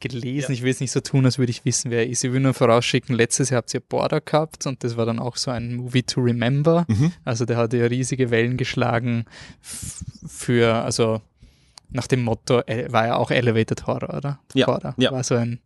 gelesen. 0.01 0.51
Ja. 0.51 0.53
Ich 0.53 0.63
will 0.63 0.71
es 0.71 0.81
nicht 0.81 0.91
so 0.91 0.99
tun, 0.99 1.25
als 1.25 1.37
würde 1.37 1.51
ich 1.51 1.63
wissen, 1.63 1.91
wer 1.91 1.99
er 1.99 2.09
ist. 2.09 2.23
Ich 2.23 2.33
will 2.33 2.41
nur 2.41 2.53
vorausschicken, 2.53 3.15
letztes 3.15 3.49
Jahr 3.49 3.59
habt 3.59 3.73
ihr 3.73 3.79
Border 3.79 4.19
gehabt 4.19 4.67
und 4.67 4.83
das 4.83 4.97
war 4.97 5.05
dann 5.05 5.19
auch 5.19 5.37
so 5.37 5.51
ein 5.51 5.75
Movie 5.75 6.03
to 6.03 6.21
Remember. 6.21 6.85
Mhm. 6.87 7.13
Also 7.23 7.45
der 7.45 7.57
hat 7.57 7.73
ja 7.73 7.85
riesige 7.85 8.29
Wellen 8.31 8.57
geschlagen 8.57 9.25
für, 9.61 10.83
also 10.83 11.21
nach 11.89 12.07
dem 12.07 12.23
Motto, 12.23 12.61
war 12.89 13.05
ja 13.05 13.15
auch 13.15 13.31
Elevated 13.31 13.87
Horror, 13.87 14.13
oder? 14.15 14.39
Ja. 14.53 14.65
Border. 14.65 14.93
ja. 14.97 15.11
War 15.11 15.23
so 15.23 15.35
ein 15.35 15.59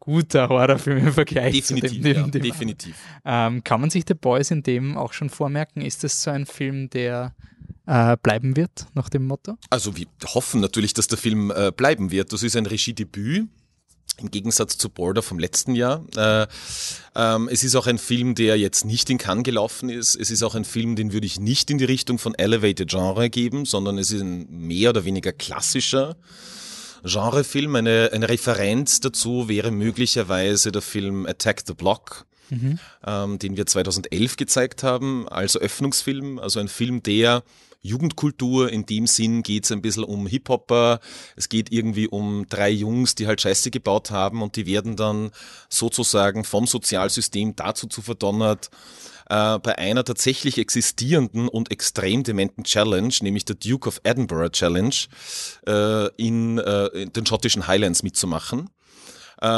guter 0.00 0.48
Horrorfilm 0.48 0.98
im 0.98 1.12
Vergleich 1.12 1.52
definitiv, 1.52 1.90
zu 1.90 2.00
dem, 2.00 2.16
ja, 2.16 2.26
dem 2.26 2.42
definitiv. 2.42 2.96
Ähm, 3.24 3.64
kann 3.64 3.80
man 3.80 3.90
sich 3.90 4.04
The 4.06 4.14
Boys 4.14 4.50
in 4.50 4.62
dem 4.62 4.96
auch 4.96 5.12
schon 5.12 5.30
vormerken? 5.30 5.82
Ist 5.82 6.04
das 6.04 6.22
so 6.22 6.30
ein 6.30 6.46
Film, 6.46 6.90
der 6.90 7.34
äh, 7.86 8.16
bleiben 8.22 8.56
wird, 8.56 8.86
nach 8.94 9.08
dem 9.08 9.26
Motto? 9.26 9.56
Also 9.70 9.96
wir 9.96 10.06
hoffen 10.26 10.60
natürlich, 10.60 10.94
dass 10.94 11.06
der 11.06 11.18
Film 11.18 11.50
äh, 11.50 11.72
bleiben 11.72 12.10
wird. 12.10 12.32
Das 12.32 12.42
ist 12.42 12.56
ein 12.56 12.66
Regiedebüt. 12.66 13.48
Im 14.20 14.30
Gegensatz 14.30 14.78
zu 14.78 14.90
Border 14.90 15.22
vom 15.22 15.40
letzten 15.40 15.74
Jahr. 15.74 16.04
Äh, 16.16 16.46
ähm, 17.16 17.48
es 17.50 17.64
ist 17.64 17.74
auch 17.74 17.88
ein 17.88 17.98
Film, 17.98 18.36
der 18.36 18.56
jetzt 18.56 18.84
nicht 18.84 19.10
in 19.10 19.18
Cannes 19.18 19.42
gelaufen 19.42 19.90
ist. 19.90 20.14
Es 20.14 20.30
ist 20.30 20.44
auch 20.44 20.54
ein 20.54 20.64
Film, 20.64 20.94
den 20.94 21.12
würde 21.12 21.26
ich 21.26 21.40
nicht 21.40 21.68
in 21.70 21.78
die 21.78 21.84
Richtung 21.84 22.18
von 22.18 22.34
Elevated 22.34 22.88
Genre 22.88 23.28
geben, 23.28 23.64
sondern 23.64 23.98
es 23.98 24.12
ist 24.12 24.20
ein 24.20 24.46
mehr 24.48 24.90
oder 24.90 25.04
weniger 25.04 25.32
klassischer 25.32 26.16
Genrefilm. 27.02 27.74
Eine, 27.74 28.10
eine 28.12 28.28
Referenz 28.28 29.00
dazu 29.00 29.48
wäre 29.48 29.72
möglicherweise 29.72 30.70
der 30.70 30.82
Film 30.82 31.26
Attack 31.26 31.62
the 31.66 31.74
Block. 31.74 32.24
Mhm. 32.50 32.78
Ähm, 33.06 33.38
den 33.38 33.56
wir 33.56 33.64
2011 33.64 34.36
gezeigt 34.36 34.82
haben 34.82 35.26
als 35.28 35.54
Eröffnungsfilm, 35.54 36.38
also 36.38 36.60
ein 36.60 36.68
Film, 36.68 37.02
der 37.02 37.42
Jugendkultur. 37.84 38.70
In 38.70 38.86
dem 38.86 39.06
Sinn 39.06 39.42
geht 39.42 39.64
es 39.64 39.72
ein 39.72 39.82
bisschen 39.82 40.04
um 40.04 40.26
Hip-Hopper. 40.26 41.00
Es 41.36 41.48
geht 41.48 41.70
irgendwie 41.70 42.08
um 42.08 42.46
drei 42.48 42.70
Jungs, 42.70 43.14
die 43.14 43.26
halt 43.26 43.40
Scheiße 43.40 43.70
gebaut 43.70 44.10
haben 44.10 44.42
und 44.42 44.56
die 44.56 44.66
werden 44.66 44.96
dann 44.96 45.30
sozusagen 45.68 46.44
vom 46.44 46.66
Sozialsystem 46.66 47.54
dazu 47.54 47.86
zu 47.86 48.02
verdonnert, 48.02 48.70
äh, 49.28 49.58
bei 49.58 49.78
einer 49.78 50.04
tatsächlich 50.04 50.58
existierenden 50.58 51.48
und 51.48 51.70
extrem 51.70 52.24
dementen 52.24 52.64
Challenge, 52.64 53.14
nämlich 53.20 53.44
der 53.44 53.56
Duke 53.56 53.88
of 53.88 54.00
Edinburgh 54.02 54.50
Challenge, 54.50 54.94
äh, 55.66 56.08
in, 56.16 56.58
äh, 56.58 56.86
in 56.86 57.12
den 57.12 57.26
schottischen 57.26 57.66
Highlands 57.66 58.02
mitzumachen 58.02 58.70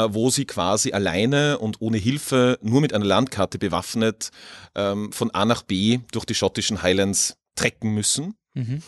wo 0.09 0.29
sie 0.29 0.43
quasi 0.43 0.91
alleine 0.91 1.59
und 1.59 1.79
ohne 1.79 1.97
Hilfe, 1.97 2.59
nur 2.61 2.81
mit 2.81 2.93
einer 2.93 3.05
Landkarte 3.05 3.57
bewaffnet, 3.57 4.31
ähm, 4.75 5.13
von 5.13 5.31
A 5.31 5.45
nach 5.45 5.61
B 5.61 5.99
durch 6.11 6.25
die 6.25 6.35
schottischen 6.35 6.81
Highlands 6.81 7.37
trecken 7.57 7.93
müssen. 7.93 8.35
Mhm. 8.53 8.81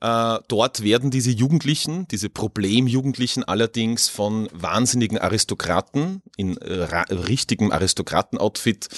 Äh, 0.00 0.38
dort 0.48 0.82
werden 0.82 1.10
diese 1.10 1.30
Jugendlichen, 1.30 2.08
diese 2.08 2.30
Problemjugendlichen 2.30 3.44
allerdings 3.44 4.08
von 4.08 4.48
wahnsinnigen 4.52 5.18
Aristokraten 5.18 6.22
in 6.36 6.56
äh, 6.56 6.84
richtigem 7.12 7.70
Aristokratenoutfit 7.70 8.88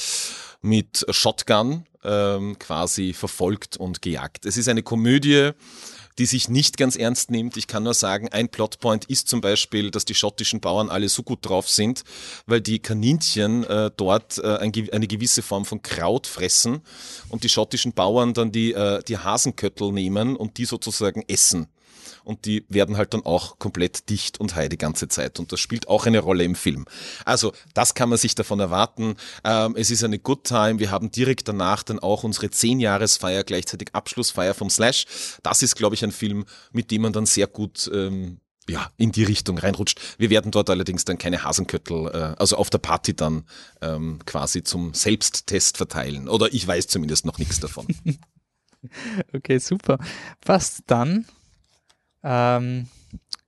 mit 0.60 1.04
Shotgun 1.10 1.86
ähm, 2.04 2.56
quasi 2.58 3.14
verfolgt 3.14 3.76
und 3.76 4.00
gejagt. 4.00 4.46
Es 4.46 4.56
ist 4.56 4.68
eine 4.68 4.84
Komödie, 4.84 5.50
die 6.18 6.26
sich 6.26 6.48
nicht 6.48 6.76
ganz 6.76 6.96
ernst 6.96 7.30
nimmt. 7.30 7.56
Ich 7.56 7.66
kann 7.66 7.82
nur 7.82 7.94
sagen, 7.94 8.28
ein 8.28 8.48
Plotpoint 8.48 9.04
ist 9.06 9.28
zum 9.28 9.40
Beispiel, 9.40 9.90
dass 9.90 10.04
die 10.04 10.14
schottischen 10.14 10.60
Bauern 10.60 10.90
alle 10.90 11.08
so 11.08 11.22
gut 11.22 11.40
drauf 11.42 11.68
sind, 11.68 12.04
weil 12.46 12.60
die 12.60 12.78
Kaninchen 12.78 13.64
äh, 13.64 13.90
dort 13.96 14.38
äh, 14.38 14.56
ein, 14.58 14.72
eine 14.92 15.06
gewisse 15.06 15.42
Form 15.42 15.64
von 15.64 15.82
Kraut 15.82 16.26
fressen 16.26 16.82
und 17.28 17.44
die 17.44 17.48
schottischen 17.48 17.92
Bauern 17.92 18.34
dann 18.34 18.52
die, 18.52 18.72
äh, 18.72 19.02
die 19.02 19.18
Hasenköttel 19.18 19.92
nehmen 19.92 20.36
und 20.36 20.58
die 20.58 20.64
sozusagen 20.64 21.24
essen 21.28 21.68
und 22.24 22.44
die 22.44 22.64
werden 22.68 22.96
halt 22.96 23.14
dann 23.14 23.24
auch 23.24 23.58
komplett 23.58 24.08
dicht 24.08 24.40
und 24.40 24.54
high 24.54 24.68
die 24.68 24.78
ganze 24.78 25.08
Zeit 25.08 25.38
und 25.38 25.52
das 25.52 25.60
spielt 25.60 25.88
auch 25.88 26.06
eine 26.06 26.20
Rolle 26.20 26.44
im 26.44 26.54
Film. 26.54 26.86
Also 27.24 27.52
das 27.74 27.94
kann 27.94 28.08
man 28.08 28.18
sich 28.18 28.34
davon 28.34 28.60
erwarten. 28.60 29.16
Ähm, 29.44 29.74
es 29.76 29.90
ist 29.90 30.04
eine 30.04 30.18
Good 30.18 30.44
Time. 30.44 30.78
Wir 30.78 30.90
haben 30.90 31.10
direkt 31.10 31.48
danach 31.48 31.82
dann 31.82 31.98
auch 31.98 32.24
unsere 32.24 32.46
10-Jahresfeier, 32.46 33.44
gleichzeitig 33.44 33.88
Abschlussfeier 33.92 34.54
vom 34.54 34.70
Slash. 34.70 35.06
Das 35.42 35.62
ist, 35.62 35.76
glaube 35.76 35.94
ich, 35.94 36.04
ein 36.04 36.12
Film, 36.12 36.44
mit 36.72 36.90
dem 36.90 37.02
man 37.02 37.12
dann 37.12 37.26
sehr 37.26 37.46
gut 37.46 37.90
ähm, 37.92 38.38
ja, 38.68 38.90
in 38.96 39.12
die 39.12 39.24
Richtung 39.24 39.58
reinrutscht. 39.58 40.00
Wir 40.18 40.30
werden 40.30 40.50
dort 40.50 40.70
allerdings 40.70 41.04
dann 41.04 41.18
keine 41.18 41.42
Hasenköttel, 41.42 42.08
äh, 42.08 42.40
also 42.40 42.56
auf 42.56 42.70
der 42.70 42.78
Party 42.78 43.14
dann 43.14 43.44
ähm, 43.80 44.20
quasi 44.24 44.62
zum 44.62 44.94
Selbsttest 44.94 45.76
verteilen. 45.76 46.28
Oder 46.28 46.52
ich 46.52 46.66
weiß 46.66 46.86
zumindest 46.86 47.26
noch 47.26 47.38
nichts 47.38 47.60
davon. 47.60 47.86
okay, 49.32 49.58
super. 49.58 49.98
Was 50.44 50.82
dann 50.86 51.26
ähm, 52.22 52.88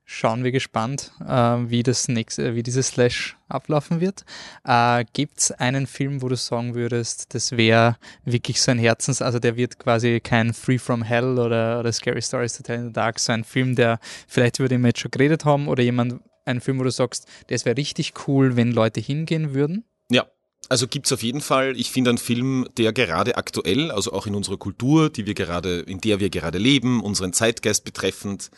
schauen 0.05 0.43
wir 0.43 0.51
gespannt, 0.51 1.11
äh, 1.21 1.57
wie 1.69 1.83
das 1.83 2.07
nächste, 2.07 2.55
wie 2.55 2.63
dieses 2.63 2.89
Slash 2.89 3.37
ablaufen 3.47 3.99
wird. 3.99 4.23
Äh, 4.63 5.03
Gibt 5.13 5.39
es 5.39 5.51
einen 5.51 5.87
Film, 5.87 6.21
wo 6.21 6.29
du 6.29 6.35
sagen 6.35 6.75
würdest, 6.75 7.33
das 7.33 7.53
wäre 7.53 7.97
wirklich 8.23 8.61
so 8.61 8.71
ein 8.71 8.79
Herzens, 8.79 9.21
also 9.21 9.39
der 9.39 9.57
wird 9.57 9.79
quasi 9.79 10.19
kein 10.19 10.53
Free 10.53 10.77
from 10.77 11.01
Hell 11.03 11.39
oder, 11.39 11.79
oder 11.79 11.91
Scary 11.91 12.21
Stories 12.21 12.55
to 12.57 12.63
Tell 12.63 12.77
in 12.77 12.87
the 12.87 12.93
Dark, 12.93 13.19
so 13.19 13.33
ein 13.33 13.43
Film, 13.43 13.75
der 13.75 13.99
vielleicht 14.27 14.59
über 14.59 14.69
den 14.69 14.81
wir 14.81 14.89
jetzt 14.89 14.99
schon 14.99 15.11
geredet 15.11 15.43
haben 15.43 15.67
oder 15.67 15.83
jemand, 15.83 16.21
ein 16.45 16.61
Film, 16.61 16.79
wo 16.79 16.83
du 16.83 16.91
sagst, 16.91 17.27
das 17.47 17.65
wäre 17.65 17.75
richtig 17.75 18.13
cool, 18.27 18.55
wenn 18.55 18.71
Leute 18.71 19.01
hingehen 19.01 19.55
würden? 19.55 19.83
Ja, 20.11 20.27
also 20.69 20.87
gibt's 20.87 21.11
auf 21.11 21.23
jeden 21.23 21.41
Fall. 21.41 21.77
Ich 21.77 21.91
finde 21.91 22.09
einen 22.09 22.17
Film, 22.17 22.67
der 22.77 22.93
gerade 22.93 23.37
aktuell, 23.37 23.91
also 23.91 24.13
auch 24.13 24.27
in 24.27 24.35
unserer 24.35 24.57
Kultur, 24.57 25.09
die 25.09 25.25
wir 25.25 25.33
gerade, 25.33 25.79
in 25.81 26.01
der 26.01 26.19
wir 26.19 26.29
gerade 26.29 26.57
leben, 26.57 27.01
unseren 27.01 27.33
Zeitgeist 27.33 27.83
betreffend, 27.83 28.49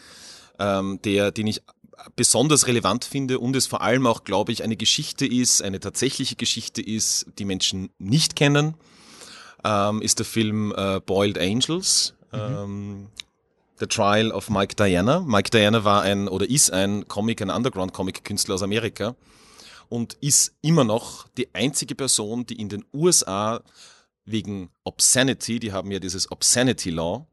ähm, 0.59 0.99
der, 1.03 1.31
den 1.31 1.47
ich 1.47 1.61
besonders 2.15 2.67
relevant 2.67 3.05
finde 3.05 3.39
und 3.39 3.55
es 3.55 3.67
vor 3.67 3.81
allem 3.81 4.05
auch, 4.07 4.23
glaube 4.23 4.51
ich, 4.51 4.63
eine 4.63 4.77
Geschichte 4.77 5.25
ist, 5.25 5.61
eine 5.61 5.79
tatsächliche 5.79 6.35
Geschichte 6.35 6.81
ist, 6.81 7.25
die 7.39 7.45
Menschen 7.45 7.89
nicht 7.97 8.35
kennen, 8.35 8.75
ähm, 9.63 10.01
ist 10.01 10.19
der 10.19 10.25
Film 10.25 10.73
äh, 10.77 11.01
Boiled 11.05 11.37
Angels. 11.37 12.13
Mhm. 12.31 12.39
Ähm, 12.39 13.07
The 13.79 13.85
Trial 13.85 14.31
of 14.31 14.49
Mike 14.49 14.75
Diana. 14.75 15.19
Mike 15.19 15.51
Diana 15.51 15.83
war 15.83 16.01
ein 16.01 16.27
oder 16.27 16.49
ist 16.49 16.71
ein 16.71 17.07
Comic, 17.07 17.41
ein 17.41 17.51
Underground-Comic-Künstler 17.51 18.55
aus 18.55 18.63
Amerika 18.63 19.15
und 19.89 20.15
ist 20.21 20.53
immer 20.61 20.83
noch 20.83 21.27
die 21.37 21.53
einzige 21.53 21.95
Person, 21.95 22.45
die 22.45 22.59
in 22.59 22.69
den 22.69 22.85
USA 22.93 23.63
wegen 24.25 24.69
Obscenity, 24.83 25.59
die 25.59 25.71
haben 25.71 25.91
ja 25.91 25.99
dieses 25.99 26.31
Obscenity 26.31 26.89
Law, 26.89 27.27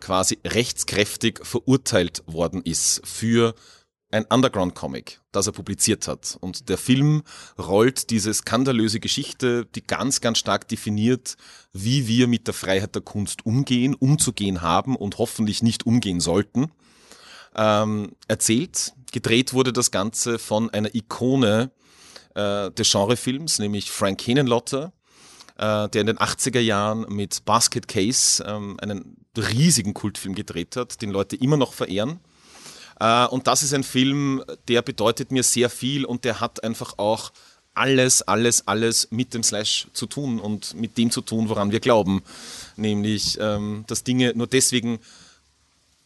quasi 0.00 0.38
rechtskräftig 0.44 1.40
verurteilt 1.42 2.22
worden 2.26 2.62
ist 2.62 3.02
für 3.04 3.54
ein 4.12 4.24
Underground-Comic, 4.24 5.20
das 5.32 5.46
er 5.46 5.52
publiziert 5.52 6.06
hat. 6.06 6.38
Und 6.40 6.68
der 6.68 6.78
Film 6.78 7.22
rollt 7.58 8.10
diese 8.10 8.32
skandalöse 8.32 9.00
Geschichte, 9.00 9.66
die 9.74 9.82
ganz, 9.82 10.20
ganz 10.20 10.38
stark 10.38 10.68
definiert, 10.68 11.36
wie 11.72 12.06
wir 12.06 12.28
mit 12.28 12.46
der 12.46 12.54
Freiheit 12.54 12.94
der 12.94 13.02
Kunst 13.02 13.44
umgehen, 13.44 13.94
umzugehen 13.94 14.62
haben 14.62 14.96
und 14.96 15.18
hoffentlich 15.18 15.62
nicht 15.62 15.86
umgehen 15.86 16.20
sollten. 16.20 16.70
Ähm, 17.56 18.12
erzählt, 18.28 18.92
gedreht 19.12 19.54
wurde 19.54 19.72
das 19.72 19.90
Ganze 19.90 20.38
von 20.38 20.70
einer 20.70 20.94
Ikone 20.94 21.72
äh, 22.36 22.70
des 22.70 22.90
Genrefilms, 22.92 23.58
nämlich 23.58 23.90
Frank 23.90 24.20
Henenlotter, 24.26 24.92
äh, 25.58 25.88
der 25.88 26.00
in 26.02 26.06
den 26.06 26.18
80er 26.18 26.60
Jahren 26.60 27.06
mit 27.08 27.44
Basket 27.44 27.88
Case 27.88 28.44
ähm, 28.46 28.78
einen 28.80 29.16
riesigen 29.36 29.94
Kultfilm 29.94 30.34
gedreht 30.34 30.76
hat, 30.76 31.02
den 31.02 31.10
Leute 31.10 31.36
immer 31.36 31.56
noch 31.56 31.72
verehren. 31.72 32.20
Äh, 33.00 33.26
und 33.26 33.46
das 33.46 33.62
ist 33.62 33.74
ein 33.74 33.84
Film, 33.84 34.42
der 34.68 34.82
bedeutet 34.82 35.32
mir 35.32 35.42
sehr 35.42 35.70
viel 35.70 36.04
und 36.04 36.24
der 36.24 36.40
hat 36.40 36.62
einfach 36.62 36.98
auch 36.98 37.32
alles, 37.74 38.22
alles, 38.22 38.66
alles 38.66 39.08
mit 39.10 39.34
dem 39.34 39.42
Slash 39.42 39.88
zu 39.92 40.06
tun 40.06 40.40
und 40.40 40.74
mit 40.74 40.96
dem 40.96 41.10
zu 41.10 41.20
tun, 41.20 41.48
woran 41.48 41.72
wir 41.72 41.80
glauben. 41.80 42.22
Nämlich, 42.76 43.38
ähm, 43.40 43.84
dass 43.86 44.04
Dinge 44.04 44.32
nur 44.34 44.46
deswegen 44.46 44.98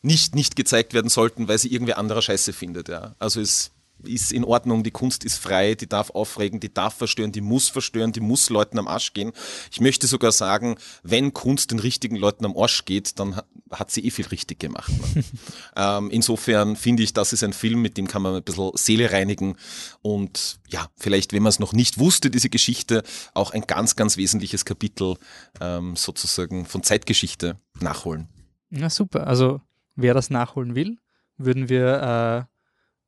nicht 0.02 0.34
nicht 0.34 0.56
gezeigt 0.56 0.94
werden 0.94 1.10
sollten, 1.10 1.46
weil 1.46 1.58
sie 1.58 1.72
irgendwer 1.72 1.98
anderer 1.98 2.22
Scheiße 2.22 2.52
findet. 2.52 2.88
Ja. 2.88 3.14
Also 3.18 3.40
es 3.40 3.70
ist 4.04 4.32
in 4.32 4.44
Ordnung, 4.44 4.82
die 4.82 4.90
Kunst 4.90 5.24
ist 5.24 5.38
frei, 5.38 5.74
die 5.74 5.88
darf 5.88 6.10
aufregen, 6.10 6.60
die 6.60 6.72
darf 6.72 6.94
verstören, 6.94 7.32
die 7.32 7.40
muss 7.40 7.68
verstören, 7.68 8.12
die 8.12 8.20
muss 8.20 8.50
Leuten 8.50 8.78
am 8.78 8.88
Arsch 8.88 9.12
gehen. 9.12 9.32
Ich 9.70 9.80
möchte 9.80 10.06
sogar 10.06 10.32
sagen, 10.32 10.76
wenn 11.02 11.32
Kunst 11.32 11.70
den 11.70 11.78
richtigen 11.78 12.16
Leuten 12.16 12.44
am 12.44 12.56
Arsch 12.56 12.84
geht, 12.84 13.18
dann 13.18 13.40
hat 13.70 13.90
sie 13.90 14.04
eh 14.04 14.10
viel 14.10 14.26
richtig 14.26 14.58
gemacht. 14.58 14.90
Ne? 15.14 15.24
ähm, 15.76 16.10
insofern 16.10 16.76
finde 16.76 17.02
ich, 17.02 17.12
das 17.12 17.32
ist 17.32 17.44
ein 17.44 17.52
Film, 17.52 17.82
mit 17.82 17.96
dem 17.96 18.08
kann 18.08 18.22
man 18.22 18.34
ein 18.34 18.42
bisschen 18.42 18.70
Seele 18.74 19.12
reinigen 19.12 19.56
und 20.02 20.60
ja, 20.68 20.88
vielleicht, 20.96 21.32
wenn 21.32 21.42
man 21.42 21.50
es 21.50 21.58
noch 21.58 21.72
nicht 21.72 21.98
wusste, 21.98 22.30
diese 22.30 22.50
Geschichte, 22.50 23.02
auch 23.34 23.52
ein 23.52 23.62
ganz, 23.62 23.96
ganz 23.96 24.16
wesentliches 24.16 24.64
Kapitel 24.64 25.16
ähm, 25.60 25.96
sozusagen 25.96 26.66
von 26.66 26.82
Zeitgeschichte 26.82 27.56
nachholen. 27.80 28.28
Ja, 28.70 28.90
super. 28.90 29.26
Also 29.26 29.60
wer 29.96 30.14
das 30.14 30.30
nachholen 30.30 30.74
will, 30.74 30.98
würden 31.36 31.68
wir 31.68 32.46
äh 32.46 32.59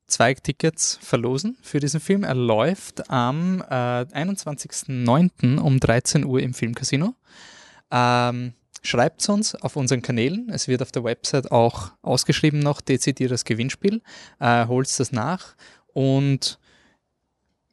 zwei 0.07 0.35
Tickets 0.35 0.99
verlosen 1.03 1.57
für 1.63 1.81
diesen 1.81 2.01
Film. 2.01 2.25
Er 2.25 2.35
läuft 2.35 3.11
am 3.11 3.63
äh, 3.63 4.05
21.09. 4.05 5.59
um 5.59 5.81
13 5.81 6.25
Uhr 6.25 6.41
im 6.41 6.55
Filmcasino. 6.55 7.15
Ähm, 7.91 8.55
Schreibt 8.85 9.21
es 9.21 9.29
uns 9.29 9.55
auf 9.55 9.77
unseren 9.77 10.03
Kanälen. 10.03 10.49
Es 10.51 10.67
wird 10.67 10.83
auf 10.83 10.91
der 10.91 11.05
Website 11.05 11.53
auch 11.53 11.93
ausgeschrieben 12.03 12.59
noch 12.59 12.81
dezidiertes 12.81 13.45
Gewinnspiel. 13.45 14.03
Äh, 14.41 14.67
holt 14.67 14.89
das 14.99 15.13
nach 15.13 15.55
und 15.93 16.59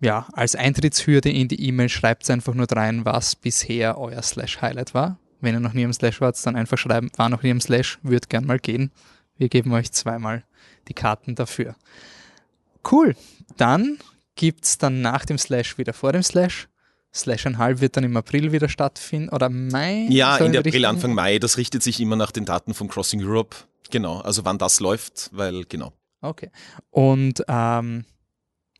ja, 0.01 0.27
als 0.33 0.55
Eintrittshürde 0.55 1.29
in 1.29 1.47
die 1.47 1.67
E-Mail 1.67 1.89
schreibt 1.89 2.29
einfach 2.29 2.53
nur 2.53 2.67
rein, 2.71 3.03
was 3.05 3.35
bisher 3.35 3.97
euer 3.97 4.21
Slash-Highlight 4.21 4.93
war. 4.93 5.17
Wenn 5.41 5.55
ihr 5.55 5.59
noch 5.59 5.73
nie 5.73 5.83
im 5.83 5.91
Slash 5.91 6.21
wart, 6.21 6.37
dann 6.45 6.55
einfach 6.55 6.77
schreiben, 6.77 7.09
war 7.17 7.27
noch 7.27 7.43
nie 7.43 7.49
im 7.49 7.59
Slash, 7.59 7.99
wird 8.03 8.29
gern 8.29 8.45
mal 8.45 8.59
gehen. 8.59 8.91
Wir 9.37 9.49
geben 9.49 9.73
euch 9.73 9.91
zweimal 9.91 10.43
die 10.87 10.93
Karten 10.93 11.35
dafür. 11.35 11.75
Cool. 12.89 13.15
Dann 13.57 13.97
gibt 14.35 14.65
es 14.65 14.77
dann 14.77 15.01
nach 15.01 15.25
dem 15.25 15.37
Slash 15.37 15.77
wieder 15.77 15.93
vor 15.93 16.13
dem 16.13 16.23
Slash. 16.23 16.67
Slash 17.13 17.47
ein 17.47 17.57
halb 17.57 17.81
wird 17.81 17.97
dann 17.97 18.03
im 18.03 18.15
April 18.15 18.51
wieder 18.51 18.69
stattfinden 18.69 19.29
oder 19.29 19.49
Mai? 19.49 20.05
Ja, 20.09 20.37
Ende 20.37 20.59
April, 20.59 20.85
Anfang 20.85 21.13
Mai. 21.13 21.39
Das 21.39 21.57
richtet 21.57 21.81
sich 21.81 21.99
immer 21.99 22.15
nach 22.15 22.31
den 22.31 22.45
Daten 22.45 22.73
von 22.73 22.87
Crossing 22.87 23.23
Europe. 23.23 23.55
Genau, 23.89 24.19
also 24.19 24.45
wann 24.45 24.59
das 24.59 24.79
läuft, 24.79 25.29
weil 25.33 25.65
genau. 25.65 25.93
Okay. 26.21 26.51
Und 26.91 27.43
ähm, 27.47 28.05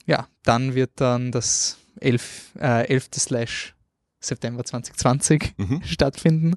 ja, 0.06 0.28
dann 0.44 0.76
wird 0.76 0.92
dann 0.96 1.32
das 1.32 1.78
11. 2.00 2.52
Äh, 2.60 2.88
11. 2.88 3.10
Slash 3.16 3.76
September 4.20 4.64
2020 4.64 5.54
mhm. 5.58 5.82
stattfinden. 5.86 6.54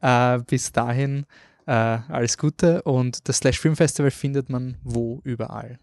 Äh, 0.00 0.40
bis 0.40 0.72
dahin 0.72 1.26
äh, 1.66 1.72
alles 1.72 2.36
Gute 2.38 2.82
und 2.82 3.28
das 3.28 3.38
Slash 3.38 3.58
Film 3.58 3.76
Festival 3.76 4.10
findet 4.10 4.50
man 4.50 4.76
wo 4.82 5.20
überall. 5.24 5.78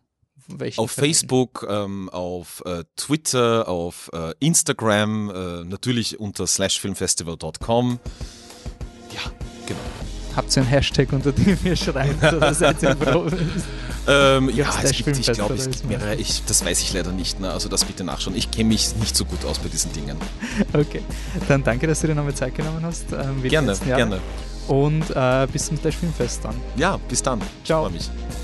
Auf 0.78 0.92
Verein? 0.92 1.10
Facebook, 1.10 1.66
ähm, 1.70 2.10
auf 2.10 2.64
äh, 2.66 2.84
Twitter, 2.96 3.68
auf 3.68 4.10
äh, 4.14 4.34
Instagram, 4.40 5.30
äh, 5.30 5.64
natürlich 5.66 6.20
unter 6.20 6.48
slashfilmfestival.com. 6.48 8.00
Ja, 9.14 9.32
genau. 9.66 9.80
Habt 10.36 10.56
ihr 10.56 10.62
einen 10.62 10.70
Hashtag, 10.70 11.12
unter 11.12 11.32
dem 11.32 11.58
ihr 11.64 11.76
schreibt 11.76 12.24
oder 12.34 12.54
seid 12.54 12.82
ihr 12.84 12.96
ähm, 14.08 14.50
ja, 14.56 14.68
es 14.82 14.92
gibt, 14.94 15.18
ich 15.18 15.32
glaube, 15.32 15.54
es 15.54 15.70
gibt 15.70 15.86
mehrere. 15.86 16.16
Ich, 16.16 16.44
das 16.46 16.66
weiß 16.66 16.82
ich 16.82 16.94
leider 16.94 17.12
nicht. 17.12 17.40
Ne? 17.40 17.52
Also 17.52 17.70
das 17.70 17.86
bitte 17.86 18.04
nachschauen. 18.04 18.36
Ich 18.36 18.50
kenne 18.50 18.70
mich 18.70 18.96
nicht 18.96 19.16
so 19.16 19.26
gut 19.26 19.46
aus 19.46 19.60
bei 19.60 19.70
diesen 19.70 19.94
Dingen. 19.94 20.18
Okay, 20.74 21.04
dann 21.48 21.64
danke, 21.64 21.88
dass 21.88 22.02
du 22.02 22.08
dir 22.08 22.16
nochmal 22.16 22.34
Zeit 22.34 22.56
genommen 22.56 22.84
hast. 22.84 23.06
Ähm, 23.12 23.44
gerne, 23.44 23.78
gerne. 23.86 24.20
Und 24.68 25.10
äh, 25.12 25.48
bis 25.52 25.68
zum 25.68 25.78
Slash 25.78 25.98
Filmfest 25.98 26.44
dann. 26.44 26.56
Ja, 26.78 26.98
bis 27.10 27.22
dann. 27.22 27.42
Ciao. 27.64 27.88
Ich 27.88 27.92
freue 27.92 27.92
mich. 27.92 28.41